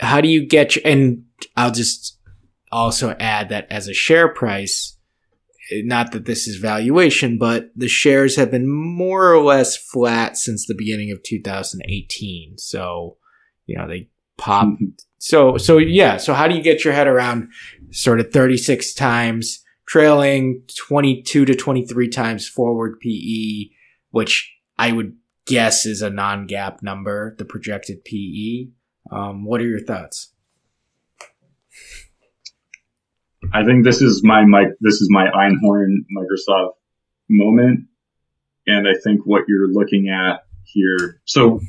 how 0.00 0.20
do 0.20 0.28
you 0.28 0.44
get, 0.44 0.76
and 0.84 1.24
I'll 1.56 1.70
just 1.70 2.18
also 2.72 3.16
add 3.18 3.48
that 3.48 3.66
as 3.70 3.88
a 3.88 3.94
share 3.94 4.28
price, 4.28 4.96
not 5.72 6.12
that 6.12 6.24
this 6.24 6.46
is 6.48 6.56
valuation, 6.56 7.38
but 7.38 7.70
the 7.76 7.88
shares 7.88 8.36
have 8.36 8.50
been 8.50 8.68
more 8.68 9.32
or 9.32 9.42
less 9.42 9.76
flat 9.76 10.36
since 10.36 10.66
the 10.66 10.74
beginning 10.74 11.10
of 11.10 11.22
2018. 11.22 12.58
So, 12.58 13.16
you 13.66 13.76
know, 13.76 13.88
they 13.88 14.08
popped. 14.36 14.72
Mm-hmm. 14.72 14.86
So, 15.18 15.58
so 15.58 15.78
yeah. 15.78 16.16
So 16.16 16.34
how 16.34 16.48
do 16.48 16.54
you 16.54 16.62
get 16.62 16.84
your 16.84 16.94
head 16.94 17.06
around 17.06 17.48
sort 17.90 18.20
of 18.20 18.32
36 18.32 18.94
times 18.94 19.62
trailing 19.86 20.62
22 20.86 21.44
to 21.44 21.54
23 21.54 22.08
times 22.08 22.48
forward 22.48 22.98
PE, 23.00 23.70
which 24.10 24.52
I 24.78 24.92
would 24.92 25.16
guess 25.46 25.84
is 25.84 26.00
a 26.00 26.10
non 26.10 26.46
GAAP 26.46 26.82
number, 26.82 27.34
the 27.38 27.44
projected 27.44 28.04
PE. 28.04 28.68
Um, 29.10 29.44
what 29.44 29.60
are 29.60 29.66
your 29.66 29.84
thoughts? 29.84 30.29
I 33.52 33.64
think 33.64 33.84
this 33.84 34.02
is 34.02 34.22
my. 34.22 34.44
This 34.80 35.00
is 35.00 35.08
my 35.10 35.26
Einhorn 35.26 36.04
Microsoft 36.16 36.72
moment, 37.28 37.86
and 38.66 38.86
I 38.86 38.92
think 39.02 39.22
what 39.24 39.44
you're 39.48 39.68
looking 39.68 40.08
at 40.08 40.44
here. 40.64 41.20
So, 41.24 41.60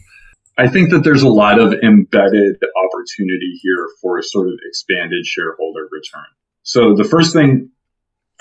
I 0.58 0.68
think 0.68 0.92
that 0.92 1.04
there's 1.04 1.24
a 1.24 1.30
lot 1.30 1.60
of 1.60 1.74
embedded 1.74 2.58
opportunity 2.62 3.60
here 3.62 3.88
for 4.02 4.20
a 4.20 4.24
sort 4.24 4.48
of 4.48 4.56
expanded 4.68 5.26
shareholder 5.26 5.88
return. 5.92 6.26
So 6.64 6.96
the 6.96 7.04
first 7.04 7.34
thing 7.34 7.72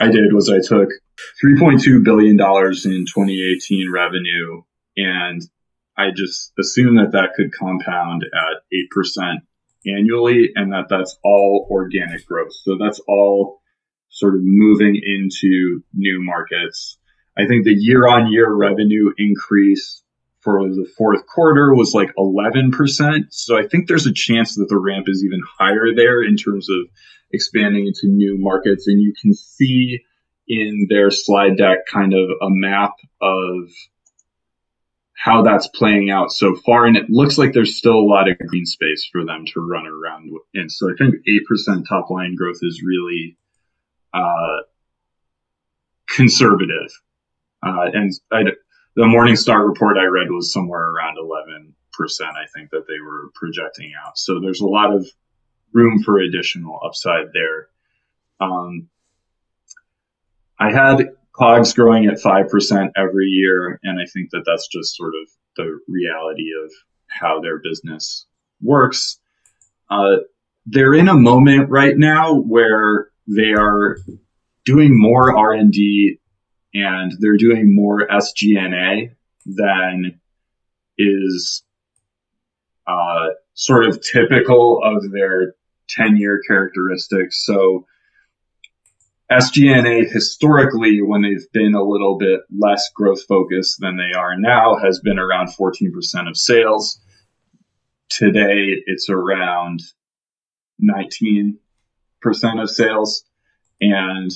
I 0.01 0.11
did 0.11 0.33
was 0.33 0.51
I 0.51 0.59
took 0.59 0.91
3.2 1.45 2.05
billion 2.05 2.37
dollars 2.37 2.85
in 2.85 3.07
2018 3.07 3.91
revenue, 3.91 4.62
and 4.97 5.43
I 5.97 6.11
just 6.14 6.53
assumed 6.59 6.99
that 6.99 7.12
that 7.12 7.35
could 7.37 7.53
compound 7.53 8.24
at 8.24 8.62
eight 8.72 8.91
percent 8.91 9.41
annually 9.87 10.51
and 10.55 10.72
that 10.72 10.87
that's 10.89 11.16
all 11.24 11.66
organic 11.70 12.26
growth. 12.26 12.53
So 12.53 12.76
that's 12.78 13.01
all 13.09 13.61
sort 14.11 14.35
of 14.35 14.41
moving 14.43 14.97
into 14.97 15.83
new 15.95 16.22
markets. 16.22 16.99
I 17.39 17.47
think 17.47 17.64
the 17.64 17.74
year 17.74 18.07
on 18.07 18.33
year 18.33 18.53
revenue 18.53 19.12
increase 19.16 20.03
for 20.41 20.62
the 20.68 20.89
fourth 20.97 21.26
quarter 21.26 21.74
was 21.74 21.95
like 21.95 22.11
11%. 22.18 23.26
So 23.31 23.59
I 23.59 23.66
think 23.66 23.87
there's 23.87 24.07
a 24.07 24.12
chance 24.12 24.57
that 24.57 24.68
the 24.68 24.78
ramp 24.78 25.07
is 25.09 25.22
even 25.24 25.41
higher 25.59 25.95
there 25.95 26.22
in 26.22 26.37
terms 26.37 26.68
of 26.70 26.89
expanding 27.33 27.87
into 27.87 28.07
new 28.07 28.37
markets. 28.39 28.87
And 28.87 29.01
you 29.01 29.12
can 29.20 29.35
see 29.35 30.01
in 30.49 30.87
their 30.89 31.11
slide 31.11 31.57
deck 31.57 31.78
kind 31.93 32.14
of 32.14 32.28
a 32.43 32.49
map 32.49 32.95
of 33.20 33.70
how 35.21 35.43
that's 35.43 35.68
playing 35.68 36.11
out 36.11 36.33
so 36.33 36.55
far. 36.64 36.87
And 36.87 36.97
it 36.97 37.11
looks 37.11 37.37
like 37.37 37.53
there's 37.53 37.77
still 37.77 37.99
a 37.99 38.09
lot 38.09 38.27
of 38.27 38.39
green 38.39 38.64
space 38.64 39.07
for 39.12 39.23
them 39.23 39.45
to 39.53 39.61
run 39.61 39.87
around 39.87 40.31
in. 40.55 40.71
So 40.71 40.91
I 40.91 40.95
think 40.97 41.14
8% 41.29 41.87
top 41.87 42.09
line 42.09 42.35
growth 42.35 42.61
is 42.62 42.83
really 42.83 43.37
uh, 44.14 44.61
conservative. 46.09 46.91
Uh, 47.62 47.91
and 47.93 48.11
I, 48.33 48.45
the 48.97 49.03
Morningstar 49.03 49.68
report 49.68 49.99
I 49.99 50.05
read 50.05 50.31
was 50.31 50.55
somewhere 50.55 50.89
around 50.89 51.18
11%, 51.18 51.71
I 52.23 52.47
think, 52.55 52.71
that 52.71 52.87
they 52.89 53.01
were 53.05 53.31
projecting 53.35 53.93
out. 54.03 54.16
So 54.16 54.41
there's 54.41 54.62
a 54.62 54.66
lot 54.66 54.91
of 54.91 55.07
room 55.75 56.03
for 56.03 56.18
additional 56.18 56.81
upside 56.83 57.27
there. 57.35 57.68
Um, 58.41 58.89
I 60.59 60.73
had 60.73 61.11
COGS 61.33 61.72
growing 61.74 62.07
at 62.07 62.18
5% 62.18 62.91
every 62.97 63.26
year. 63.26 63.78
And 63.83 64.01
I 64.01 64.05
think 64.12 64.31
that 64.31 64.43
that's 64.47 64.68
just 64.68 64.97
sort 64.97 65.12
of 65.22 65.28
the 65.57 65.78
reality 65.89 66.49
of 66.64 66.70
how 67.09 67.41
their 67.41 67.59
business 67.59 68.26
works. 68.62 69.18
Uh, 69.91 70.16
they're 70.66 70.95
in 70.95 71.09
a 71.09 71.14
moment 71.14 71.70
right 71.70 71.97
now 71.97 72.35
where 72.35 73.11
they 73.26 73.53
are 73.53 73.99
doing 74.64 74.99
more 74.99 75.37
R&D 75.37 76.18
and 76.74 77.12
they're 77.18 77.37
doing 77.37 77.74
more 77.74 78.07
SG&A 78.07 79.12
than 79.47 80.20
is 80.99 81.62
uh, 82.87 83.28
sort 83.55 83.87
of 83.87 84.01
typical 84.03 84.81
of 84.85 85.11
their 85.12 85.55
10 85.89 86.16
year 86.16 86.41
characteristics. 86.47 87.45
So 87.45 87.87
SG&A 89.31 90.09
historically, 90.09 91.01
when 91.03 91.22
they've 91.22 91.53
been 91.53 91.74
a 91.74 91.85
little 91.85 92.18
bit 92.18 92.41
less 92.51 92.91
growth 92.95 93.22
focused 93.28 93.76
than 93.78 93.97
they 93.97 94.16
are 94.18 94.37
now, 94.37 94.76
has 94.76 95.01
been 95.01 95.20
around 95.20 95.49
14% 95.49 96.28
of 96.28 96.37
sales. 96.37 97.01
Today, 98.09 98.74
it's 98.87 99.09
around 99.09 99.83
19% 100.83 101.55
of 102.61 102.70
sales, 102.70 103.24
and 103.81 104.33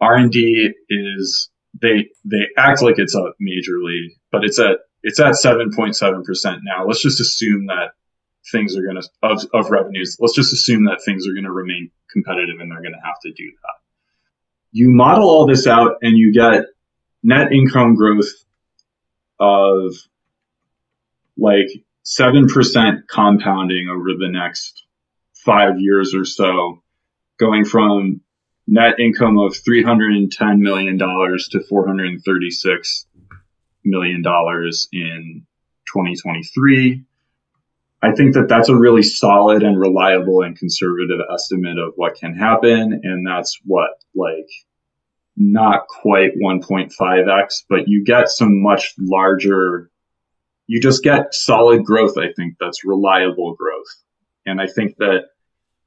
R&D 0.00 0.72
is 0.88 1.50
they 1.80 2.08
they 2.24 2.46
act 2.56 2.82
like 2.82 2.98
it's 2.98 3.14
up 3.14 3.34
majorly, 3.40 4.08
but 4.32 4.42
it's 4.42 4.58
at 4.58 4.78
it's 5.02 5.20
at 5.20 5.32
7.7% 5.32 6.58
now. 6.62 6.86
Let's 6.86 7.02
just 7.02 7.20
assume 7.20 7.66
that 7.66 7.92
things 8.50 8.74
are 8.74 8.82
going 8.82 9.00
to 9.00 9.08
of, 9.22 9.44
of 9.52 9.70
revenues. 9.70 10.16
Let's 10.18 10.34
just 10.34 10.54
assume 10.54 10.84
that 10.86 11.02
things 11.04 11.26
are 11.28 11.34
going 11.34 11.44
to 11.44 11.52
remain 11.52 11.90
competitive 12.10 12.58
and 12.58 12.70
they're 12.70 12.82
going 12.82 12.94
to 12.94 13.06
have 13.06 13.20
to 13.22 13.32
do 13.32 13.50
that 13.62 13.79
you 14.72 14.88
model 14.90 15.28
all 15.28 15.46
this 15.46 15.66
out 15.66 15.96
and 16.02 16.16
you 16.16 16.32
get 16.32 16.66
net 17.22 17.52
income 17.52 17.94
growth 17.94 18.30
of 19.38 19.94
like 21.36 21.68
7% 22.04 23.06
compounding 23.08 23.88
over 23.88 24.10
the 24.18 24.28
next 24.30 24.84
five 25.34 25.78
years 25.78 26.14
or 26.14 26.24
so, 26.24 26.82
going 27.38 27.64
from 27.64 28.20
net 28.66 29.00
income 29.00 29.38
of 29.38 29.52
$310 29.52 30.58
million 30.58 30.98
to 30.98 31.60
$436 31.70 33.04
million 33.84 34.22
in 34.92 35.46
2023. 35.86 37.04
I 38.02 38.12
think 38.12 38.34
that 38.34 38.48
that's 38.48 38.70
a 38.70 38.76
really 38.76 39.02
solid 39.02 39.62
and 39.62 39.78
reliable 39.78 40.42
and 40.42 40.56
conservative 40.56 41.20
estimate 41.32 41.78
of 41.78 41.92
what 41.96 42.14
can 42.14 42.34
happen. 42.34 43.00
And 43.02 43.26
that's 43.26 43.60
what, 43.64 43.90
like, 44.14 44.48
not 45.36 45.86
quite 45.88 46.32
1.5x, 46.42 47.64
but 47.68 47.88
you 47.88 48.04
get 48.04 48.28
some 48.30 48.62
much 48.62 48.94
larger, 48.98 49.90
you 50.66 50.80
just 50.80 51.02
get 51.02 51.34
solid 51.34 51.84
growth. 51.84 52.16
I 52.16 52.32
think 52.34 52.54
that's 52.58 52.84
reliable 52.84 53.54
growth. 53.54 53.88
And 54.46 54.60
I 54.60 54.66
think 54.66 54.96
that 54.96 55.24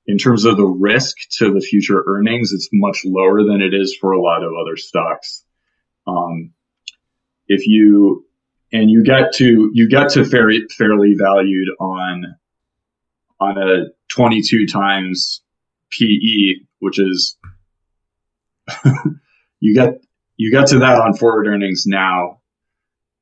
in 0.05 0.17
terms 0.17 0.45
of 0.45 0.57
the 0.57 0.65
risk 0.65 1.17
to 1.37 1.51
the 1.51 1.61
future 1.61 2.03
earnings, 2.05 2.51
it's 2.51 2.69
much 2.73 3.01
lower 3.05 3.43
than 3.43 3.61
it 3.61 3.73
is 3.73 3.97
for 3.99 4.11
a 4.11 4.21
lot 4.21 4.43
of 4.43 4.51
other 4.53 4.77
stocks. 4.77 5.43
Um, 6.05 6.51
if 7.47 7.65
you 7.65 8.25
and 8.73 8.89
you 8.89 9.03
get 9.03 9.33
to 9.35 9.69
you 9.73 9.87
get 9.87 10.09
to 10.09 10.25
fairly 10.25 10.65
fairly 10.77 11.13
valued 11.13 11.69
on 11.79 12.35
on 13.39 13.57
a 13.57 13.85
22 14.09 14.65
times 14.67 15.41
PE, 15.91 16.65
which 16.79 16.99
is 16.99 17.37
you 19.59 19.75
get 19.75 20.01
you 20.37 20.51
get 20.51 20.67
to 20.67 20.79
that 20.79 20.99
on 20.99 21.13
forward 21.13 21.47
earnings 21.47 21.85
now. 21.85 22.39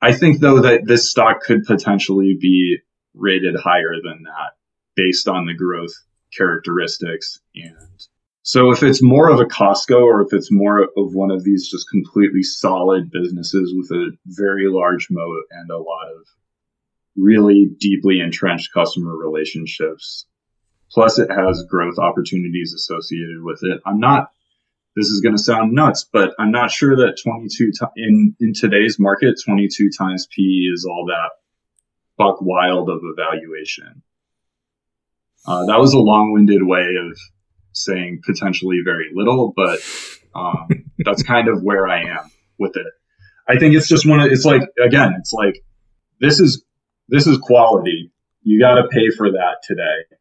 I 0.01 0.13
think 0.13 0.39
though 0.39 0.61
that 0.61 0.85
this 0.85 1.11
stock 1.11 1.41
could 1.41 1.65
potentially 1.65 2.37
be 2.39 2.79
rated 3.13 3.55
higher 3.55 3.95
than 4.03 4.23
that 4.23 4.53
based 4.95 5.27
on 5.27 5.45
the 5.45 5.53
growth 5.53 5.93
characteristics 6.35 7.39
and 7.55 8.07
so 8.43 8.71
if 8.71 8.81
it's 8.81 9.03
more 9.03 9.29
of 9.29 9.39
a 9.39 9.45
Costco 9.45 10.01
or 10.01 10.21
if 10.21 10.33
it's 10.33 10.51
more 10.51 10.83
of 10.83 11.13
one 11.13 11.29
of 11.29 11.43
these 11.43 11.69
just 11.69 11.89
completely 11.89 12.41
solid 12.41 13.11
businesses 13.11 13.73
with 13.75 13.91
a 13.91 14.11
very 14.25 14.67
large 14.67 15.07
moat 15.11 15.43
and 15.51 15.69
a 15.69 15.77
lot 15.77 16.07
of 16.07 16.25
really 17.15 17.69
deeply 17.77 18.19
entrenched 18.19 18.73
customer 18.73 19.15
relationships, 19.15 20.25
plus 20.91 21.19
it 21.19 21.29
has 21.29 21.63
growth 21.69 21.99
opportunities 21.99 22.73
associated 22.73 23.43
with 23.43 23.59
it, 23.61 23.79
I'm 23.85 23.99
not, 23.99 24.31
this 24.95 25.07
is 25.07 25.21
going 25.21 25.35
to 25.35 25.41
sound 25.41 25.73
nuts, 25.73 26.07
but 26.11 26.31
I'm 26.39 26.51
not 26.51 26.71
sure 26.71 26.95
that 26.95 27.19
22 27.23 27.71
t- 27.71 27.85
in, 27.97 28.35
in 28.39 28.53
today's 28.53 28.97
market, 28.97 29.39
22 29.45 29.91
times 29.95 30.27
P 30.35 30.67
is 30.73 30.83
all 30.83 31.05
that 31.07 31.29
buck 32.17 32.41
wild 32.41 32.89
of 32.89 33.01
a 33.03 33.13
valuation. 33.15 34.01
Uh, 35.45 35.65
that 35.67 35.79
was 35.79 35.93
a 35.93 35.99
long-winded 35.99 36.61
way 36.63 36.87
of 36.99 37.17
saying 37.73 38.21
potentially 38.25 38.79
very 38.83 39.09
little, 39.13 39.53
but 39.55 39.79
um, 40.35 40.67
that's 40.99 41.23
kind 41.23 41.47
of 41.47 41.63
where 41.63 41.87
I 41.87 42.03
am 42.03 42.31
with 42.59 42.75
it. 42.75 42.87
I 43.47 43.57
think 43.57 43.75
it's 43.75 43.87
just 43.87 44.05
one 44.05 44.19
of 44.19 44.31
it's 44.31 44.45
like 44.45 44.61
again, 44.83 45.15
it's 45.19 45.33
like 45.33 45.63
this 46.19 46.39
is 46.39 46.63
this 47.09 47.27
is 47.27 47.37
quality. 47.37 48.11
You 48.43 48.59
got 48.59 48.75
to 48.75 48.87
pay 48.87 49.09
for 49.09 49.31
that 49.31 49.57
today. 49.63 50.17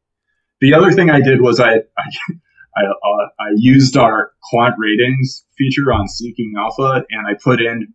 The 0.61 0.75
other 0.75 0.93
thing 0.93 1.11
I 1.11 1.21
did 1.21 1.41
was 1.41 1.61
I 1.61 1.75
I, 1.75 1.77
I, 2.77 2.83
uh, 2.85 3.29
I 3.39 3.49
used 3.57 3.97
our 3.97 4.33
quant 4.51 4.77
ratings 4.79 5.45
feature 5.57 5.93
on 5.93 6.09
Seeking 6.09 6.55
Alpha, 6.57 7.05
and 7.11 7.27
I 7.27 7.35
put 7.35 7.61
in 7.61 7.95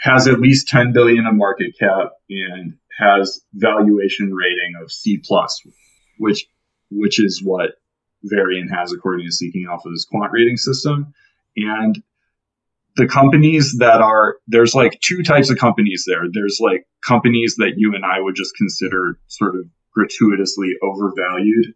has 0.00 0.26
at 0.26 0.40
least 0.40 0.68
10 0.68 0.92
billion 0.92 1.26
of 1.26 1.34
market 1.34 1.74
cap 1.78 2.12
and 2.30 2.74
has 2.98 3.40
valuation 3.52 4.32
rating 4.32 4.74
of 4.82 4.90
C 4.90 5.20
plus, 5.22 5.62
which 6.18 6.46
which 6.90 7.20
is 7.20 7.42
what 7.42 7.72
Varian 8.24 8.68
has 8.68 8.92
according 8.92 9.26
to 9.26 9.32
Seeking 9.32 9.66
Alpha's 9.68 10.06
quant 10.10 10.32
rating 10.32 10.56
system. 10.56 11.14
And 11.56 12.02
the 12.96 13.06
companies 13.06 13.76
that 13.78 14.00
are 14.00 14.36
there's 14.46 14.74
like 14.74 15.00
two 15.00 15.22
types 15.22 15.50
of 15.50 15.58
companies 15.58 16.04
there. 16.06 16.22
There's 16.30 16.58
like 16.60 16.86
companies 17.06 17.56
that 17.56 17.74
you 17.76 17.94
and 17.94 18.04
I 18.04 18.20
would 18.20 18.34
just 18.34 18.56
consider 18.56 19.18
sort 19.26 19.56
of 19.56 19.62
gratuitously 19.92 20.74
overvalued 20.82 21.74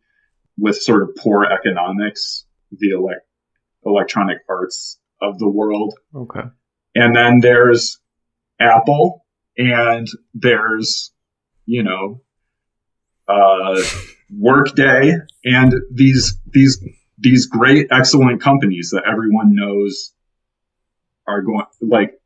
with 0.59 0.77
sort 0.77 1.03
of 1.03 1.17
poor 1.17 1.45
economics, 1.45 2.47
the 2.71 2.91
elect- 2.91 3.27
electronic 3.85 4.39
arts 4.49 4.99
of 5.21 5.39
the 5.39 5.49
world. 5.49 5.95
Okay. 6.15 6.43
And 6.95 7.15
then 7.15 7.41
there's 7.41 7.99
Apple 8.61 9.25
and 9.57 10.07
there's, 10.33 11.13
you 11.67 11.83
know, 11.83 12.23
uh, 13.29 13.81
Workday 14.31 15.15
and 15.45 15.75
these, 15.93 16.39
these, 16.47 16.83
these 17.19 17.47
great, 17.47 17.89
excellent 17.91 18.41
companies 18.41 18.91
that 18.93 19.05
everyone 19.11 19.55
knows 19.55 20.13
are 21.27 21.43
going 21.43 21.65
like 21.81 22.21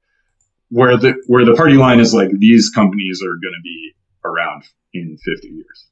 where 0.71 0.97
the, 0.97 1.15
where 1.27 1.45
the 1.45 1.55
party 1.55 1.75
line 1.75 2.01
is 2.01 2.13
like 2.13 2.31
these 2.39 2.71
companies 2.71 3.21
are 3.23 3.35
going 3.35 3.55
to 3.57 3.63
be 3.63 3.95
around 4.25 4.65
in 4.93 5.17
50 5.25 5.49
years. 5.49 5.87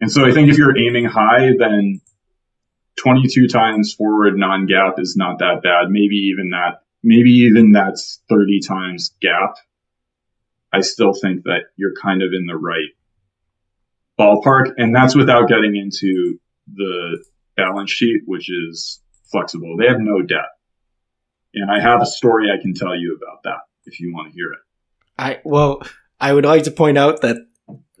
And 0.00 0.10
so 0.10 0.24
I 0.24 0.32
think 0.32 0.50
if 0.50 0.58
you're 0.58 0.76
aiming 0.76 1.06
high, 1.06 1.52
then 1.58 2.00
22 2.96 3.48
times 3.48 3.94
forward 3.94 4.36
non-GAAP 4.36 4.98
is 4.98 5.16
not 5.16 5.38
that 5.38 5.62
bad. 5.62 5.90
Maybe 5.90 6.16
even 6.32 6.50
that, 6.50 6.82
maybe 7.02 7.30
even 7.30 7.72
that's 7.72 8.20
30 8.28 8.60
times 8.60 9.12
GAAP. 9.22 9.54
I 10.72 10.80
still 10.80 11.12
think 11.12 11.44
that 11.44 11.66
you're 11.76 11.94
kind 11.94 12.22
of 12.22 12.32
in 12.32 12.46
the 12.46 12.56
right 12.56 12.90
ballpark. 14.18 14.72
And 14.76 14.94
that's 14.94 15.14
without 15.14 15.48
getting 15.48 15.76
into 15.76 16.38
the 16.72 17.24
balance 17.56 17.90
sheet, 17.90 18.22
which 18.26 18.50
is 18.50 19.00
flexible. 19.30 19.76
They 19.78 19.86
have 19.86 20.00
no 20.00 20.22
debt. 20.22 20.48
And 21.54 21.70
I 21.70 21.80
have 21.80 22.02
a 22.02 22.06
story 22.06 22.48
I 22.50 22.60
can 22.60 22.74
tell 22.74 22.96
you 22.96 23.16
about 23.20 23.42
that 23.44 23.60
if 23.86 24.00
you 24.00 24.12
want 24.12 24.28
to 24.28 24.34
hear 24.34 24.52
it. 24.52 24.58
I, 25.18 25.40
well, 25.44 25.82
I 26.20 26.32
would 26.32 26.44
like 26.44 26.64
to 26.64 26.70
point 26.70 26.98
out 26.98 27.20
that 27.22 27.36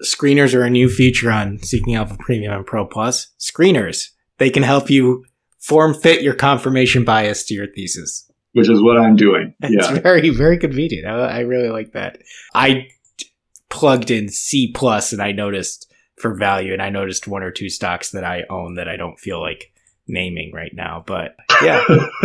screeners 0.02 0.54
are 0.54 0.64
a 0.64 0.70
new 0.70 0.88
feature 0.88 1.30
on 1.30 1.58
Seeking 1.62 1.94
Alpha 1.94 2.16
Premium 2.18 2.52
and 2.52 2.66
Pro 2.66 2.84
Plus. 2.86 3.28
Screeners, 3.38 4.08
they 4.38 4.50
can 4.50 4.64
help 4.64 4.90
you 4.90 5.24
form 5.60 5.94
fit 5.94 6.22
your 6.22 6.34
confirmation 6.34 7.04
bias 7.04 7.44
to 7.46 7.54
your 7.54 7.68
thesis. 7.72 8.30
Which 8.52 8.68
is 8.68 8.82
what 8.82 8.96
I'm 8.96 9.16
doing. 9.16 9.54
Yeah. 9.62 9.68
It's 9.70 9.98
very, 9.98 10.30
very 10.30 10.58
convenient. 10.58 11.06
I, 11.06 11.38
I 11.38 11.38
really 11.40 11.70
like 11.70 11.92
that. 11.92 12.18
I 12.54 12.88
plugged 13.68 14.10
in 14.10 14.28
C 14.28 14.72
plus 14.72 15.12
and 15.12 15.20
I 15.20 15.32
noticed 15.32 15.92
for 16.16 16.34
value 16.34 16.72
and 16.72 16.80
I 16.82 16.90
noticed 16.90 17.26
one 17.26 17.42
or 17.42 17.50
two 17.50 17.68
stocks 17.68 18.10
that 18.10 18.24
I 18.24 18.44
own 18.50 18.74
that 18.74 18.88
I 18.88 18.96
don't 18.96 19.18
feel 19.18 19.40
like 19.40 19.72
naming 20.06 20.52
right 20.52 20.72
now. 20.74 21.02
But 21.06 21.34
yeah, 21.62 21.82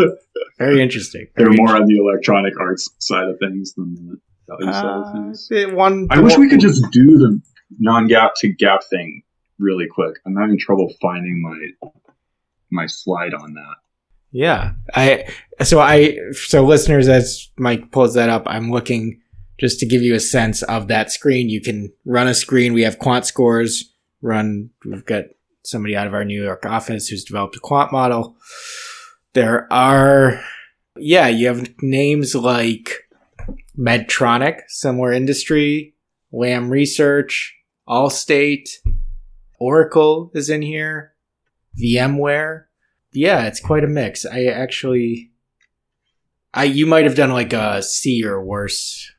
very 0.57 0.81
interesting. 0.81 1.27
They're 1.35 1.47
Very 1.47 1.57
more 1.57 1.75
on 1.75 1.85
the 1.85 1.97
electronic 1.97 2.53
arts 2.59 2.89
side 2.99 3.27
of 3.27 3.37
things 3.39 3.73
than 3.73 3.95
the 3.95 4.19
value 4.47 4.71
side 4.73 4.85
of 4.85 5.05
Uh, 5.07 5.13
things. 5.13 5.47
the 5.49 5.65
one, 5.73 6.07
I 6.09 6.19
wish 6.19 6.37
we 6.37 6.49
could 6.49 6.59
just 6.59 6.85
do 6.91 7.17
the 7.17 7.41
non-GAAP 7.79 8.31
to 8.37 8.53
GAAP 8.53 8.83
thing 8.89 9.23
really 9.57 9.87
quick. 9.87 10.15
I'm 10.25 10.35
having 10.35 10.57
trouble 10.59 10.93
finding 11.01 11.41
my 11.41 11.89
my 12.71 12.85
slide 12.85 13.33
on 13.33 13.53
that. 13.55 13.75
Yeah. 14.31 14.73
I 14.93 15.27
so 15.63 15.79
I 15.79 16.17
so 16.33 16.63
listeners 16.65 17.07
as 17.07 17.49
Mike 17.57 17.91
pulls 17.91 18.13
that 18.13 18.29
up, 18.29 18.43
I'm 18.45 18.71
looking 18.71 19.21
just 19.59 19.79
to 19.79 19.85
give 19.85 20.01
you 20.01 20.15
a 20.15 20.19
sense 20.19 20.61
of 20.63 20.87
that 20.87 21.11
screen. 21.11 21.49
You 21.49 21.61
can 21.61 21.91
run 22.05 22.27
a 22.27 22.33
screen. 22.33 22.73
We 22.73 22.83
have 22.83 22.99
quant 22.99 23.25
scores 23.25 23.93
run. 24.21 24.69
We've 24.85 25.05
got 25.05 25.25
somebody 25.63 25.95
out 25.95 26.07
of 26.07 26.13
our 26.13 26.25
New 26.25 26.41
York 26.41 26.65
office 26.65 27.07
who's 27.07 27.23
developed 27.23 27.55
a 27.55 27.59
quant 27.59 27.91
model. 27.91 28.37
There 29.33 29.71
are 29.71 30.41
yeah, 30.97 31.27
you 31.27 31.47
have 31.47 31.69
names 31.81 32.35
like 32.35 33.07
Medtronic, 33.77 34.61
similar 34.67 35.13
industry, 35.13 35.95
Lam 36.33 36.69
Research, 36.69 37.55
Allstate, 37.87 38.69
Oracle 39.59 40.31
is 40.33 40.49
in 40.49 40.61
here, 40.61 41.13
VMware 41.81 42.65
yeah, 43.11 43.45
it's 43.45 43.59
quite 43.59 43.83
a 43.83 43.87
mix. 43.87 44.25
I 44.25 44.45
actually, 44.45 45.31
I 46.53 46.65
you 46.65 46.85
might 46.85 47.05
have 47.05 47.15
done 47.15 47.31
like 47.31 47.53
a 47.53 47.81
C 47.81 48.23
or 48.23 48.43
worse. 48.43 49.11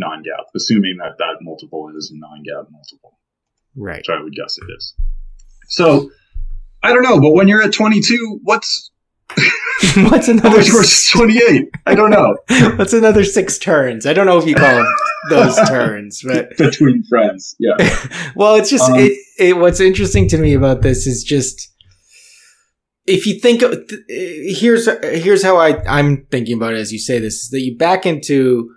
non-GAAP, 0.00 0.44
assuming 0.56 0.96
that 0.98 1.12
that 1.18 1.36
multiple 1.42 1.90
is 1.96 2.10
a 2.14 2.18
non-GAAP 2.18 2.66
multiple, 2.72 3.18
Right. 3.76 3.98
which 3.98 4.08
I 4.10 4.20
would 4.22 4.34
guess 4.34 4.56
it 4.58 4.64
is. 4.76 4.94
So 5.68 6.10
I 6.82 6.92
don't 6.92 7.02
know, 7.02 7.20
but 7.20 7.32
when 7.32 7.46
you're 7.46 7.62
at 7.62 7.72
22, 7.72 8.40
what's 8.42 8.90
What's 9.96 10.28
another 10.28 10.58
versus 10.62 11.08
28? 11.10 11.70
I 11.86 11.94
don't 11.94 12.10
know. 12.10 12.36
What's 12.76 12.92
another 12.92 13.24
six 13.24 13.58
turns? 13.58 14.04
I 14.04 14.12
don't 14.12 14.26
know 14.26 14.36
if 14.38 14.44
you 14.46 14.54
call 14.54 14.74
them 14.74 14.86
those 15.30 15.56
turns, 15.68 16.22
but 16.26 16.54
Between 16.58 17.02
friends, 17.08 17.54
yeah. 17.58 17.76
well, 18.34 18.56
it's 18.56 18.68
just 18.68 18.90
Um, 18.90 18.98
it, 18.98 19.12
it, 19.38 19.56
what's 19.56 19.80
interesting 19.80 20.28
to 20.28 20.38
me 20.38 20.52
about 20.54 20.82
this 20.82 21.06
is 21.06 21.22
just 21.24 21.68
if 23.06 23.26
you 23.26 23.40
think 23.40 23.62
of, 23.62 23.74
here's 24.08 24.86
here's 25.02 25.42
how 25.42 25.56
I 25.56 25.82
I'm 25.86 26.26
thinking 26.30 26.56
about 26.56 26.74
it 26.74 26.78
as 26.78 26.92
you 26.92 26.98
say 26.98 27.18
this 27.18 27.42
is 27.44 27.48
that 27.50 27.60
you 27.60 27.76
back 27.78 28.04
into 28.04 28.68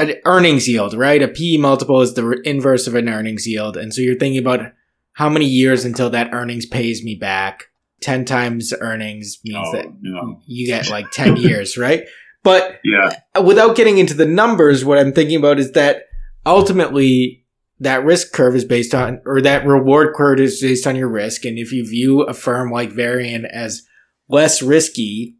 an 0.00 0.14
earnings 0.24 0.68
yield, 0.68 0.94
right? 0.94 1.22
A 1.22 1.28
PE 1.28 1.58
multiple 1.58 2.00
is 2.00 2.14
the 2.14 2.40
inverse 2.44 2.86
of 2.86 2.94
an 2.94 3.08
earnings 3.08 3.46
yield, 3.46 3.76
and 3.76 3.92
so 3.94 4.00
you're 4.00 4.18
thinking 4.18 4.38
about 4.40 4.72
how 5.14 5.28
many 5.28 5.44
years 5.46 5.84
until 5.84 6.10
that 6.10 6.32
earnings 6.32 6.66
pays 6.66 7.02
me 7.04 7.14
back. 7.14 7.64
Ten 8.00 8.24
times 8.24 8.72
earnings 8.80 9.38
means 9.44 9.68
Oh, 9.68 9.72
that 9.76 9.86
no. 10.00 10.40
you 10.46 10.66
get 10.66 10.88
like 10.90 11.10
ten 11.12 11.36
years, 11.46 11.76
right? 11.76 12.04
But 12.42 12.80
Yeah. 12.84 13.12
without 13.42 13.76
getting 13.76 13.98
into 13.98 14.14
the 14.14 14.24
numbers, 14.26 14.84
what 14.84 14.98
I'm 14.98 15.12
thinking 15.12 15.36
about 15.36 15.58
is 15.58 15.72
that 15.72 16.04
ultimately 16.46 17.44
that 17.80 18.04
risk 18.04 18.32
curve 18.32 18.54
is 18.56 18.64
based 18.64 18.94
on, 18.94 19.20
or 19.26 19.40
that 19.42 19.66
reward 19.66 20.14
curve 20.14 20.40
is 20.40 20.60
based 20.60 20.86
on 20.86 20.96
your 20.96 21.08
risk. 21.08 21.44
And 21.44 21.58
if 21.58 21.72
you 21.72 21.86
view 21.86 22.22
a 22.22 22.32
firm 22.34 22.70
like 22.70 22.90
Varian 22.92 23.44
as 23.46 23.82
less 24.28 24.62
risky, 24.62 25.36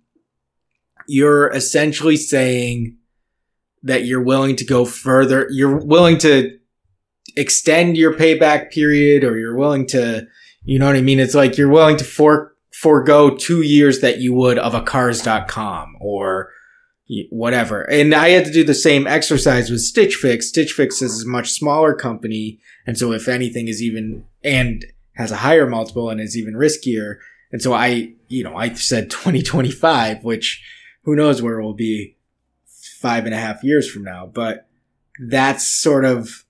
you're 1.07 1.49
essentially 1.53 2.17
saying 2.17 2.97
that 3.83 4.05
you're 4.05 4.23
willing 4.23 4.57
to 4.57 4.65
go 4.65 4.85
further. 4.85 5.47
You're 5.51 5.79
willing 5.79 6.19
to 6.19 6.59
extend 7.37 7.97
your 7.97 8.15
payback 8.15 8.71
period 8.71 9.25
or 9.25 9.39
you're 9.39 9.57
willing 9.57 9.87
to, 9.89 10.27
you 10.65 10.79
know 10.79 10.87
what 10.87 10.97
I 10.97 11.03
mean? 11.03 11.21
It's 11.21 11.35
like 11.35 11.57
you're 11.57 11.71
willing 11.71 11.97
to 11.97 12.05
for, 12.05 12.55
forego 12.73 13.37
two 13.37 13.63
years 13.63 14.01
that 14.01 14.21
you 14.21 14.33
would 14.35 14.59
of 14.59 14.75
a 14.75 14.83
cars.com 14.83 15.97
or 16.01 16.51
whatever. 17.31 17.83
And 17.83 18.15
I 18.15 18.31
had 18.31 18.45
to 18.45 18.53
do 18.53 18.65
the 18.65 18.75
same 18.75 19.07
exercise 19.07 19.71
with 19.71 19.81
Stitch 19.81 20.15
Fix. 20.15 20.49
Stitch 20.49 20.73
Fix 20.73 21.03
is 21.03 21.25
a 21.25 21.29
much 21.29 21.51
smaller 21.51 21.95
company. 21.95 22.61
And 22.87 22.97
so 22.97 23.13
if 23.13 23.29
anything 23.29 23.69
is 23.69 23.83
even, 23.83 24.25
and 24.45 24.85
has 25.15 25.33
a 25.33 25.37
higher 25.37 25.67
multiple 25.67 26.09
and 26.09 26.21
is 26.21 26.37
even 26.37 26.55
riskier. 26.55 27.17
And 27.53 27.61
so 27.61 27.73
I, 27.73 28.15
you 28.29 28.45
know, 28.45 28.57
I 28.57 28.73
said 28.75 29.11
2025, 29.11 30.25
which 30.25 30.63
who 31.03 31.17
knows 31.17 31.43
where 31.43 31.61
we'll 31.61 31.75
be 31.75 32.17
five 33.01 33.25
and 33.25 33.35
a 33.35 33.39
half 33.39 33.65
years 33.65 33.91
from 33.91 34.05
now, 34.05 34.27
but 34.27 34.69
that's 35.29 35.67
sort 35.67 36.05
of, 36.05 36.45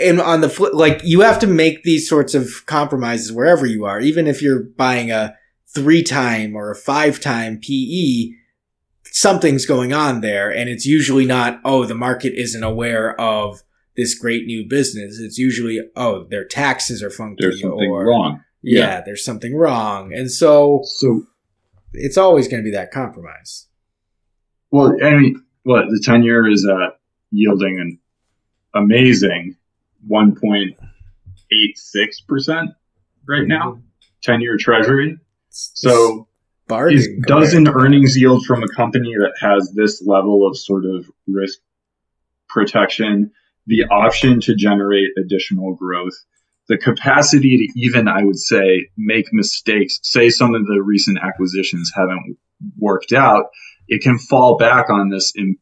and 0.00 0.20
on 0.20 0.40
the 0.40 0.48
flip, 0.48 0.74
like 0.74 1.00
you 1.04 1.20
have 1.20 1.38
to 1.40 1.46
make 1.46 1.82
these 1.82 2.08
sorts 2.08 2.34
of 2.34 2.64
compromises 2.66 3.32
wherever 3.32 3.66
you 3.66 3.84
are, 3.84 4.00
even 4.00 4.26
if 4.26 4.42
you're 4.42 4.62
buying 4.62 5.10
a 5.10 5.36
three 5.74 6.02
time 6.02 6.54
or 6.56 6.70
a 6.70 6.76
five 6.76 7.20
time 7.20 7.60
PE, 7.60 8.30
something's 9.04 9.66
going 9.66 9.92
on 9.92 10.20
there. 10.20 10.50
And 10.50 10.68
it's 10.68 10.86
usually 10.86 11.26
not, 11.26 11.60
oh, 11.64 11.84
the 11.84 11.94
market 11.94 12.32
isn't 12.34 12.62
aware 12.62 13.18
of 13.20 13.62
this 13.96 14.14
great 14.18 14.44
new 14.46 14.66
business. 14.68 15.20
It's 15.20 15.38
usually, 15.38 15.80
oh, 15.94 16.24
their 16.24 16.44
taxes 16.44 17.02
are 17.02 17.10
funky. 17.10 17.36
There's 17.40 17.60
something 17.60 17.88
or, 17.90 18.06
wrong. 18.06 18.42
Yeah, 18.62 18.80
Yeah. 18.80 19.00
there's 19.04 19.24
something 19.24 19.54
wrong. 19.54 20.12
And 20.12 20.30
so 20.30 20.82
So, 20.84 21.26
it's 21.92 22.16
always 22.18 22.48
going 22.48 22.62
to 22.62 22.68
be 22.68 22.74
that 22.76 22.90
compromise. 22.90 23.68
Well, 24.74 24.92
I 25.04 25.14
mean, 25.14 25.40
what 25.62 25.84
the 25.88 26.00
ten 26.02 26.24
year 26.24 26.50
is 26.50 26.68
uh, 26.68 26.90
yielding 27.30 27.78
an 27.78 27.98
amazing 28.74 29.56
one 30.04 30.34
point 30.34 30.76
eight 31.52 31.78
six 31.78 32.20
percent 32.20 32.70
right 33.28 33.46
now. 33.46 33.78
Ten 34.20 34.40
year 34.40 34.56
Treasury. 34.58 35.16
So 35.50 36.26
is, 36.90 37.08
does 37.28 37.54
an 37.54 37.68
earnings 37.68 38.16
yield 38.16 38.44
from 38.46 38.64
a 38.64 38.68
company 38.68 39.14
that 39.16 39.34
has 39.40 39.70
this 39.76 40.02
level 40.04 40.44
of 40.44 40.58
sort 40.58 40.84
of 40.86 41.08
risk 41.28 41.60
protection, 42.48 43.30
the 43.68 43.84
option 43.84 44.40
to 44.40 44.56
generate 44.56 45.10
additional 45.16 45.76
growth, 45.76 46.14
the 46.68 46.78
capacity 46.78 47.58
to 47.58 47.80
even, 47.80 48.08
I 48.08 48.24
would 48.24 48.40
say, 48.40 48.88
make 48.96 49.26
mistakes, 49.32 50.00
say 50.02 50.30
some 50.30 50.52
of 50.56 50.66
the 50.66 50.82
recent 50.82 51.18
acquisitions 51.22 51.92
haven't 51.94 52.38
worked 52.76 53.12
out, 53.12 53.50
it 53.88 54.02
can 54.02 54.18
fall 54.18 54.56
back 54.56 54.90
on 54.90 55.10
this 55.10 55.32
in 55.34 55.56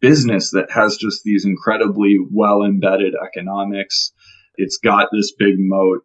business 0.00 0.50
that 0.50 0.70
has 0.70 0.96
just 0.96 1.22
these 1.24 1.44
incredibly 1.44 2.18
well 2.30 2.62
embedded 2.62 3.14
economics. 3.14 4.12
It's 4.56 4.78
got 4.78 5.08
this 5.12 5.32
big 5.32 5.54
moat 5.58 6.04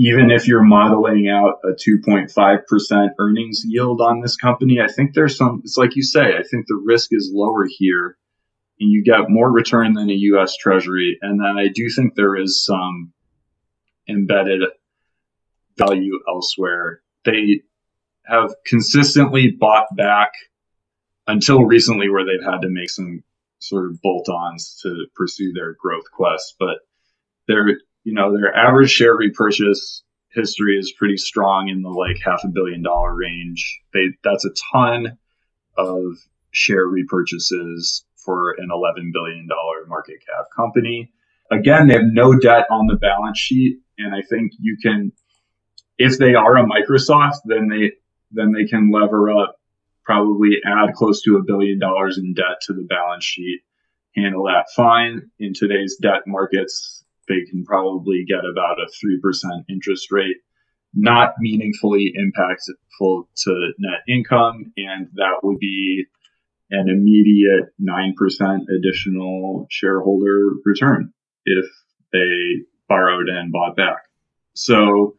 even 0.00 0.30
if 0.30 0.46
you're 0.46 0.62
modeling 0.62 1.28
out 1.28 1.58
a 1.64 1.72
2.5% 1.72 3.08
earnings 3.18 3.62
yield 3.64 4.00
on 4.00 4.20
this 4.20 4.36
company, 4.36 4.78
I 4.80 4.86
think 4.86 5.12
there's 5.12 5.36
some, 5.36 5.60
it's 5.64 5.76
like 5.76 5.96
you 5.96 6.04
say, 6.04 6.36
I 6.36 6.44
think 6.48 6.66
the 6.68 6.80
risk 6.86 7.08
is 7.10 7.32
lower 7.34 7.66
here 7.68 8.16
and 8.78 8.92
you 8.92 9.02
get 9.02 9.28
more 9.28 9.50
return 9.50 9.94
than 9.94 10.08
a 10.08 10.14
US 10.14 10.56
Treasury. 10.56 11.18
And 11.20 11.40
then 11.40 11.58
I 11.58 11.66
do 11.74 11.90
think 11.90 12.14
there 12.14 12.36
is 12.36 12.64
some 12.64 13.12
embedded 14.08 14.60
value 15.76 16.20
elsewhere. 16.28 17.02
They 17.24 17.62
have 18.28 18.54
consistently 18.64 19.50
bought 19.50 19.86
back 19.96 20.32
until 21.26 21.64
recently 21.64 22.08
where 22.08 22.24
they've 22.24 22.44
had 22.44 22.62
to 22.62 22.68
make 22.68 22.90
some 22.90 23.22
sort 23.58 23.86
of 23.86 24.00
bolt-ons 24.00 24.78
to 24.82 25.06
pursue 25.14 25.52
their 25.52 25.74
growth 25.74 26.04
quest, 26.12 26.54
but 26.58 26.78
they're 27.46 27.78
you 28.04 28.14
know, 28.14 28.32
their 28.32 28.54
average 28.54 28.90
share 28.90 29.14
repurchase 29.14 30.02
history 30.30 30.78
is 30.78 30.92
pretty 30.92 31.16
strong 31.16 31.68
in 31.68 31.82
the 31.82 31.90
like 31.90 32.16
half 32.24 32.42
a 32.44 32.48
billion 32.48 32.82
dollar 32.82 33.14
range. 33.14 33.80
They 33.92 34.08
that's 34.24 34.46
a 34.46 34.50
ton 34.72 35.18
of 35.76 36.16
share 36.50 36.86
repurchases 36.86 38.04
for 38.16 38.52
an 38.52 38.68
11 38.72 39.10
billion 39.12 39.46
dollar 39.46 39.86
market 39.86 40.20
cap 40.26 40.46
company. 40.54 41.12
Again, 41.50 41.88
they 41.88 41.94
have 41.94 42.04
no 42.04 42.38
debt 42.38 42.66
on 42.70 42.86
the 42.86 42.96
balance 42.96 43.38
sheet 43.38 43.80
and 43.98 44.14
I 44.14 44.22
think 44.22 44.52
you 44.58 44.76
can 44.82 45.12
if 45.98 46.16
they 46.16 46.34
are 46.34 46.56
a 46.56 46.64
Microsoft, 46.64 47.40
then 47.44 47.68
they 47.68 47.92
then 48.30 48.52
they 48.52 48.64
can 48.64 48.90
lever 48.90 49.30
up 49.30 49.56
probably 50.04 50.56
add 50.64 50.94
close 50.94 51.22
to 51.22 51.36
a 51.36 51.44
billion 51.44 51.78
dollars 51.78 52.18
in 52.18 52.32
debt 52.32 52.60
to 52.62 52.72
the 52.72 52.82
balance 52.82 53.24
sheet, 53.24 53.60
handle 54.16 54.44
that 54.44 54.66
fine 54.74 55.30
in 55.38 55.52
today's 55.54 55.96
debt 56.00 56.22
markets 56.26 57.04
they 57.28 57.44
can 57.50 57.64
probably 57.64 58.24
get 58.26 58.44
about 58.50 58.78
a 58.80 58.86
3% 58.86 59.64
interest 59.68 60.10
rate, 60.10 60.36
not 60.94 61.34
meaningfully 61.38 62.12
impactful 62.18 63.24
to 63.36 63.72
net 63.78 64.00
income. 64.08 64.72
And 64.76 65.08
that 65.14 65.40
would 65.42 65.58
be 65.58 66.06
an 66.70 66.88
immediate 66.88 67.66
9% 67.80 68.60
additional 68.78 69.66
shareholder 69.70 70.50
return 70.64 71.12
if 71.44 71.66
they 72.12 72.64
borrowed 72.88 73.28
and 73.28 73.52
bought 73.52 73.76
back. 73.76 74.04
So 74.54 75.16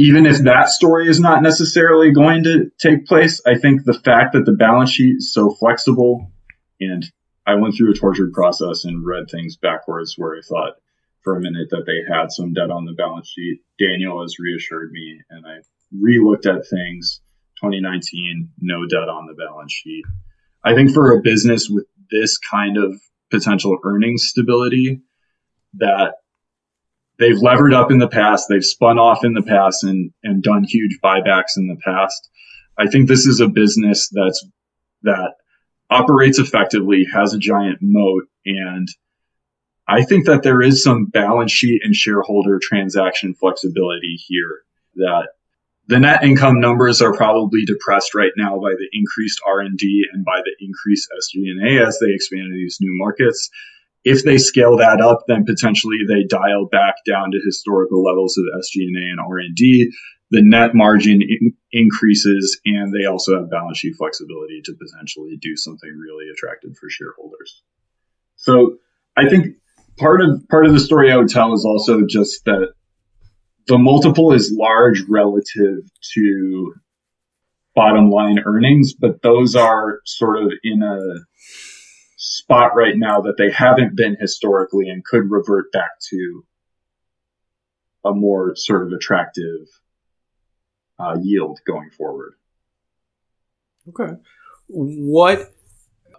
even 0.00 0.24
if 0.24 0.38
that 0.44 0.70
story 0.70 1.08
is 1.08 1.20
not 1.20 1.42
necessarily 1.42 2.10
going 2.10 2.42
to 2.42 2.70
take 2.78 3.04
place, 3.04 3.42
I 3.46 3.58
think 3.58 3.84
the 3.84 3.92
fact 3.92 4.32
that 4.32 4.46
the 4.46 4.52
balance 4.52 4.90
sheet 4.90 5.16
is 5.18 5.34
so 5.34 5.54
flexible 5.60 6.32
and 6.80 7.04
I 7.46 7.56
went 7.56 7.74
through 7.76 7.90
a 7.90 7.94
tortured 7.94 8.32
process 8.32 8.86
and 8.86 9.04
read 9.04 9.28
things 9.30 9.58
backwards 9.58 10.14
where 10.16 10.36
I 10.36 10.40
thought 10.40 10.76
for 11.22 11.36
a 11.36 11.40
minute 11.42 11.68
that 11.72 11.84
they 11.84 12.00
had 12.10 12.32
some 12.32 12.54
debt 12.54 12.70
on 12.70 12.86
the 12.86 12.94
balance 12.94 13.28
sheet. 13.28 13.60
Daniel 13.78 14.22
has 14.22 14.38
reassured 14.38 14.90
me, 14.90 15.20
and 15.28 15.44
I 15.46 15.58
re-looked 15.92 16.46
at 16.46 16.66
things. 16.66 17.20
2019, 17.60 18.52
no 18.58 18.86
debt 18.86 19.10
on 19.10 19.26
the 19.26 19.34
balance 19.34 19.72
sheet. 19.72 20.04
I 20.64 20.74
think 20.74 20.94
for 20.94 21.12
a 21.12 21.20
business 21.20 21.68
with 21.68 21.84
this 22.10 22.38
kind 22.38 22.78
of 22.78 22.98
potential 23.30 23.76
earnings 23.84 24.24
stability, 24.28 25.02
that 25.74 26.14
they've 27.20 27.38
levered 27.38 27.72
up 27.72 27.92
in 27.92 27.98
the 27.98 28.08
past, 28.08 28.46
they've 28.48 28.64
spun 28.64 28.98
off 28.98 29.24
in 29.24 29.34
the 29.34 29.42
past, 29.42 29.84
and 29.84 30.10
and 30.24 30.42
done 30.42 30.64
huge 30.64 30.98
buybacks 31.04 31.56
in 31.56 31.68
the 31.68 31.78
past. 31.84 32.28
I 32.78 32.88
think 32.88 33.06
this 33.06 33.26
is 33.26 33.40
a 33.40 33.48
business 33.48 34.10
that's 34.12 34.44
that 35.02 35.34
operates 35.90 36.38
effectively, 36.38 37.06
has 37.12 37.34
a 37.34 37.38
giant 37.38 37.78
moat, 37.80 38.24
and 38.44 38.88
I 39.86 40.02
think 40.02 40.26
that 40.26 40.42
there 40.42 40.62
is 40.62 40.82
some 40.82 41.06
balance 41.06 41.52
sheet 41.52 41.82
and 41.84 41.94
shareholder 41.94 42.58
transaction 42.60 43.34
flexibility 43.34 44.16
here 44.26 44.62
that 44.96 45.28
the 45.88 45.98
net 45.98 46.22
income 46.22 46.60
numbers 46.60 47.02
are 47.02 47.12
probably 47.12 47.64
depressed 47.64 48.14
right 48.14 48.30
now 48.36 48.60
by 48.60 48.70
the 48.70 48.88
increased 48.92 49.40
R&D 49.44 50.06
and 50.12 50.24
by 50.24 50.40
the 50.44 50.54
increased 50.64 51.08
SG&A 51.18 51.84
as 51.84 51.98
they 51.98 52.12
expand 52.12 52.52
these 52.52 52.78
new 52.80 52.96
markets. 52.96 53.50
If 54.04 54.24
they 54.24 54.38
scale 54.38 54.76
that 54.78 55.00
up, 55.00 55.24
then 55.28 55.44
potentially 55.44 55.98
they 56.08 56.24
dial 56.24 56.66
back 56.70 56.94
down 57.06 57.30
to 57.32 57.40
historical 57.44 58.02
levels 58.02 58.36
of 58.38 58.44
SG&A 58.60 59.10
and 59.10 59.20
R&D. 59.20 59.92
The 60.30 60.42
net 60.42 60.74
margin 60.74 61.20
in- 61.22 61.52
increases 61.72 62.58
and 62.64 62.94
they 62.94 63.06
also 63.06 63.38
have 63.38 63.50
balance 63.50 63.78
sheet 63.78 63.94
flexibility 63.98 64.62
to 64.64 64.72
potentially 64.72 65.36
do 65.40 65.56
something 65.56 65.90
really 65.90 66.26
attractive 66.32 66.76
for 66.78 66.88
shareholders. 66.88 67.62
So 68.36 68.76
I 69.16 69.28
think 69.28 69.56
part 69.98 70.20
of 70.22 70.48
part 70.48 70.66
of 70.66 70.72
the 70.72 70.80
story 70.80 71.12
I 71.12 71.16
would 71.16 71.28
tell 71.28 71.52
is 71.52 71.64
also 71.64 72.06
just 72.06 72.44
that 72.46 72.72
the 73.66 73.78
multiple 73.78 74.32
is 74.32 74.52
large 74.52 75.02
relative 75.08 75.78
to 76.14 76.74
bottom 77.74 78.10
line 78.10 78.38
earnings, 78.44 78.94
but 78.94 79.22
those 79.22 79.54
are 79.54 80.00
sort 80.04 80.42
of 80.42 80.52
in 80.62 80.82
a 80.82 80.98
spot 82.30 82.76
right 82.76 82.96
now 82.96 83.20
that 83.22 83.36
they 83.36 83.50
haven't 83.50 83.96
been 83.96 84.16
historically 84.20 84.88
and 84.88 85.04
could 85.04 85.28
revert 85.28 85.72
back 85.72 85.90
to 86.08 86.44
a 88.04 88.12
more 88.12 88.54
sort 88.54 88.86
of 88.86 88.92
attractive 88.92 89.66
uh, 91.00 91.16
yield 91.20 91.58
going 91.66 91.90
forward. 91.90 92.34
Okay. 93.88 94.12
What 94.68 95.52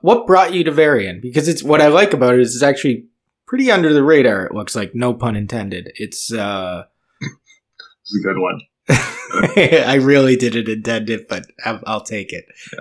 what 0.01 0.27
brought 0.27 0.53
you 0.53 0.65
to 0.65 0.71
Varian? 0.71 1.21
Because 1.21 1.47
it's 1.47 1.63
what 1.63 1.79
I 1.79 1.87
like 1.87 2.11
about 2.11 2.33
it 2.33 2.41
is 2.41 2.55
it's 2.55 2.63
actually 2.63 3.05
pretty 3.47 3.71
under 3.71 3.93
the 3.93 4.03
radar. 4.03 4.45
It 4.45 4.53
looks 4.53 4.75
like 4.75 4.93
no 4.93 5.13
pun 5.13 5.37
intended. 5.37 5.93
It's 5.95 6.33
uh 6.33 6.83
It's 8.01 8.19
a 8.19 8.27
good 8.27 8.37
one. 8.37 8.59
I 8.89 9.97
really 10.01 10.35
didn't 10.35 10.67
intend 10.67 11.09
it, 11.09 11.29
but 11.29 11.45
I'll, 11.63 11.79
I'll 11.87 12.03
take 12.03 12.33
it. 12.33 12.43
Yeah. 12.73 12.79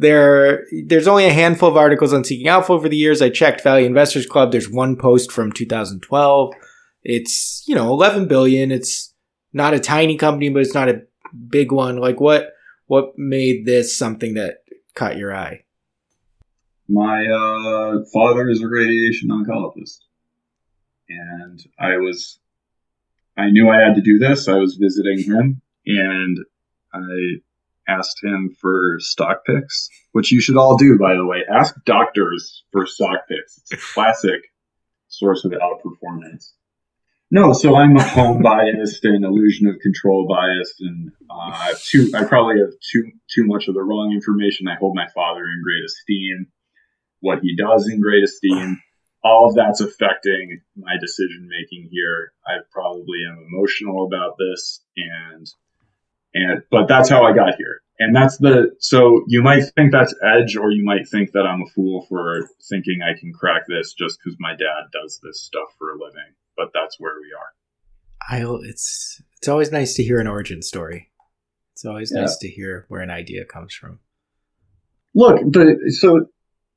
There, 0.00 0.64
there's 0.84 1.08
only 1.08 1.26
a 1.26 1.32
handful 1.32 1.68
of 1.68 1.76
articles 1.76 2.12
on 2.12 2.22
Seeking 2.22 2.46
Alpha 2.46 2.72
over 2.72 2.88
the 2.88 2.96
years. 2.96 3.20
I 3.20 3.30
checked 3.30 3.64
Value 3.64 3.84
Investors 3.84 4.26
Club. 4.26 4.52
There's 4.52 4.70
one 4.70 4.94
post 4.96 5.32
from 5.32 5.50
2012. 5.50 6.54
It's 7.02 7.64
you 7.66 7.74
know 7.74 7.88
11 7.88 8.28
billion. 8.28 8.70
It's 8.70 9.12
not 9.52 9.74
a 9.74 9.80
tiny 9.80 10.16
company, 10.16 10.50
but 10.50 10.62
it's 10.62 10.74
not 10.74 10.88
a 10.88 11.02
big 11.48 11.72
one. 11.72 11.96
Like 11.96 12.20
what? 12.20 12.52
What 12.86 13.18
made 13.18 13.66
this 13.66 13.94
something 13.94 14.34
that 14.34 14.62
caught 14.94 15.18
your 15.18 15.34
eye? 15.34 15.64
My 16.88 17.26
uh, 17.26 18.04
father 18.12 18.48
is 18.48 18.62
a 18.62 18.68
radiation 18.68 19.28
oncologist, 19.28 19.98
and 21.08 21.62
I 21.78 21.98
was, 21.98 22.38
I 23.36 23.50
knew 23.50 23.68
I 23.68 23.80
had 23.80 23.96
to 23.96 24.00
do 24.00 24.18
this. 24.18 24.48
I 24.48 24.54
was 24.54 24.76
visiting 24.76 25.22
him, 25.22 25.60
and 25.84 26.38
I 26.94 27.40
asked 27.88 28.22
him 28.22 28.54
for 28.60 28.96
stock 29.00 29.44
picks, 29.46 29.88
which 30.12 30.30
you 30.30 30.40
should 30.40 30.56
all 30.56 30.76
do, 30.76 30.98
by 30.98 31.14
the 31.14 31.26
way. 31.26 31.38
Ask 31.52 31.74
doctors 31.84 32.64
for 32.72 32.86
stock 32.86 33.26
picks. 33.28 33.58
It's 33.58 33.72
a 33.72 33.94
classic 33.94 34.40
source 35.08 35.44
of 35.44 35.52
outperformance. 35.52 36.52
No, 37.30 37.52
so 37.52 37.76
I'm 37.76 37.96
a 37.96 38.02
home 38.02 38.42
biased 38.42 39.04
and 39.04 39.24
illusion 39.24 39.66
of 39.66 39.80
control 39.80 40.26
biased, 40.26 40.80
and 40.80 41.10
uh, 41.30 41.34
I 41.34 41.74
too. 41.78 42.10
I 42.14 42.24
probably 42.24 42.60
have 42.60 42.72
too 42.80 43.10
too 43.34 43.44
much 43.44 43.68
of 43.68 43.74
the 43.74 43.82
wrong 43.82 44.12
information. 44.12 44.66
I 44.66 44.76
hold 44.76 44.94
my 44.94 45.06
father 45.14 45.42
in 45.42 45.62
great 45.62 45.84
esteem. 45.84 46.46
What 47.20 47.40
he 47.40 47.54
does 47.54 47.88
in 47.88 48.00
great 48.00 48.24
esteem. 48.24 48.80
All 49.22 49.48
of 49.48 49.56
that's 49.56 49.80
affecting 49.80 50.60
my 50.76 50.94
decision 51.00 51.48
making 51.50 51.90
here. 51.90 52.32
I 52.46 52.60
probably 52.70 53.18
am 53.28 53.44
emotional 53.52 54.06
about 54.06 54.36
this, 54.38 54.82
and 54.96 55.46
And 56.34 56.62
but 56.70 56.88
that's 56.88 57.08
how 57.08 57.24
I 57.24 57.32
got 57.32 57.54
here. 57.56 57.80
And 57.98 58.14
that's 58.14 58.38
the 58.38 58.70
so 58.78 59.24
you 59.26 59.42
might 59.42 59.64
think 59.74 59.92
that's 59.92 60.14
edge, 60.22 60.56
or 60.56 60.70
you 60.70 60.84
might 60.84 61.08
think 61.08 61.32
that 61.32 61.46
I'm 61.46 61.62
a 61.62 61.70
fool 61.74 62.06
for 62.08 62.48
thinking 62.68 63.00
I 63.02 63.18
can 63.18 63.32
crack 63.32 63.62
this 63.66 63.92
just 63.92 64.18
because 64.22 64.36
my 64.38 64.52
dad 64.52 64.90
does 64.92 65.20
this 65.22 65.42
stuff 65.42 65.68
for 65.78 65.92
a 65.92 65.98
living. 65.98 66.34
But 66.56 66.70
that's 66.72 67.00
where 67.00 67.14
we 67.20 67.32
are. 67.32 67.52
I 68.30 68.68
it's 68.68 69.20
it's 69.36 69.48
always 69.48 69.72
nice 69.72 69.94
to 69.94 70.04
hear 70.04 70.20
an 70.20 70.26
origin 70.26 70.62
story. 70.62 71.10
It's 71.72 71.84
always 71.84 72.12
yeah. 72.14 72.22
nice 72.22 72.36
to 72.38 72.48
hear 72.48 72.86
where 72.88 73.00
an 73.00 73.10
idea 73.10 73.44
comes 73.44 73.74
from. 73.74 74.00
Look, 75.14 75.40
the 75.40 75.92
so 75.98 76.26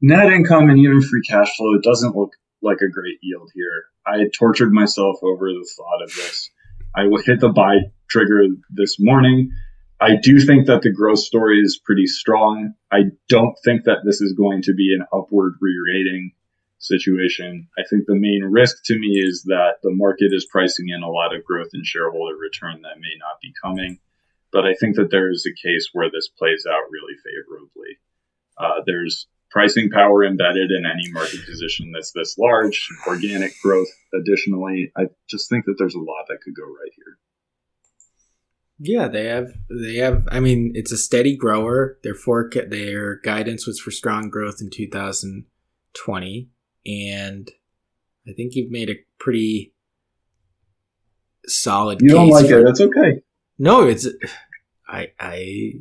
net 0.01 0.31
income 0.31 0.69
and 0.69 0.79
even 0.79 1.01
free 1.01 1.21
cash 1.21 1.55
flow, 1.57 1.75
it 1.75 1.83
doesn't 1.83 2.15
look 2.15 2.31
like 2.61 2.77
a 2.81 2.89
great 2.89 3.17
yield 3.21 3.51
here. 3.53 3.85
I 4.05 4.25
tortured 4.33 4.71
myself 4.73 5.17
over 5.21 5.49
the 5.49 5.67
thought 5.77 6.03
of 6.03 6.15
this. 6.15 6.49
I 6.95 7.05
will 7.05 7.21
hit 7.21 7.39
the 7.39 7.49
buy 7.49 7.77
trigger 8.09 8.45
this 8.69 8.97
morning. 8.99 9.51
I 9.99 10.15
do 10.15 10.39
think 10.39 10.67
that 10.67 10.81
the 10.81 10.91
growth 10.91 11.19
story 11.19 11.59
is 11.59 11.79
pretty 11.83 12.07
strong. 12.07 12.73
I 12.91 13.03
don't 13.29 13.55
think 13.63 13.83
that 13.85 13.99
this 14.03 14.19
is 14.19 14.33
going 14.33 14.63
to 14.63 14.73
be 14.73 14.95
an 14.97 15.05
upward 15.13 15.53
re-rating 15.61 16.31
situation. 16.79 17.67
I 17.77 17.83
think 17.87 18.05
the 18.07 18.15
main 18.15 18.43
risk 18.43 18.83
to 18.85 18.97
me 18.97 19.21
is 19.23 19.43
that 19.43 19.75
the 19.83 19.93
market 19.93 20.31
is 20.31 20.47
pricing 20.51 20.89
in 20.89 21.03
a 21.03 21.09
lot 21.09 21.35
of 21.35 21.45
growth 21.45 21.69
and 21.73 21.85
shareholder 21.85 22.35
return 22.35 22.81
that 22.81 22.99
may 22.99 23.15
not 23.19 23.39
be 23.41 23.53
coming. 23.63 23.99
But 24.51 24.65
I 24.65 24.73
think 24.73 24.95
that 24.95 25.11
there 25.11 25.29
is 25.29 25.45
a 25.45 25.67
case 25.67 25.89
where 25.93 26.09
this 26.11 26.27
plays 26.27 26.65
out 26.67 26.91
really 26.91 27.15
favorably. 27.23 27.99
Uh, 28.57 28.81
there's 28.85 29.27
pricing 29.51 29.89
power 29.89 30.23
embedded 30.23 30.71
in 30.71 30.85
any 30.85 31.11
market 31.11 31.45
position 31.45 31.91
that's 31.93 32.11
this 32.13 32.37
large, 32.37 32.87
organic 33.07 33.53
growth 33.61 33.89
additionally. 34.13 34.91
I 34.97 35.07
just 35.29 35.49
think 35.49 35.65
that 35.65 35.75
there's 35.77 35.95
a 35.95 35.99
lot 35.99 36.25
that 36.29 36.39
could 36.41 36.55
go 36.55 36.63
right 36.63 36.91
here. 36.95 37.17
Yeah, 38.83 39.07
they 39.07 39.25
have 39.25 39.53
they 39.69 39.97
have 39.97 40.27
I 40.31 40.39
mean, 40.39 40.71
it's 40.73 40.91
a 40.91 40.97
steady 40.97 41.35
grower. 41.35 41.99
Their 42.03 42.15
forecast 42.15 42.71
their 42.71 43.17
guidance 43.17 43.67
was 43.67 43.79
for 43.79 43.91
strong 43.91 44.29
growth 44.29 44.59
in 44.59 44.71
2020 44.71 46.49
and 46.85 47.51
I 48.27 48.33
think 48.33 48.55
you've 48.55 48.71
made 48.71 48.89
a 48.89 48.95
pretty 49.19 49.73
solid 51.45 52.01
You 52.01 52.09
don't 52.09 52.29
like 52.29 52.47
for, 52.47 52.59
it. 52.59 52.65
That's 52.65 52.81
okay. 52.81 53.21
No, 53.59 53.87
it's 53.87 54.07
I 54.87 55.11
I 55.19 55.73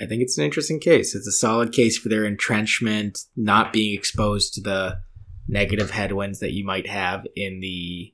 I 0.00 0.06
think 0.06 0.22
it's 0.22 0.38
an 0.38 0.44
interesting 0.44 0.80
case. 0.80 1.14
It's 1.14 1.26
a 1.26 1.32
solid 1.32 1.72
case 1.72 1.96
for 1.96 2.08
their 2.08 2.24
entrenchment, 2.24 3.20
not 3.36 3.72
being 3.72 3.96
exposed 3.96 4.54
to 4.54 4.60
the 4.60 5.00
negative 5.46 5.90
headwinds 5.90 6.40
that 6.40 6.52
you 6.52 6.64
might 6.64 6.88
have 6.88 7.26
in 7.36 7.60
the 7.60 8.12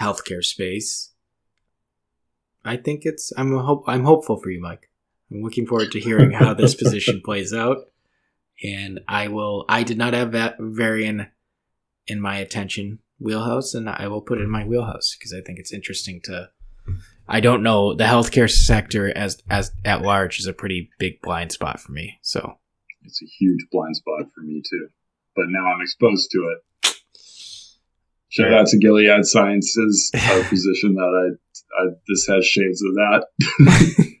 healthcare 0.00 0.44
space. 0.44 1.10
I 2.64 2.76
think 2.76 3.02
it's 3.04 3.32
I'm 3.36 3.56
hope 3.56 3.84
I'm 3.86 4.04
hopeful 4.04 4.40
for 4.40 4.50
you, 4.50 4.60
Mike. 4.60 4.90
I'm 5.30 5.42
looking 5.42 5.66
forward 5.66 5.92
to 5.92 6.00
hearing 6.00 6.32
how 6.32 6.54
this 6.54 6.74
position 6.74 7.20
plays 7.24 7.52
out. 7.52 7.78
And 8.62 9.00
I 9.08 9.28
will 9.28 9.64
I 9.68 9.82
did 9.82 9.98
not 9.98 10.14
have 10.14 10.32
that 10.32 10.56
variant 10.58 11.28
in 12.06 12.20
my 12.20 12.36
attention 12.36 12.98
wheelhouse 13.18 13.74
and 13.74 13.88
I 13.88 14.08
will 14.08 14.20
put 14.20 14.38
it 14.38 14.42
in 14.42 14.50
my 14.50 14.64
wheelhouse 14.64 15.16
because 15.16 15.32
I 15.32 15.40
think 15.40 15.58
it's 15.58 15.72
interesting 15.72 16.20
to 16.24 16.50
I 17.32 17.40
don't 17.40 17.62
know. 17.62 17.94
The 17.94 18.04
healthcare 18.04 18.50
sector 18.50 19.10
as 19.16 19.42
as 19.48 19.72
at 19.86 20.02
large 20.02 20.38
is 20.38 20.46
a 20.46 20.52
pretty 20.52 20.90
big 20.98 21.22
blind 21.22 21.50
spot 21.50 21.80
for 21.80 21.90
me. 21.90 22.18
So 22.20 22.58
it's 23.04 23.22
a 23.22 23.26
huge 23.26 23.66
blind 23.72 23.96
spot 23.96 24.26
for 24.34 24.42
me 24.42 24.62
too. 24.68 24.88
But 25.34 25.46
now 25.48 25.64
I'm 25.72 25.80
exposed 25.80 26.30
to 26.32 26.38
it. 26.38 26.94
Shout 28.28 28.52
out 28.52 28.66
to 28.66 28.78
Gilead 28.78 29.24
Sciences, 29.24 30.10
a 30.14 30.44
position 30.44 30.94
that 30.94 31.38
I, 31.78 31.82
I 31.82 31.86
this 32.06 32.26
has 32.26 32.46
shades 32.46 32.82
of 32.82 32.94
that. 32.96 33.26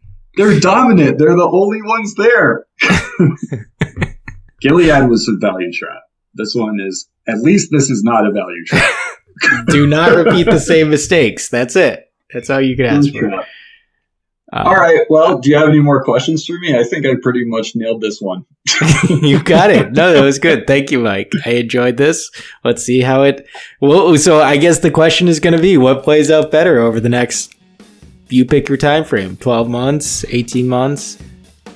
They're 0.36 0.58
dominant. 0.58 1.18
They're 1.18 1.36
the 1.36 1.50
only 1.52 1.82
ones 1.82 2.14
there. 2.14 2.66
Gilead 4.62 5.10
was 5.10 5.28
a 5.28 5.36
value 5.36 5.70
trap. 5.70 6.00
This 6.32 6.54
one 6.54 6.80
is 6.80 7.10
at 7.28 7.40
least 7.40 7.68
this 7.70 7.90
is 7.90 8.02
not 8.02 8.26
a 8.26 8.32
value 8.32 8.64
trap. 8.64 8.90
Do 9.66 9.86
not 9.86 10.12
repeat 10.16 10.44
the 10.44 10.60
same 10.60 10.88
mistakes. 10.88 11.50
That's 11.50 11.76
it. 11.76 12.11
That's 12.32 12.50
all 12.50 12.60
you 12.60 12.76
can 12.76 12.86
ask 12.86 13.12
for. 13.12 13.44
Um, 14.54 14.66
all 14.66 14.74
right. 14.74 15.00
Well, 15.08 15.38
do 15.38 15.48
you 15.48 15.56
have 15.56 15.66
any 15.68 15.80
more 15.80 16.04
questions 16.04 16.44
for 16.44 16.58
me? 16.58 16.78
I 16.78 16.84
think 16.84 17.06
I 17.06 17.14
pretty 17.22 17.46
much 17.46 17.74
nailed 17.74 18.02
this 18.02 18.20
one. 18.20 18.44
you 19.08 19.42
got 19.42 19.70
it. 19.70 19.92
No, 19.92 20.12
that 20.12 20.22
was 20.22 20.38
good. 20.38 20.66
Thank 20.66 20.90
you, 20.90 20.98
Mike. 20.98 21.32
I 21.46 21.52
enjoyed 21.52 21.96
this. 21.96 22.30
Let's 22.62 22.82
see 22.82 23.00
how 23.00 23.22
it. 23.22 23.46
Well, 23.80 24.18
so 24.18 24.42
I 24.42 24.58
guess 24.58 24.80
the 24.80 24.90
question 24.90 25.28
is 25.28 25.40
going 25.40 25.56
to 25.56 25.62
be, 25.62 25.78
what 25.78 26.02
plays 26.02 26.30
out 26.30 26.50
better 26.50 26.80
over 26.80 27.00
the 27.00 27.08
next? 27.08 27.54
You 28.28 28.44
pick 28.44 28.68
your 28.68 28.76
time 28.78 29.04
frame: 29.04 29.38
twelve 29.38 29.70
months, 29.70 30.26
eighteen 30.28 30.68
months, 30.68 31.16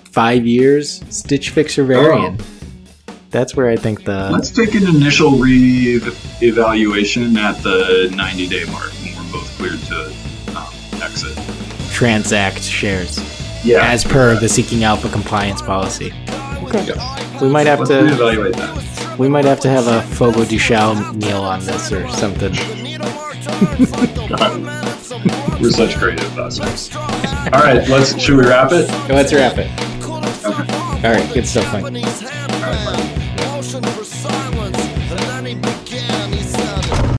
five 0.05 0.47
years. 0.47 1.03
Stitch 1.15 1.51
Fix 1.51 1.79
or 1.79 1.85
Varian. 1.85 2.39
Oh. 2.41 2.45
That's 3.31 3.55
where 3.55 3.69
I 3.69 3.77
think 3.77 4.05
the. 4.05 4.31
Let's 4.31 4.51
take 4.51 4.75
an 4.75 4.87
initial 4.87 5.33
re-evaluation 5.33 7.37
at 7.37 7.63
the 7.63 8.11
ninety-day 8.15 8.65
mark 8.71 8.93
when 8.93 9.17
we're 9.17 9.33
both 9.33 9.59
cleared 9.59 9.81
to. 9.81 10.26
Transact 11.97 12.63
shares. 12.63 13.19
Yeah. 13.65 13.91
As 13.91 14.05
per 14.05 14.39
the 14.39 14.51
Seeking 14.51 14.85
Alpha 14.85 15.09
compliance 15.09 15.63
policy. 15.63 16.13
Okay. 16.65 16.93
We 17.41 17.49
might 17.49 17.67
have 17.67 17.79
Let's 17.79 17.89
to 17.89 18.07
evaluate 18.07 18.55
that. 18.57 19.19
We 19.19 19.31
might 19.31 19.47
have 19.47 19.61
to 19.61 19.71
have 19.71 19.87
a 19.87 20.03
Fogo 20.15 20.45
de 20.45 20.59
Chão 20.59 21.15
meal 21.15 21.41
on 21.41 21.65
this 21.65 21.91
or 21.91 22.07
something. 22.11 22.53
We're 25.59 25.71
such 25.71 25.99
great 25.99 26.23
investors. 26.23 26.95
All 26.95 27.63
right, 27.63 27.89
let's 27.89 28.21
should 28.21 28.37
we 28.37 28.45
wrap 28.45 28.73
it? 28.73 28.91
Let's 29.09 29.33
wrap 29.33 29.57
it. 29.57 29.71
Okay. 30.45 31.09
All 31.09 31.15
right, 31.15 31.33
good 31.33 31.47
stuff, 31.47 31.73
Mike. 31.73 31.85
All 31.85 31.91
right, 31.93 33.06